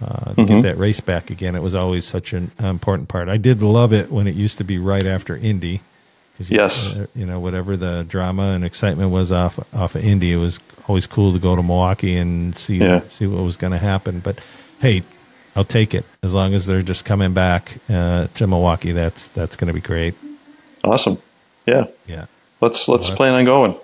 uh, 0.01 0.33
Mm-hmm. 0.33 0.45
get 0.45 0.61
that 0.63 0.77
race 0.77 0.99
back 0.99 1.29
again. 1.31 1.55
It 1.55 1.61
was 1.63 1.73
always 1.75 2.05
such 2.05 2.33
an 2.33 2.51
important 2.59 3.09
part. 3.09 3.29
I 3.29 3.37
did 3.37 3.61
love 3.61 3.93
it 3.93 4.11
when 4.11 4.27
it 4.27 4.35
used 4.35 4.57
to 4.59 4.63
be 4.63 4.77
right 4.77 5.05
after 5.05 5.35
Indy. 5.35 5.81
you- 6.39 6.45
Yes. 6.57 6.87
uh, 6.87 7.07
you 7.15 7.25
know 7.25 7.39
whatever 7.39 7.75
the 7.75 8.05
drama 8.07 8.51
and 8.51 8.63
excitement 8.63 9.09
was 9.11 9.31
off 9.31 9.57
off 9.73 9.95
of 9.95 10.03
Indy, 10.05 10.31
it 10.33 10.37
was 10.37 10.59
always 10.87 11.07
cool 11.07 11.33
to 11.33 11.39
go 11.39 11.55
to 11.55 11.63
Milwaukee 11.63 12.15
and 12.15 12.55
see 12.55 12.77
Yeah. 12.77 13.01
see 13.09 13.25
what 13.25 13.41
was 13.43 13.57
going 13.57 13.71
to 13.73 13.79
happen. 13.79 14.19
But 14.19 14.39
hey, 14.79 15.01
I'll 15.55 15.63
take 15.65 15.95
it 15.95 16.05
as 16.21 16.31
long 16.35 16.53
as 16.53 16.67
they're 16.67 16.83
just 16.83 17.03
coming 17.05 17.33
back 17.33 17.77
uh, 17.89 18.27
to 18.35 18.45
Milwaukee. 18.45 18.91
That's 18.91 19.29
that's 19.29 19.55
going 19.55 19.69
to 19.69 19.73
be 19.73 19.81
great. 19.81 20.13
awesome. 20.83 21.17
Yeah, 21.65 21.85
Yeah, 22.05 22.25
let's 22.61 22.87
let's 22.87 23.09
plan 23.09 23.33
on 23.33 23.43
going. 23.45 23.75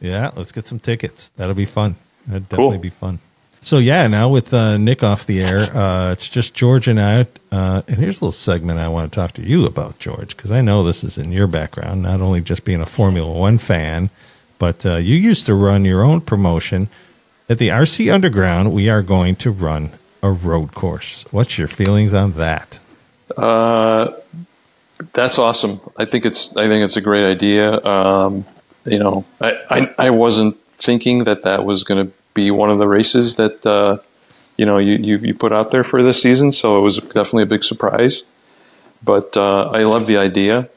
yeah. 0.00 0.30
Let's 0.36 0.52
get 0.52 0.68
some 0.68 0.78
tickets. 0.78 1.30
That'll 1.36 1.54
be 1.56 1.66
fun. 1.66 1.96
That'd 2.28 2.48
Cool. 2.48 2.70
definitely 2.70 2.78
be 2.78 2.90
fun. 2.94 3.18
So 3.60 3.78
yeah, 3.78 4.06
now 4.06 4.28
with 4.28 4.54
uh, 4.54 4.76
Nick 4.78 5.02
off 5.02 5.26
the 5.26 5.42
air, 5.42 5.60
uh, 5.76 6.12
it's 6.12 6.28
just 6.28 6.54
George 6.54 6.88
and 6.88 7.00
I. 7.00 7.26
Uh, 7.50 7.82
and 7.88 7.96
here's 7.98 8.20
a 8.20 8.24
little 8.24 8.32
segment 8.32 8.78
I 8.78 8.88
want 8.88 9.12
to 9.12 9.16
talk 9.16 9.32
to 9.32 9.42
you 9.42 9.66
about, 9.66 9.98
George, 9.98 10.36
because 10.36 10.50
I 10.50 10.60
know 10.60 10.84
this 10.84 11.02
is 11.02 11.18
in 11.18 11.32
your 11.32 11.46
background, 11.46 12.02
not 12.02 12.20
only 12.20 12.40
just 12.40 12.64
being 12.64 12.80
a 12.80 12.86
Formula 12.86 13.30
One 13.30 13.58
fan, 13.58 14.10
but 14.58 14.86
uh, 14.86 14.96
you 14.96 15.16
used 15.16 15.46
to 15.46 15.54
run 15.54 15.84
your 15.84 16.02
own 16.02 16.20
promotion 16.20 16.88
at 17.48 17.58
the 17.58 17.68
RC 17.68 18.12
Underground. 18.12 18.72
We 18.72 18.88
are 18.88 19.02
going 19.02 19.36
to 19.36 19.50
run 19.50 19.90
a 20.22 20.30
road 20.30 20.74
course. 20.74 21.24
What's 21.30 21.58
your 21.58 21.68
feelings 21.68 22.14
on 22.14 22.32
that? 22.32 22.80
Uh, 23.36 24.12
that's 25.12 25.38
awesome. 25.38 25.80
I 25.96 26.04
think 26.04 26.26
it's 26.26 26.56
I 26.56 26.66
think 26.66 26.84
it's 26.84 26.96
a 26.96 27.00
great 27.00 27.24
idea. 27.24 27.84
Um, 27.84 28.44
you 28.84 28.98
know, 28.98 29.24
I, 29.40 29.52
I, 29.70 29.94
I 30.06 30.10
wasn't 30.10 30.56
thinking 30.78 31.24
that 31.24 31.42
that 31.42 31.64
was 31.64 31.84
going 31.84 32.06
to 32.06 32.12
be 32.42 32.50
one 32.50 32.70
of 32.70 32.78
the 32.78 32.88
races 32.98 33.34
that 33.36 33.66
uh, 33.66 33.98
you 34.56 34.66
know 34.68 34.78
you, 34.78 34.94
you, 35.08 35.16
you 35.28 35.34
put 35.34 35.52
out 35.52 35.70
there 35.70 35.84
for 35.84 36.02
this 36.02 36.18
season. 36.22 36.52
So 36.52 36.78
it 36.78 36.82
was 36.88 36.98
definitely 36.98 37.44
a 37.44 37.52
big 37.54 37.64
surprise. 37.64 38.22
But 39.02 39.36
uh, 39.36 39.70
I 39.78 39.82
love 39.82 40.06
the 40.06 40.18
idea. 40.18 40.68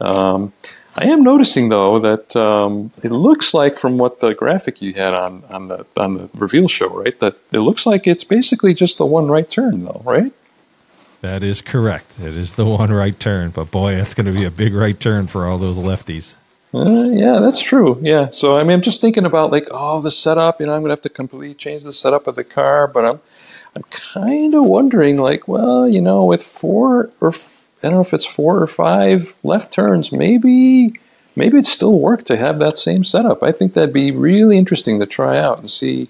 Um, 0.00 0.52
I 0.96 1.06
am 1.06 1.22
noticing 1.22 1.70
though 1.70 1.98
that 1.98 2.36
um, 2.36 2.92
it 3.02 3.10
looks 3.10 3.52
like 3.52 3.76
from 3.76 3.98
what 3.98 4.20
the 4.20 4.34
graphic 4.34 4.80
you 4.80 4.94
had 4.94 5.14
on, 5.14 5.42
on 5.50 5.68
the 5.68 5.86
on 5.96 6.14
the 6.14 6.30
reveal 6.34 6.68
show, 6.68 6.88
right? 6.88 7.18
That 7.18 7.36
it 7.52 7.60
looks 7.60 7.84
like 7.84 8.06
it's 8.06 8.24
basically 8.24 8.74
just 8.74 8.98
the 8.98 9.06
one 9.06 9.26
right 9.28 9.50
turn, 9.50 9.84
though, 9.84 10.02
right? 10.04 10.32
That 11.20 11.42
is 11.42 11.62
correct. 11.62 12.20
It 12.20 12.36
is 12.36 12.52
the 12.52 12.66
one 12.66 12.92
right 12.92 13.18
turn, 13.18 13.50
but 13.50 13.70
boy, 13.70 13.96
that's 13.96 14.14
going 14.14 14.26
to 14.26 14.38
be 14.38 14.44
a 14.44 14.50
big 14.50 14.74
right 14.74 14.98
turn 14.98 15.26
for 15.26 15.46
all 15.46 15.58
those 15.58 15.78
lefties. 15.78 16.36
Uh, 16.74 17.04
yeah, 17.12 17.38
that's 17.38 17.62
true. 17.62 17.98
Yeah. 18.02 18.30
So 18.30 18.56
I 18.56 18.64
mean, 18.64 18.72
I'm 18.72 18.80
just 18.80 19.00
thinking 19.00 19.24
about 19.24 19.52
like, 19.52 19.68
oh, 19.70 20.00
the 20.00 20.10
setup. 20.10 20.60
You 20.60 20.66
know, 20.66 20.74
I'm 20.74 20.82
gonna 20.82 20.92
have 20.92 21.00
to 21.02 21.08
completely 21.08 21.54
change 21.54 21.84
the 21.84 21.92
setup 21.92 22.26
of 22.26 22.34
the 22.34 22.42
car, 22.42 22.88
but 22.88 23.04
I'm, 23.04 23.20
I'm 23.76 23.84
kind 23.90 24.54
of 24.54 24.64
wondering, 24.64 25.18
like, 25.18 25.46
well, 25.46 25.88
you 25.88 26.00
know, 26.00 26.24
with 26.24 26.42
four 26.42 27.10
or 27.20 27.32
I 27.32 27.88
don't 27.88 27.94
know 27.94 28.00
if 28.00 28.14
it's 28.14 28.26
four 28.26 28.60
or 28.60 28.66
five 28.66 29.36
left 29.44 29.72
turns, 29.72 30.10
maybe, 30.10 30.94
maybe 31.36 31.58
it 31.58 31.66
still 31.66 31.98
work 31.98 32.24
to 32.24 32.36
have 32.36 32.58
that 32.58 32.78
same 32.78 33.04
setup. 33.04 33.42
I 33.42 33.52
think 33.52 33.74
that'd 33.74 33.92
be 33.92 34.10
really 34.10 34.56
interesting 34.58 34.98
to 35.00 35.06
try 35.06 35.38
out 35.38 35.58
and 35.58 35.70
see 35.70 36.08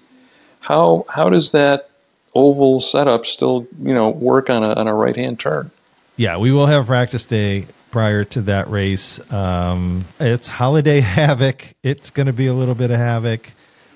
how 0.61 1.05
how 1.09 1.29
does 1.29 1.51
that 1.51 1.89
oval 2.33 2.79
setup 2.79 3.25
still, 3.25 3.67
you 3.83 3.93
know, 3.93 4.09
work 4.09 4.49
on 4.49 4.63
a 4.63 4.73
on 4.73 4.87
a 4.87 4.95
right 4.95 5.15
hand 5.15 5.39
turn. 5.39 5.69
Yeah, 6.17 6.37
we 6.37 6.51
will 6.51 6.67
have 6.67 6.87
practice 6.87 7.25
day 7.25 7.67
prior 7.95 8.25
to 8.25 8.41
that 8.41 8.69
race. 8.69 9.21
Um, 9.31 10.03
it's 10.19 10.49
holiday 10.49 10.99
havoc. 11.17 11.65
It's 11.81 12.09
going 12.09 12.27
to 12.27 12.33
be 12.33 12.47
a 12.47 12.53
little 12.53 12.75
bit 12.75 12.91
of 12.91 12.97
havoc. 12.97 13.51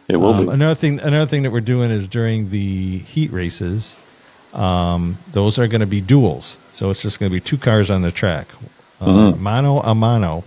It 0.07 0.15
will 0.15 0.33
Um, 0.35 0.45
be. 0.45 0.51
another 0.53 0.73
thing. 0.75 1.01
Another 1.01 1.25
thing 1.29 1.43
that 1.43 1.51
we're 1.51 1.59
doing 1.59 1.91
is 1.91 2.07
during 2.07 2.49
the 2.49 2.99
heat 2.99 3.29
races. 3.33 3.99
Um, 4.53 5.17
those 5.33 5.59
are 5.59 5.67
going 5.67 5.81
to 5.81 5.85
be 5.85 5.99
duels, 5.99 6.57
so 6.71 6.89
it's 6.91 7.01
just 7.01 7.19
going 7.19 7.29
to 7.29 7.33
be 7.33 7.41
two 7.41 7.57
cars 7.57 7.89
on 7.91 8.01
the 8.01 8.09
track, 8.11 8.47
uh, 9.01 9.05
Mm-hmm. 9.05 9.43
mano 9.43 9.81
a 9.81 9.93
mano. 9.93 10.45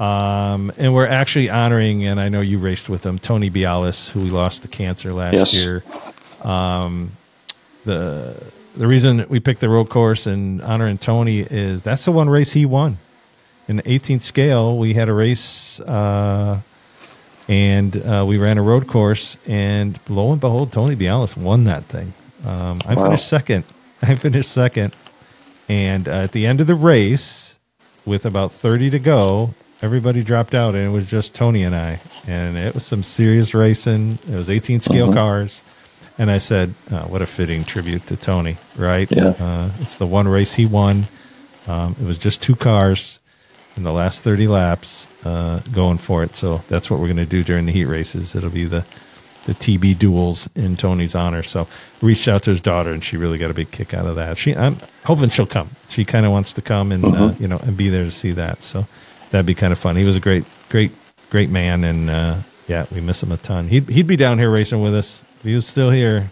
Um, 0.00 0.72
and 0.76 0.92
we're 0.92 1.06
actually 1.06 1.48
honoring, 1.48 2.04
and 2.04 2.18
I 2.18 2.28
know 2.28 2.40
you 2.40 2.58
raced 2.58 2.88
with 2.88 3.06
him, 3.06 3.20
Tony 3.20 3.50
Bialis, 3.50 4.10
who 4.10 4.22
we 4.22 4.30
lost 4.30 4.62
to 4.62 4.68
cancer 4.68 5.12
last 5.12 5.34
Yes. 5.36 5.54
year. 5.54 5.84
Um, 6.42 7.12
the 7.84 8.34
the 8.76 8.86
reason 8.86 9.26
we 9.28 9.40
picked 9.40 9.60
the 9.60 9.68
road 9.68 9.88
course 9.88 10.26
in 10.26 10.60
honor 10.60 10.62
and 10.62 10.62
honoring 10.62 10.98
Tony 10.98 11.40
is 11.40 11.82
that's 11.82 12.04
the 12.04 12.12
one 12.12 12.28
race 12.28 12.52
he 12.52 12.64
won. 12.66 12.98
In 13.68 13.76
the 13.76 13.82
18th 13.84 14.22
scale, 14.22 14.76
we 14.78 14.94
had 14.94 15.08
a 15.08 15.12
race 15.12 15.78
uh, 15.80 16.60
and 17.48 17.96
uh, 18.04 18.24
we 18.26 18.38
ran 18.38 18.58
a 18.58 18.62
road 18.62 18.86
course, 18.86 19.36
and 19.46 19.98
lo 20.08 20.30
and 20.32 20.40
behold, 20.40 20.72
Tony 20.72 20.94
Bialis 20.96 21.36
won 21.36 21.64
that 21.64 21.84
thing. 21.84 22.12
Um, 22.44 22.78
I 22.86 22.94
Wow. 22.94 23.04
finished 23.04 23.26
second. 23.28 23.64
I 24.02 24.14
finished 24.14 24.50
second, 24.52 24.94
and 25.68 26.08
uh, 26.08 26.12
at 26.12 26.32
the 26.32 26.46
end 26.46 26.60
of 26.60 26.66
the 26.66 26.74
race, 26.74 27.58
with 28.06 28.24
about 28.24 28.50
30 28.52 28.90
to 28.90 28.98
go, 28.98 29.54
everybody 29.82 30.22
dropped 30.22 30.54
out, 30.54 30.74
and 30.74 30.86
it 30.86 30.90
was 30.90 31.06
just 31.06 31.34
Tony 31.34 31.62
and 31.64 31.74
I, 31.74 32.00
and 32.26 32.56
it 32.56 32.72
was 32.74 32.86
some 32.86 33.02
serious 33.02 33.52
racing. 33.52 34.18
It 34.30 34.34
was 34.36 34.48
18 34.48 34.80
scale 34.80 35.12
cars. 35.12 35.62
And 36.20 36.30
I 36.30 36.36
said, 36.36 36.74
uh, 36.90 37.04
"What 37.04 37.22
a 37.22 37.26
fitting 37.26 37.64
tribute 37.64 38.06
to 38.08 38.16
Tony, 38.16 38.58
right? 38.76 39.10
Yeah. 39.10 39.32
Uh, 39.40 39.70
it's 39.80 39.96
the 39.96 40.06
one 40.06 40.28
race 40.28 40.52
he 40.52 40.66
won. 40.66 41.08
Um, 41.66 41.96
it 41.98 42.04
was 42.04 42.18
just 42.18 42.42
two 42.42 42.54
cars 42.54 43.20
in 43.74 43.84
the 43.84 43.92
last 43.92 44.20
30 44.20 44.46
laps 44.46 45.08
uh, 45.24 45.60
going 45.72 45.96
for 45.96 46.22
it. 46.22 46.34
So 46.34 46.62
that's 46.68 46.90
what 46.90 47.00
we're 47.00 47.06
going 47.06 47.16
to 47.16 47.24
do 47.24 47.42
during 47.42 47.64
the 47.64 47.72
heat 47.72 47.86
races. 47.86 48.34
It'll 48.34 48.50
be 48.50 48.66
the 48.66 48.84
the 49.46 49.54
TB 49.54 49.98
duels 49.98 50.50
in 50.54 50.76
Tony's 50.76 51.14
honor. 51.14 51.42
So 51.42 51.66
reached 52.02 52.28
out 52.28 52.42
to 52.42 52.50
his 52.50 52.60
daughter, 52.60 52.90
and 52.90 53.02
she 53.02 53.16
really 53.16 53.38
got 53.38 53.50
a 53.50 53.54
big 53.54 53.70
kick 53.70 53.94
out 53.94 54.04
of 54.04 54.16
that. 54.16 54.36
She, 54.36 54.54
I'm 54.54 54.76
hoping 55.06 55.30
she'll 55.30 55.46
come. 55.46 55.70
She 55.88 56.04
kind 56.04 56.26
of 56.26 56.32
wants 56.32 56.52
to 56.52 56.60
come 56.60 56.92
and 56.92 57.02
uh, 57.02 57.32
you 57.38 57.48
know 57.48 57.56
and 57.60 57.78
be 57.78 57.88
there 57.88 58.04
to 58.04 58.10
see 58.10 58.32
that. 58.32 58.62
So 58.62 58.86
that'd 59.30 59.46
be 59.46 59.54
kind 59.54 59.72
of 59.72 59.78
fun. 59.78 59.96
He 59.96 60.04
was 60.04 60.16
a 60.16 60.20
great, 60.20 60.44
great, 60.68 60.92
great 61.30 61.48
man, 61.48 61.82
and 61.82 62.10
uh, 62.10 62.36
yeah, 62.68 62.84
we 62.92 63.00
miss 63.00 63.22
him 63.22 63.32
a 63.32 63.38
ton. 63.38 63.68
He'd 63.68 63.88
he'd 63.88 64.06
be 64.06 64.16
down 64.16 64.38
here 64.38 64.50
racing 64.50 64.82
with 64.82 64.94
us 64.94 65.24
if 65.40 65.44
he 65.46 65.54
was 65.54 65.66
still 65.66 65.90
here. 65.90 66.30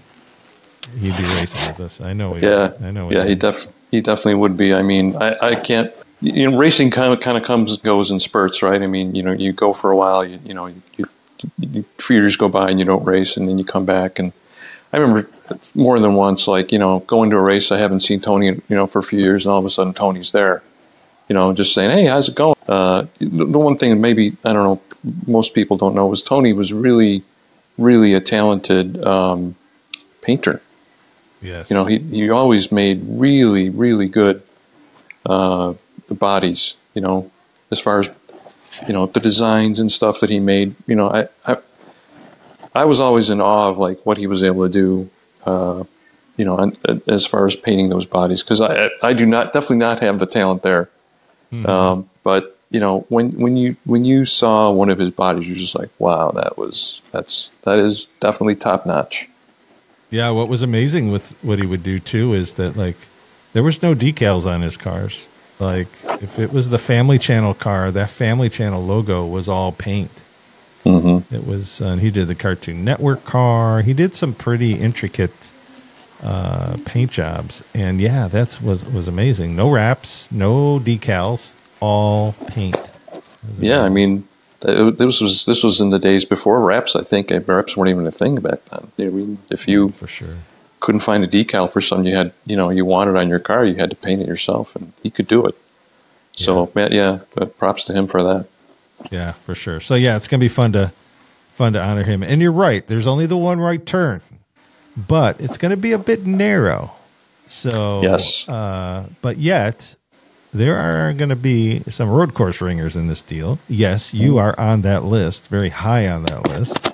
He'd 0.99 1.17
be 1.17 1.23
racing 1.23 1.61
with 1.67 1.81
us. 1.81 2.01
I 2.01 2.13
know. 2.13 2.35
He 2.35 2.47
Yeah, 2.47 2.69
would. 2.69 2.83
I 2.83 2.91
know. 2.91 3.11
Yeah, 3.11 3.25
he 3.25 3.31
would. 3.31 3.39
def 3.41 3.67
he 3.91 4.01
definitely 4.01 4.35
would 4.37 4.57
be. 4.57 4.73
I 4.73 4.83
mean, 4.83 5.17
I, 5.17 5.37
I 5.41 5.55
can't. 5.55 5.93
You 6.21 6.51
know, 6.51 6.59
racing 6.59 6.91
kind 6.91 7.13
of 7.13 7.21
kind 7.21 7.37
of 7.37 7.45
comes 7.45 7.73
and 7.73 7.83
goes 7.83 8.11
in 8.11 8.19
spurts, 8.21 8.63
right? 8.63 8.81
I 8.83 8.87
mean, 8.87 9.15
you 9.15 9.23
know, 9.23 9.33
you 9.33 9.53
go 9.53 9.73
for 9.73 9.91
a 9.91 9.97
while, 9.97 10.25
you 10.25 10.39
you 10.45 10.55
know, 10.55 10.67
you, 10.67 11.09
you, 11.61 11.85
few 11.99 12.17
years 12.17 12.37
go 12.37 12.49
by 12.49 12.69
and 12.71 12.79
you 12.81 12.85
don't 12.85 13.05
race, 13.05 13.37
and 13.37 13.47
then 13.47 13.59
you 13.59 13.65
come 13.65 13.85
back. 13.85 14.19
And 14.19 14.33
I 14.93 14.97
remember 14.97 15.29
more 15.75 16.01
than 16.01 16.15
once, 16.15 16.49
like 16.49 16.73
you 16.73 16.79
know, 16.79 17.01
going 17.01 17.31
to 17.31 17.37
a 17.37 17.41
race, 17.41 17.71
I 17.71 17.79
haven't 17.79 18.01
seen 18.01 18.21
Tony, 18.21 18.47
you 18.47 18.63
know, 18.71 18.87
for 18.87 18.99
a 18.99 19.03
few 19.03 19.21
years, 19.21 19.45
and 19.47 19.53
all 19.53 19.59
of 19.59 19.65
a 19.65 19.71
sudden 19.71 19.95
Tony's 19.95 20.33
there, 20.33 20.63
you 21.29 21.35
know, 21.35 21.53
just 21.53 21.73
saying, 21.73 21.91
"Hey, 21.91 22.07
how's 22.07 22.29
it 22.29 22.35
going?" 22.35 22.57
Uh, 22.67 23.07
the, 23.19 23.45
the 23.45 23.59
one 23.59 23.77
thing 23.79 24.01
maybe 24.01 24.37
I 24.45 24.53
don't 24.53 24.65
know, 24.65 24.81
most 25.27 25.55
people 25.55 25.77
don't 25.77 25.95
know 25.95 26.07
was 26.07 26.23
Tony 26.23 26.53
was 26.53 26.73
really, 26.73 27.23
really 27.79 28.13
a 28.13 28.21
talented 28.21 29.03
um, 29.05 29.55
painter. 30.21 30.61
Yes. 31.41 31.71
You 31.71 31.77
know, 31.77 31.85
he, 31.85 31.99
he 31.99 32.29
always 32.29 32.71
made 32.73 33.01
really, 33.07 33.71
really 33.71 34.09
good 34.09 34.43
uh, 35.25 35.75
the 36.09 36.15
bodies, 36.15 36.77
you 36.95 37.01
know, 37.01 37.31
as 37.71 37.79
far 37.79 38.01
as, 38.01 38.11
you 38.87 38.93
know, 38.93 39.07
the 39.07 39.21
designs 39.21 39.79
and 39.79 39.91
stuff 39.91 40.19
that 40.21 40.31
he 40.31 40.41
made. 40.41 40.75
You 40.87 40.97
know, 40.97 41.09
I, 41.09 41.29
I, 41.47 41.59
I 42.75 42.85
was 42.85 42.99
always 42.99 43.31
in 43.31 43.41
awe 43.41 43.69
of, 43.69 43.79
like, 43.79 44.05
what 44.05 44.19
he 44.19 44.27
was 44.27 44.43
able 44.43 44.67
to 44.67 44.73
do, 44.73 45.11
uh, 45.47 45.85
you 46.37 46.45
know, 46.45 46.73
as 47.07 47.25
far 47.25 47.47
as 47.47 47.55
painting 47.55 47.89
those 47.89 48.07
bodies. 48.07 48.43
Because 48.43 48.61
I, 48.61 48.91
I 49.03 49.13
do 49.13 49.25
not, 49.25 49.53
definitely 49.53 49.79
not 49.79 50.01
have 50.01 50.19
the 50.19 50.27
talent 50.27 50.63
there. 50.63 50.89
Um, 51.53 52.11
but, 52.23 52.58
you 52.71 52.81
know, 52.81 53.07
when, 53.09 53.31
when 53.39 53.57
you 53.57 53.77
when 53.85 54.05
you 54.05 54.25
saw 54.25 54.71
one 54.71 54.91
of 54.91 54.99
his 54.99 55.11
bodies, 55.11 55.47
you're 55.47 55.57
just 55.57 55.75
like, 55.75 55.91
wow, 55.99 56.31
that 56.33 56.59
was 56.59 57.01
that's 57.11 57.51
that 57.63 57.79
is 57.79 58.09
definitely 58.21 58.57
top 58.57 58.87
notch. 58.87 59.29
Yeah, 60.11 60.31
what 60.31 60.49
was 60.49 60.63
amazing 60.63 61.11
with 61.11 61.33
what 61.43 61.59
he 61.59 61.67
would 61.67 61.83
do 61.83 61.99
too 61.99 62.35
is 62.35 62.55
that 62.55 62.77
like 62.77 62.97
there 63.53 63.63
was 63.63 63.83
no 63.83 63.95
decals 63.95 64.47
on 64.47 64.63
his 64.63 64.77
cars. 64.77 65.29
Like 65.59 65.89
if 66.23 66.39
it 66.39 66.53
was 66.53 66.71
the 66.71 66.79
Family 66.79 67.19
Channel 67.19 67.55
car, 67.55 67.91
that 67.91 68.11
Family 68.11 68.49
Channel 68.49 68.85
logo 68.85 69.27
was 69.27 69.49
all 69.49 69.73
paint. 69.73 70.11
Mm-hmm. 70.85 71.35
It 71.35 71.47
was, 71.47 71.83
uh, 71.83 71.97
he 71.97 72.11
did 72.11 72.29
the 72.29 72.35
Cartoon 72.35 72.85
Network 72.85 73.25
car. 73.25 73.83
He 73.83 73.93
did 73.93 74.15
some 74.15 74.33
pretty 74.33 74.75
intricate 74.75 75.35
uh, 76.23 76.77
paint 76.85 77.11
jobs, 77.11 77.63
and 77.75 78.01
yeah, 78.01 78.29
that's 78.29 78.61
was 78.61 78.85
was 78.85 79.07
amazing. 79.07 79.55
No 79.55 79.71
wraps, 79.71 80.31
no 80.33 80.79
decals, 80.79 81.55
all 81.81 82.33
paint. 82.49 82.77
Yeah, 83.59 83.83
I 83.83 83.89
mean, 83.89 84.27
this 84.61 85.21
was 85.21 85.45
this 85.47 85.63
was 85.63 85.81
in 85.81 85.91
the 85.91 85.99
days 85.99 86.25
before 86.25 86.61
reps. 86.61 86.97
I 86.97 87.03
think 87.03 87.31
Uh, 87.33 87.41
reps 87.41 87.77
weren't 87.77 87.91
even 87.91 88.07
a 88.07 88.11
thing 88.11 88.37
back 88.37 88.65
then. 88.67 88.89
I 88.99 89.11
mean, 89.11 89.39
if 89.51 89.67
you 89.69 89.91
for 89.91 90.07
sure. 90.07 90.37
couldn't 90.81 91.01
find 91.01 91.25
a 91.25 91.29
decal 91.29 91.71
for 91.71 91.81
something 91.81 92.07
you 92.07 92.17
had, 92.17 92.33
you 92.47 92.57
know, 92.57 92.71
you 92.71 92.85
wanted 92.85 93.17
on 93.17 93.29
your 93.29 93.39
car, 93.39 93.65
you 93.65 93.77
had 93.77 93.91
to 93.91 93.97
paint 93.97 94.21
it 94.23 94.27
yourself, 94.29 94.75
and 94.77 94.93
he 95.03 95.11
could 95.11 95.29
do 95.29 95.47
it. 95.47 95.55
So 96.37 96.71
yeah, 96.77 96.89
yeah 96.91 97.19
but 97.35 97.57
props 97.59 97.85
to 97.85 97.93
him 97.93 98.07
for 98.07 98.23
that. 98.23 98.47
Yeah, 99.11 99.33
for 99.33 99.55
sure. 99.55 99.81
So 99.81 99.95
yeah, 99.95 100.17
it's 100.17 100.29
gonna 100.29 100.41
be 100.41 100.49
fun 100.49 100.73
to 100.73 100.93
fun 101.55 101.73
to 101.73 101.83
honor 101.83 102.05
him. 102.05 102.23
And 102.23 102.41
you're 102.43 102.53
right. 102.53 102.87
There's 102.87 103.07
only 103.07 103.27
the 103.27 103.37
one 103.37 103.61
right 103.61 103.85
turn, 103.85 104.21
but 104.97 105.41
it's 105.41 105.59
gonna 105.59 105.77
be 105.77 105.93
a 105.93 105.99
bit 105.99 106.27
narrow. 106.27 106.93
So 107.47 108.03
Yes. 108.03 108.47
uh, 108.49 109.07
but 109.23 109.39
yet 109.39 109.95
there 110.53 110.77
are 110.77 111.13
going 111.13 111.29
to 111.31 111.37
be 111.37 111.81
some 111.89 112.09
road 112.11 112.35
course 112.35 112.61
ringers 112.61 112.97
in 112.97 113.07
this 113.09 113.23
deal. 113.23 113.59
Yes, 113.69 114.15
you 114.15 114.39
are 114.39 114.59
on 114.59 114.83
that 114.83 115.05
list, 115.05 115.49
very 115.49 115.69
high 115.71 116.09
on 116.09 116.25
that 116.25 116.49
list. 116.49 116.93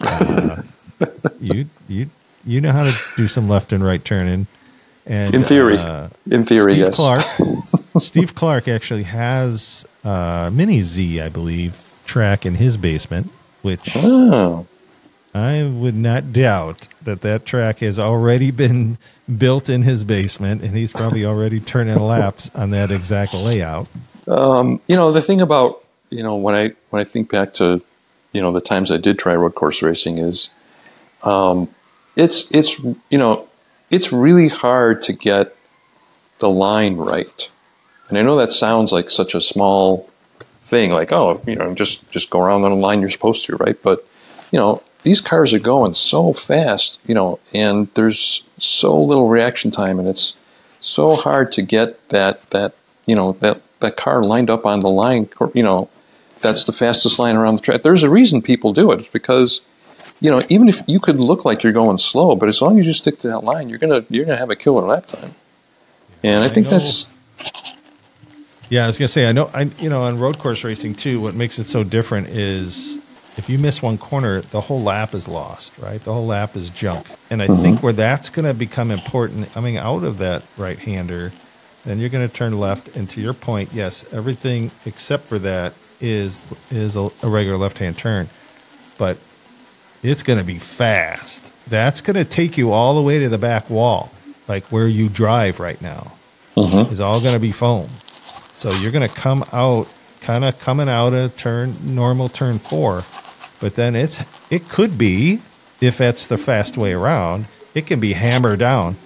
Uh, 0.00 0.62
you 1.40 1.66
you 1.88 2.10
you 2.44 2.60
know 2.60 2.72
how 2.72 2.84
to 2.84 2.92
do 3.16 3.26
some 3.26 3.48
left 3.48 3.72
and 3.72 3.84
right 3.84 4.04
turning. 4.04 4.46
And 5.04 5.34
In 5.34 5.42
theory, 5.44 5.78
uh, 5.78 6.08
in 6.30 6.44
theory, 6.44 6.74
Steve 6.74 6.84
yes. 6.86 6.96
Clark. 6.96 7.24
Steve 7.98 8.34
Clark 8.36 8.68
actually 8.68 9.02
has 9.02 9.84
uh, 10.04 10.48
Mini 10.52 10.80
Z, 10.82 11.20
I 11.20 11.28
believe, 11.28 11.76
track 12.06 12.46
in 12.46 12.54
his 12.54 12.76
basement, 12.76 13.30
which 13.62 13.96
Oh, 13.96 14.66
I 15.34 15.62
would 15.62 15.94
not 15.94 16.32
doubt 16.32 16.88
that 17.02 17.22
that 17.22 17.46
track 17.46 17.78
has 17.78 17.98
already 17.98 18.50
been 18.50 18.98
built 19.38 19.70
in 19.70 19.82
his 19.82 20.04
basement, 20.04 20.62
and 20.62 20.76
he's 20.76 20.92
probably 20.92 21.24
already 21.24 21.58
turning 21.58 21.98
laps 22.00 22.50
on 22.54 22.70
that 22.70 22.90
exact 22.90 23.32
layout. 23.32 23.86
Um, 24.28 24.80
you 24.86 24.96
know, 24.96 25.10
the 25.10 25.22
thing 25.22 25.40
about 25.40 25.82
you 26.10 26.22
know 26.22 26.36
when 26.36 26.54
I 26.54 26.72
when 26.90 27.00
I 27.00 27.04
think 27.04 27.30
back 27.30 27.52
to 27.54 27.80
you 28.32 28.42
know 28.42 28.52
the 28.52 28.60
times 28.60 28.92
I 28.92 28.98
did 28.98 29.18
try 29.18 29.34
road 29.34 29.54
course 29.54 29.80
racing 29.82 30.18
is, 30.18 30.50
um, 31.22 31.68
it's 32.14 32.50
it's 32.50 32.78
you 32.78 33.18
know 33.18 33.48
it's 33.90 34.12
really 34.12 34.48
hard 34.48 35.00
to 35.02 35.14
get 35.14 35.56
the 36.40 36.50
line 36.50 36.96
right, 36.96 37.50
and 38.10 38.18
I 38.18 38.22
know 38.22 38.36
that 38.36 38.52
sounds 38.52 38.92
like 38.92 39.10
such 39.10 39.34
a 39.34 39.40
small 39.40 40.10
thing, 40.62 40.90
like 40.92 41.10
oh 41.10 41.40
you 41.46 41.54
know 41.54 41.74
just 41.74 42.08
just 42.10 42.28
go 42.28 42.40
around 42.40 42.66
on 42.66 42.70
the 42.70 42.76
line 42.76 43.00
you're 43.00 43.08
supposed 43.08 43.46
to, 43.46 43.56
right? 43.56 43.80
But 43.82 44.06
you 44.50 44.58
know 44.58 44.82
these 45.02 45.20
cars 45.20 45.52
are 45.52 45.58
going 45.58 45.94
so 45.94 46.32
fast, 46.32 47.00
you 47.06 47.14
know, 47.14 47.38
and 47.52 47.88
there's 47.94 48.44
so 48.58 49.00
little 49.00 49.28
reaction 49.28 49.70
time, 49.70 49.98
and 49.98 50.08
it's 50.08 50.34
so 50.80 51.14
hard 51.14 51.52
to 51.52 51.62
get 51.62 52.08
that 52.08 52.48
that 52.50 52.74
you 53.06 53.14
know 53.14 53.32
that 53.40 53.60
that 53.80 53.96
car 53.96 54.22
lined 54.22 54.48
up 54.50 54.64
on 54.64 54.80
the 54.80 54.88
line, 54.88 55.28
you 55.54 55.62
know, 55.62 55.88
that's 56.40 56.64
the 56.64 56.72
fastest 56.72 57.18
line 57.18 57.36
around 57.36 57.56
the 57.56 57.62
track. 57.62 57.82
There's 57.82 58.02
a 58.02 58.10
reason 58.10 58.42
people 58.42 58.72
do 58.72 58.92
it. 58.92 59.00
It's 59.00 59.08
because 59.08 59.60
you 60.20 60.30
know 60.30 60.42
even 60.48 60.68
if 60.68 60.82
you 60.86 61.00
could 61.00 61.18
look 61.18 61.44
like 61.44 61.62
you're 61.62 61.72
going 61.72 61.98
slow, 61.98 62.36
but 62.36 62.48
as 62.48 62.62
long 62.62 62.78
as 62.78 62.86
you 62.86 62.92
stick 62.92 63.18
to 63.20 63.28
that 63.28 63.44
line, 63.44 63.68
you're 63.68 63.78
gonna 63.78 64.04
you're 64.08 64.24
gonna 64.24 64.38
have 64.38 64.50
a 64.50 64.56
killer 64.56 64.82
lap 64.82 65.06
time. 65.06 65.34
And 66.22 66.44
I 66.44 66.48
think 66.48 66.66
know- 66.66 66.78
that's 66.78 67.06
Yeah, 68.70 68.84
I 68.84 68.86
was 68.86 68.98
gonna 68.98 69.08
say 69.08 69.26
I 69.26 69.32
know 69.32 69.50
I 69.52 69.62
you 69.78 69.88
know 69.88 70.02
on 70.02 70.18
road 70.18 70.38
course 70.38 70.62
racing 70.64 70.94
too. 70.94 71.20
What 71.20 71.34
makes 71.34 71.58
it 71.58 71.66
so 71.68 71.82
different 71.82 72.28
is 72.28 72.98
if 73.36 73.48
you 73.48 73.58
miss 73.58 73.82
one 73.82 73.98
corner, 73.98 74.40
the 74.40 74.62
whole 74.62 74.82
lap 74.82 75.14
is 75.14 75.26
lost, 75.26 75.76
right? 75.78 76.02
The 76.02 76.12
whole 76.12 76.26
lap 76.26 76.56
is 76.56 76.70
junk. 76.70 77.06
And 77.30 77.42
I 77.42 77.46
mm-hmm. 77.46 77.62
think 77.62 77.82
where 77.82 77.92
that's 77.92 78.28
going 78.28 78.44
to 78.44 78.54
become 78.54 78.90
important 78.90 79.52
coming 79.52 79.76
out 79.76 80.04
of 80.04 80.18
that 80.18 80.42
right 80.56 80.78
hander, 80.78 81.32
then 81.84 81.98
you're 81.98 82.10
going 82.10 82.28
to 82.28 82.34
turn 82.34 82.58
left. 82.58 82.94
And 82.94 83.08
to 83.10 83.20
your 83.20 83.34
point, 83.34 83.70
yes, 83.72 84.04
everything 84.12 84.70
except 84.84 85.24
for 85.24 85.38
that 85.40 85.74
is 86.00 86.40
is 86.70 86.96
a, 86.96 87.10
a 87.22 87.28
regular 87.28 87.56
left 87.56 87.78
hand 87.78 87.96
turn, 87.96 88.28
but 88.98 89.18
it's 90.02 90.22
going 90.22 90.38
to 90.38 90.44
be 90.44 90.58
fast. 90.58 91.54
That's 91.68 92.00
going 92.00 92.16
to 92.16 92.24
take 92.24 92.58
you 92.58 92.72
all 92.72 92.94
the 92.94 93.02
way 93.02 93.20
to 93.20 93.28
the 93.28 93.38
back 93.38 93.70
wall, 93.70 94.10
like 94.48 94.64
where 94.66 94.88
you 94.88 95.08
drive 95.08 95.60
right 95.60 95.80
now 95.80 96.12
mm-hmm. 96.56 96.92
is 96.92 97.00
all 97.00 97.20
going 97.20 97.34
to 97.34 97.40
be 97.40 97.52
foam. 97.52 97.88
So 98.54 98.72
you're 98.72 98.92
going 98.92 99.08
to 99.08 99.14
come 99.14 99.44
out, 99.52 99.88
kind 100.20 100.44
of 100.44 100.58
coming 100.58 100.88
out 100.88 101.12
of 101.14 101.36
turn 101.36 101.76
normal 101.94 102.28
turn 102.28 102.58
four, 102.58 103.04
but 103.62 103.76
then 103.76 103.96
it's 103.96 104.20
it 104.50 104.68
could 104.68 104.98
be 104.98 105.40
if 105.80 105.96
that's 105.96 106.26
the 106.26 106.36
fast 106.36 106.76
way 106.76 106.92
around, 106.92 107.46
it 107.74 107.86
can 107.86 107.98
be 108.00 108.12
hammered 108.12 108.58
down 108.58 108.96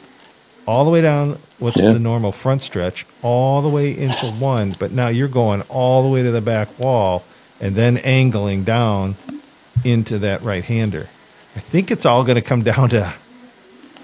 all 0.66 0.84
the 0.84 0.90
way 0.90 1.00
down 1.00 1.38
what's 1.60 1.80
Yeah. 1.80 1.92
the 1.92 1.98
normal 2.00 2.32
front 2.32 2.60
stretch, 2.62 3.06
all 3.22 3.62
the 3.62 3.68
way 3.68 3.96
into 3.96 4.26
one. 4.26 4.74
But 4.76 4.90
now 4.90 5.06
you're 5.08 5.28
going 5.28 5.62
all 5.68 6.02
the 6.02 6.08
way 6.08 6.24
to 6.24 6.30
the 6.32 6.40
back 6.42 6.76
wall 6.78 7.22
and 7.60 7.76
then 7.76 7.98
angling 7.98 8.64
down 8.64 9.14
into 9.84 10.18
that 10.18 10.42
right 10.42 10.64
hander. 10.64 11.08
I 11.54 11.60
think 11.60 11.90
it's 11.92 12.04
all 12.04 12.24
going 12.24 12.34
to 12.34 12.42
come 12.42 12.62
down 12.72 12.88
to 12.90 13.14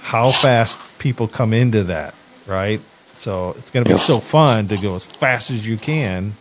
how 0.00 0.30
fast 0.32 0.78
people 0.98 1.26
come 1.28 1.52
into 1.52 1.84
that, 1.84 2.14
right? 2.46 2.80
So 3.14 3.54
it's 3.58 3.70
going 3.70 3.84
to 3.84 3.88
be 3.88 3.94
Yeah. 3.94 4.00
so 4.02 4.20
fun 4.20 4.68
to 4.68 4.76
go 4.76 4.94
as 4.94 5.04
fast 5.04 5.50
as 5.50 5.66
you 5.66 5.76
can. 5.76 6.34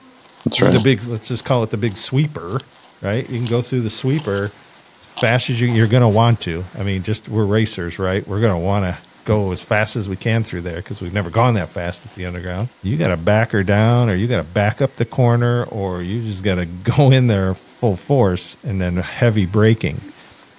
that's 0.46 0.62
right. 0.62 0.72
The 0.72 0.80
big, 0.80 1.04
let's 1.06 1.28
just 1.28 1.44
call 1.46 1.64
it 1.64 1.72
the 1.72 1.78
big 1.78 1.98
sweeper, 1.98 2.60
right? 3.02 3.28
You 3.30 3.38
can 3.40 3.48
go 3.48 3.62
through 3.62 3.82
the 3.82 3.90
sweeper 3.90 4.52
as 5.00 5.06
fast 5.20 5.50
as 5.50 5.60
you, 5.60 5.68
you're 5.68 5.88
going 5.88 6.02
to 6.02 6.10
want 6.10 6.42
to. 6.42 6.64
I 6.78 6.84
mean, 6.84 7.04
just 7.04 7.30
we're 7.30 7.46
racers, 7.46 8.00
right? 8.00 8.28
We're 8.28 8.42
going 8.42 8.54
to 8.54 8.66
want 8.66 8.86
to 8.86 8.98
go 9.26 9.52
as 9.52 9.64
fast 9.64 9.96
as 9.96 10.10
we 10.10 10.16
can 10.16 10.44
through 10.44 10.62
there 10.62 10.78
because 10.78 11.02
we've 11.02 11.14
never 11.14 11.30
gone 11.30 11.54
that 11.56 11.70
fast 11.70 12.06
at 12.06 12.16
the 12.16 12.26
underground. 12.26 12.70
You 12.84 12.98
got 12.98 13.10
to 13.10 13.18
back 13.18 13.52
her 13.52 13.64
down, 13.64 14.10
or 14.10 14.16
you 14.16 14.28
got 14.28 14.38
to 14.38 14.44
back 14.44 14.82
up 14.82 14.96
the 14.96 15.06
corner, 15.06 15.64
or 15.66 16.02
you 16.02 16.26
just 16.26 16.44
got 16.44 16.56
to 16.56 16.66
go 16.96 17.12
in 17.12 17.28
there 17.28 17.54
full 17.54 17.96
force 17.96 18.58
and 18.64 18.82
then 18.82 18.98
heavy 18.98 19.46
braking. 19.46 20.02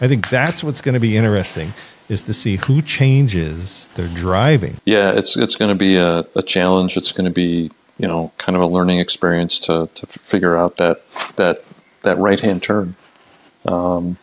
I 0.00 0.08
think 0.08 0.28
that's 0.30 0.64
what's 0.64 0.80
going 0.80 0.94
to 0.94 1.00
be 1.00 1.16
interesting 1.16 1.72
is 2.08 2.22
to 2.24 2.34
see 2.34 2.56
who 2.56 2.82
changes 2.82 3.88
their 3.94 4.08
driving. 4.08 4.76
Yeah, 4.84 5.10
it's 5.10 5.36
it's 5.36 5.54
going 5.54 5.70
to 5.70 5.76
be 5.76 5.96
a, 5.96 6.26
a 6.34 6.42
challenge. 6.42 6.96
It's 6.96 7.12
going 7.12 7.24
to 7.24 7.32
be 7.32 7.70
you 7.98 8.08
know 8.08 8.32
kind 8.38 8.56
of 8.56 8.62
a 8.62 8.66
learning 8.66 8.98
experience 8.98 9.58
to 9.60 9.88
to 9.94 10.06
figure 10.06 10.56
out 10.56 10.76
that 10.76 11.02
that 11.36 11.64
that 12.02 12.18
right 12.18 12.40
hand 12.40 12.62
turn. 12.62 12.94
Um, 13.64 14.16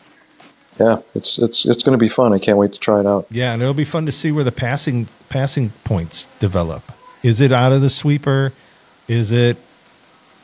yeah, 0.78 1.00
it's 1.14 1.38
it's 1.38 1.66
it's 1.66 1.82
going 1.82 1.98
to 1.98 2.02
be 2.02 2.08
fun. 2.08 2.32
I 2.32 2.38
can't 2.38 2.56
wait 2.56 2.72
to 2.72 2.80
try 2.80 3.00
it 3.00 3.06
out. 3.06 3.26
Yeah, 3.30 3.52
and 3.52 3.60
it'll 3.62 3.74
be 3.74 3.84
fun 3.84 4.06
to 4.06 4.12
see 4.12 4.32
where 4.32 4.44
the 4.44 4.52
passing 4.52 5.08
passing 5.28 5.70
points 5.84 6.26
develop. 6.38 6.82
Is 7.22 7.40
it 7.40 7.52
out 7.52 7.72
of 7.72 7.82
the 7.82 7.90
sweeper? 7.90 8.52
Is 9.08 9.30
it 9.30 9.58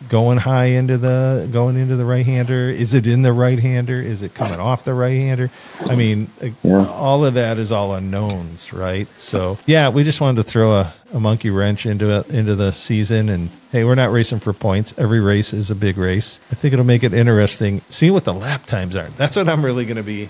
going 0.08 0.38
high 0.38 0.66
into 0.66 0.98
the 0.98 1.48
going 1.50 1.76
into 1.76 1.96
the 1.96 2.04
right 2.04 2.24
hander? 2.26 2.68
Is 2.70 2.92
it 2.94 3.06
in 3.06 3.22
the 3.22 3.32
right 3.32 3.58
hander? 3.58 4.00
Is 4.00 4.22
it 4.22 4.34
coming 4.34 4.60
off 4.60 4.84
the 4.84 4.92
right 4.94 5.12
hander? 5.16 5.50
I 5.80 5.94
mean, 5.96 6.30
Yeah. 6.62 6.86
all 6.86 7.24
of 7.24 7.34
that 7.34 7.58
is 7.58 7.72
all 7.72 7.94
unknowns, 7.94 8.72
right? 8.72 9.08
So 9.18 9.58
yeah, 9.66 9.88
we 9.88 10.04
just 10.04 10.20
wanted 10.20 10.36
to 10.44 10.48
throw 10.48 10.74
a, 10.74 10.92
a 11.14 11.20
monkey 11.20 11.50
wrench 11.50 11.86
into 11.86 12.10
it 12.18 12.30
into 12.30 12.54
the 12.54 12.72
season. 12.72 13.28
And 13.28 13.50
hey, 13.72 13.84
we're 13.84 13.94
not 13.94 14.12
racing 14.12 14.40
for 14.40 14.52
points. 14.52 14.92
Every 14.98 15.20
race 15.20 15.52
is 15.52 15.70
a 15.70 15.74
big 15.74 15.96
race. 15.96 16.40
I 16.52 16.54
think 16.56 16.74
it'll 16.74 16.84
make 16.84 17.02
it 17.02 17.14
interesting. 17.14 17.80
See 17.88 18.10
what 18.10 18.24
the 18.24 18.34
lap 18.34 18.66
times 18.66 18.96
are. 18.96 19.08
That's 19.16 19.36
what 19.36 19.48
I'm 19.48 19.64
really 19.64 19.86
going 19.86 19.96
to 19.96 20.02
be 20.02 20.28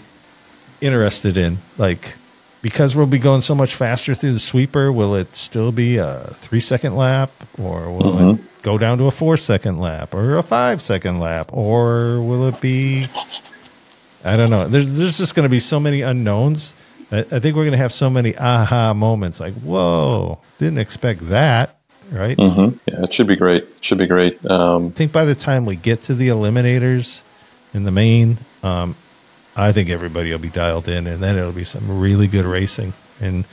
interested 0.80 1.36
in. 1.36 1.58
Like, 1.78 2.14
because 2.66 2.96
we'll 2.96 3.06
be 3.06 3.20
going 3.20 3.40
so 3.42 3.54
much 3.54 3.76
faster 3.76 4.12
through 4.12 4.32
the 4.32 4.40
sweeper, 4.40 4.90
will 4.90 5.14
it 5.14 5.36
still 5.36 5.70
be 5.70 5.98
a 5.98 6.30
three 6.34 6.58
second 6.58 6.96
lap 6.96 7.30
or 7.62 7.92
will 7.92 8.32
it 8.34 8.40
go 8.62 8.76
down 8.76 8.98
to 8.98 9.04
a 9.04 9.10
four 9.12 9.36
second 9.36 9.78
lap 9.78 10.12
or 10.12 10.36
a 10.36 10.42
five 10.42 10.82
second 10.82 11.20
lap 11.20 11.48
or 11.52 12.20
will 12.20 12.48
it 12.48 12.60
be, 12.60 13.06
I 14.24 14.36
don't 14.36 14.50
know. 14.50 14.66
There's, 14.66 14.98
there's 14.98 15.16
just 15.16 15.36
going 15.36 15.44
to 15.44 15.48
be 15.48 15.60
so 15.60 15.78
many 15.78 16.02
unknowns. 16.02 16.74
I, 17.12 17.18
I 17.20 17.38
think 17.38 17.54
we're 17.54 17.62
going 17.62 17.70
to 17.70 17.78
have 17.78 17.92
so 17.92 18.10
many 18.10 18.36
aha 18.36 18.92
moments 18.94 19.38
like, 19.38 19.54
whoa, 19.54 20.40
didn't 20.58 20.78
expect 20.78 21.28
that. 21.28 21.78
Right. 22.10 22.36
hmm 22.36 22.70
Yeah, 22.86 23.04
it 23.04 23.12
should 23.12 23.28
be 23.28 23.36
great. 23.36 23.62
It 23.62 23.84
should 23.84 23.98
be 23.98 24.06
great. 24.08 24.44
Um, 24.44 24.88
I 24.88 24.90
think 24.90 25.12
by 25.12 25.24
the 25.24 25.36
time 25.36 25.66
we 25.66 25.76
get 25.76 26.02
to 26.02 26.16
the 26.16 26.28
eliminators 26.28 27.22
in 27.72 27.84
the 27.84 27.92
main, 27.92 28.38
um, 28.64 28.96
I 29.56 29.72
think 29.72 29.88
everybody 29.88 30.30
will 30.30 30.38
be 30.38 30.50
dialed 30.50 30.88
in, 30.88 31.06
and 31.06 31.22
then 31.22 31.36
it'll 31.36 31.52
be 31.52 31.64
some 31.64 32.00
really 32.00 32.26
good 32.26 32.44
racing, 32.44 32.92
and 33.20 33.44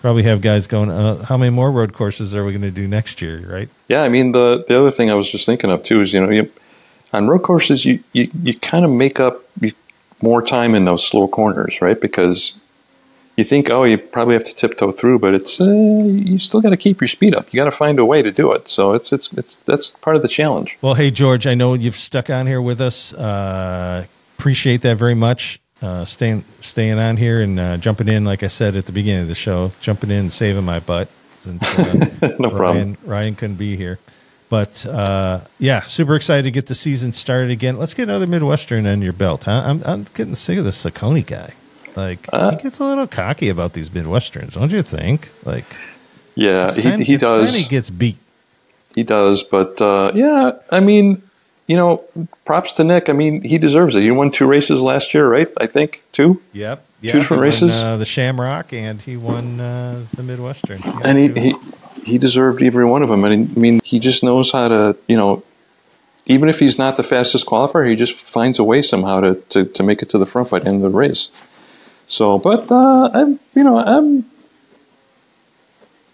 probably 0.00 0.22
have 0.22 0.40
guys 0.40 0.66
going. 0.66 0.90
Uh, 0.90 1.22
how 1.24 1.36
many 1.36 1.50
more 1.50 1.70
road 1.70 1.92
courses 1.92 2.34
are 2.34 2.44
we 2.44 2.52
going 2.52 2.62
to 2.62 2.70
do 2.70 2.88
next 2.88 3.20
year? 3.20 3.44
Right? 3.46 3.68
Yeah, 3.88 4.02
I 4.02 4.08
mean 4.08 4.32
the 4.32 4.64
the 4.66 4.78
other 4.78 4.90
thing 4.90 5.10
I 5.10 5.14
was 5.14 5.30
just 5.30 5.46
thinking 5.46 5.70
of 5.70 5.82
too 5.82 6.00
is 6.00 6.14
you 6.14 6.20
know 6.20 6.30
you, 6.30 6.50
on 7.12 7.28
road 7.28 7.42
courses 7.42 7.84
you 7.84 8.02
you, 8.12 8.30
you 8.42 8.54
kind 8.54 8.84
of 8.84 8.90
make 8.90 9.20
up 9.20 9.42
you, 9.60 9.72
more 10.22 10.42
time 10.42 10.74
in 10.74 10.86
those 10.86 11.06
slow 11.06 11.28
corners, 11.28 11.80
right? 11.82 12.00
Because 12.00 12.54
you 13.36 13.44
think 13.44 13.68
oh 13.70 13.84
you 13.84 13.98
probably 13.98 14.34
have 14.34 14.44
to 14.44 14.54
tiptoe 14.54 14.92
through, 14.92 15.18
but 15.18 15.34
it's 15.34 15.60
uh, 15.60 15.64
you 15.64 16.38
still 16.38 16.62
got 16.62 16.70
to 16.70 16.76
keep 16.78 17.02
your 17.02 17.08
speed 17.08 17.34
up. 17.34 17.52
You 17.52 17.58
got 17.58 17.66
to 17.66 17.70
find 17.70 17.98
a 17.98 18.04
way 18.06 18.22
to 18.22 18.32
do 18.32 18.50
it. 18.52 18.66
So 18.68 18.92
it's 18.94 19.12
it's 19.12 19.30
it's 19.34 19.56
that's 19.56 19.90
part 19.90 20.16
of 20.16 20.22
the 20.22 20.28
challenge. 20.28 20.78
Well, 20.80 20.94
hey 20.94 21.10
George, 21.10 21.46
I 21.46 21.54
know 21.54 21.74
you've 21.74 21.96
stuck 21.96 22.30
on 22.30 22.46
here 22.46 22.62
with 22.62 22.80
us. 22.80 23.12
Uh, 23.12 24.06
appreciate 24.40 24.80
that 24.82 24.96
very 24.96 25.14
much. 25.14 25.60
Uh, 25.82 26.04
staying 26.04 26.44
staying 26.60 26.98
on 26.98 27.16
here 27.16 27.40
and 27.40 27.58
uh, 27.58 27.76
jumping 27.78 28.08
in, 28.08 28.24
like 28.24 28.42
I 28.42 28.48
said 28.48 28.76
at 28.76 28.84
the 28.86 28.92
beginning 28.92 29.22
of 29.22 29.28
the 29.28 29.34
show, 29.34 29.72
jumping 29.80 30.10
in 30.10 30.16
and 30.16 30.32
saving 30.32 30.64
my 30.64 30.78
butt 30.80 31.08
since 31.38 31.78
uh, 31.78 31.94
No 32.38 32.50
problem. 32.50 32.60
Ryan, 32.60 32.96
Ryan 33.04 33.34
couldn't 33.34 33.56
be 33.56 33.76
here. 33.76 33.98
But 34.50 34.84
uh, 34.84 35.40
yeah, 35.58 35.84
super 35.84 36.16
excited 36.16 36.42
to 36.42 36.50
get 36.50 36.66
the 36.66 36.74
season 36.74 37.12
started 37.14 37.50
again. 37.50 37.78
Let's 37.78 37.94
get 37.94 38.04
another 38.04 38.26
Midwestern 38.26 38.84
on 38.86 39.00
your 39.00 39.12
belt, 39.14 39.44
huh? 39.44 39.62
I'm 39.64 39.82
I'm 39.86 40.02
getting 40.14 40.34
sick 40.34 40.58
of 40.58 40.64
this 40.64 40.82
Ciccone 40.84 41.24
guy. 41.24 41.52
Like 41.96 42.28
Uh, 42.32 42.50
he 42.56 42.62
gets 42.62 42.78
a 42.78 42.84
little 42.84 43.06
cocky 43.06 43.48
about 43.48 43.72
these 43.74 43.88
Midwesterns, 43.90 44.54
don't 44.54 44.70
you 44.72 44.82
think? 44.82 45.30
Like 45.44 45.64
Yeah, 46.34 46.72
he 46.74 46.82
time- 46.82 47.00
he 47.00 47.16
time 47.16 47.40
does 47.40 47.54
he 47.54 47.64
gets 47.68 47.88
beat. 47.90 48.18
he 48.94 49.02
does, 49.02 49.42
but 49.44 49.80
uh, 49.80 50.12
yeah, 50.14 50.52
I 50.70 50.80
mean 50.80 51.22
you 51.70 51.76
know 51.76 52.02
props 52.44 52.72
to 52.72 52.84
Nick. 52.84 53.08
I 53.08 53.12
mean 53.12 53.42
he 53.42 53.56
deserves 53.66 53.94
it. 53.94 54.02
He 54.02 54.10
won 54.10 54.30
two 54.30 54.46
races 54.46 54.82
last 54.82 55.14
year, 55.14 55.26
right? 55.36 55.48
I 55.56 55.66
think 55.66 56.02
two. 56.10 56.42
Yep. 56.52 56.84
Two 57.02 57.06
different 57.06 57.26
he 57.28 57.34
won, 57.34 57.40
races? 57.40 57.72
uh, 57.82 57.96
the 57.96 58.04
Shamrock, 58.04 58.72
and 58.72 59.00
he 59.00 59.16
won 59.16 59.60
uh, 59.60 60.04
the 60.16 60.22
Midwestern. 60.22 60.80
Yeah, 60.84 61.00
and 61.04 61.18
he, 61.18 61.28
he 61.44 61.54
he 62.04 62.18
deserved 62.18 62.62
every 62.62 62.84
one 62.84 63.02
of 63.02 63.08
them. 63.08 63.24
And 63.24 63.56
I 63.56 63.58
mean, 63.58 63.80
he 63.84 63.98
just 63.98 64.22
knows 64.22 64.52
how 64.52 64.68
to, 64.68 64.96
you 65.06 65.16
know, 65.16 65.42
even 66.26 66.48
if 66.48 66.58
he's 66.58 66.78
not 66.78 66.96
the 66.96 67.02
fastest 67.02 67.46
qualifier, 67.46 67.88
he 67.88 67.96
just 67.96 68.14
finds 68.14 68.58
a 68.58 68.64
way 68.64 68.82
somehow 68.82 69.20
to, 69.20 69.34
to, 69.50 69.64
to 69.64 69.82
make 69.82 70.02
it 70.02 70.08
to 70.10 70.18
the 70.18 70.26
front 70.26 70.50
by 70.50 70.58
the 70.58 70.66
end 70.68 70.84
of 70.84 70.92
the 70.92 70.98
race. 70.98 71.30
So, 72.06 72.38
but 72.38 72.70
uh, 72.70 73.10
I'm, 73.14 73.38
you 73.54 73.62
know, 73.62 73.78
I'm 73.78 74.28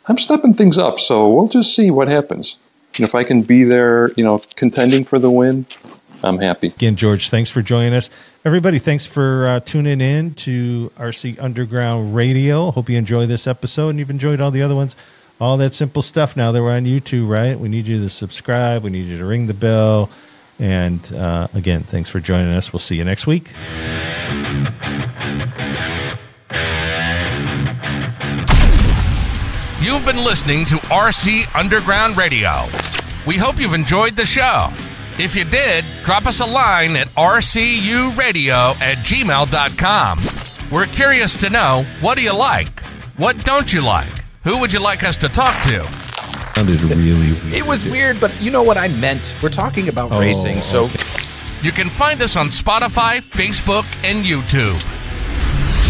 I'm 0.07 0.19
stepping 0.19 0.55
things 0.55 0.79
up. 0.79 1.01
So 1.01 1.29
we'll 1.29 1.49
just 1.49 1.75
see 1.75 1.91
what 1.91 2.09
happens. 2.09 2.57
If 3.05 3.15
I 3.15 3.25
can 3.25 3.43
be 3.43 3.65
there, 3.65 4.13
you 4.13 4.25
know, 4.25 4.43
contending 4.55 5.05
for 5.05 5.19
the 5.19 5.31
win, 5.31 5.67
I'm 6.23 6.39
happy. 6.39 6.69
Again, 6.69 6.97
George, 6.97 7.31
thanks 7.31 7.51
for 7.51 7.63
joining 7.63 7.95
us. 7.95 8.11
Everybody, 8.45 8.79
thanks 8.79 9.07
for 9.07 9.47
uh, 9.47 9.61
tuning 9.61 10.01
in 10.01 10.35
to 10.35 10.91
RC 10.97 11.41
Underground 11.41 12.15
Radio. 12.15 12.71
Hope 12.71 12.89
you 12.89 12.97
enjoy 12.97 13.27
this 13.27 13.47
episode 13.47 13.91
and 13.91 13.99
you've 13.99 14.11
enjoyed 14.11 14.41
all 14.41 14.51
the 14.51 14.63
other 14.63 14.75
ones. 14.75 14.97
All 15.41 15.57
that 15.59 15.75
simple 15.75 16.01
stuff 16.01 16.37
now 16.37 16.51
that 16.53 16.63
we're 16.63 16.73
on 16.75 16.85
YouTube, 16.85 17.29
right? 17.29 17.59
We 17.59 17.69
need 17.69 17.87
you 17.87 18.01
to 18.01 18.09
subscribe. 18.09 18.83
We 18.83 18.91
need 18.91 19.07
you 19.07 19.19
to 19.19 19.25
ring 19.25 19.47
the 19.47 19.55
bell. 19.55 20.09
And 20.59 21.13
uh, 21.13 21.49
again, 21.53 21.83
thanks 21.83 22.09
for 22.09 22.21
joining 22.21 22.53
us. 22.53 22.73
We'll 22.73 22.81
see 22.81 22.97
you 22.97 23.05
next 23.05 23.27
week. 23.27 23.51
You've 29.87 30.05
been 30.05 30.25
listening 30.25 30.65
to 30.65 30.79
RC 30.89 31.55
Underground 31.55 32.17
Radio. 32.17 32.65
We 33.25 33.37
hope 33.37 33.61
you've 33.61 33.73
enjoyed 33.73 34.15
the 34.17 34.25
show. 34.25 34.71
If 35.17 35.37
you 35.37 35.45
did, 35.45 35.85
drop 36.03 36.27
us 36.27 36.41
a 36.41 36.45
line 36.45 36.97
at 36.97 37.07
rcuradio 37.11 38.81
at 38.81 38.97
gmail.com. 38.99 40.19
We're 40.73 40.87
curious 40.87 41.37
to 41.37 41.51
know 41.51 41.87
what 42.01 42.19
do 42.19 42.25
you 42.25 42.35
like? 42.37 42.81
What 43.17 43.45
don't 43.45 43.73
you 43.73 43.81
like? 43.81 44.09
Who 44.43 44.59
would 44.59 44.73
you 44.73 44.81
like 44.81 45.05
us 45.05 45.17
to 45.19 45.29
talk 45.29 45.55
to? 45.69 45.85
Sounded 46.57 46.81
really 46.83 47.35
weird. 47.35 47.55
It 47.55 47.65
was 47.65 47.85
weird, 47.85 48.21
but 48.21 48.37
you 48.41 48.51
know 48.51 48.65
what 48.65 48.77
I 48.77 48.89
meant. 48.89 49.37
We're 49.41 49.51
talking 49.51 49.89
about 49.89 50.11
Oh, 50.11 50.19
racing, 50.19 50.63
so 50.63 50.87
okay. 50.87 50.99
You 51.63 51.71
can 51.71 51.91
find 51.91 52.21
us 52.23 52.37
on 52.37 52.47
Spotify, 52.49 53.21
Facebook, 53.21 53.87
and 54.03 54.25
YouTube. 54.25 54.83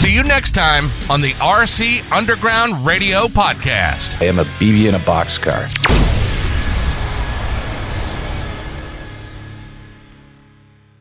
See 0.07 0.15
you 0.15 0.23
next 0.23 0.53
time 0.53 0.89
on 1.11 1.21
the 1.21 1.33
RC 1.33 2.13
Underground 2.13 2.87
Radio 2.87 3.27
Podcast. 3.27 4.23
I 4.23 4.27
am 4.27 4.39
a 4.39 4.45
BB 4.45 4.89
in 4.89 4.95
a 4.95 5.01
boxcar. 5.01 6.16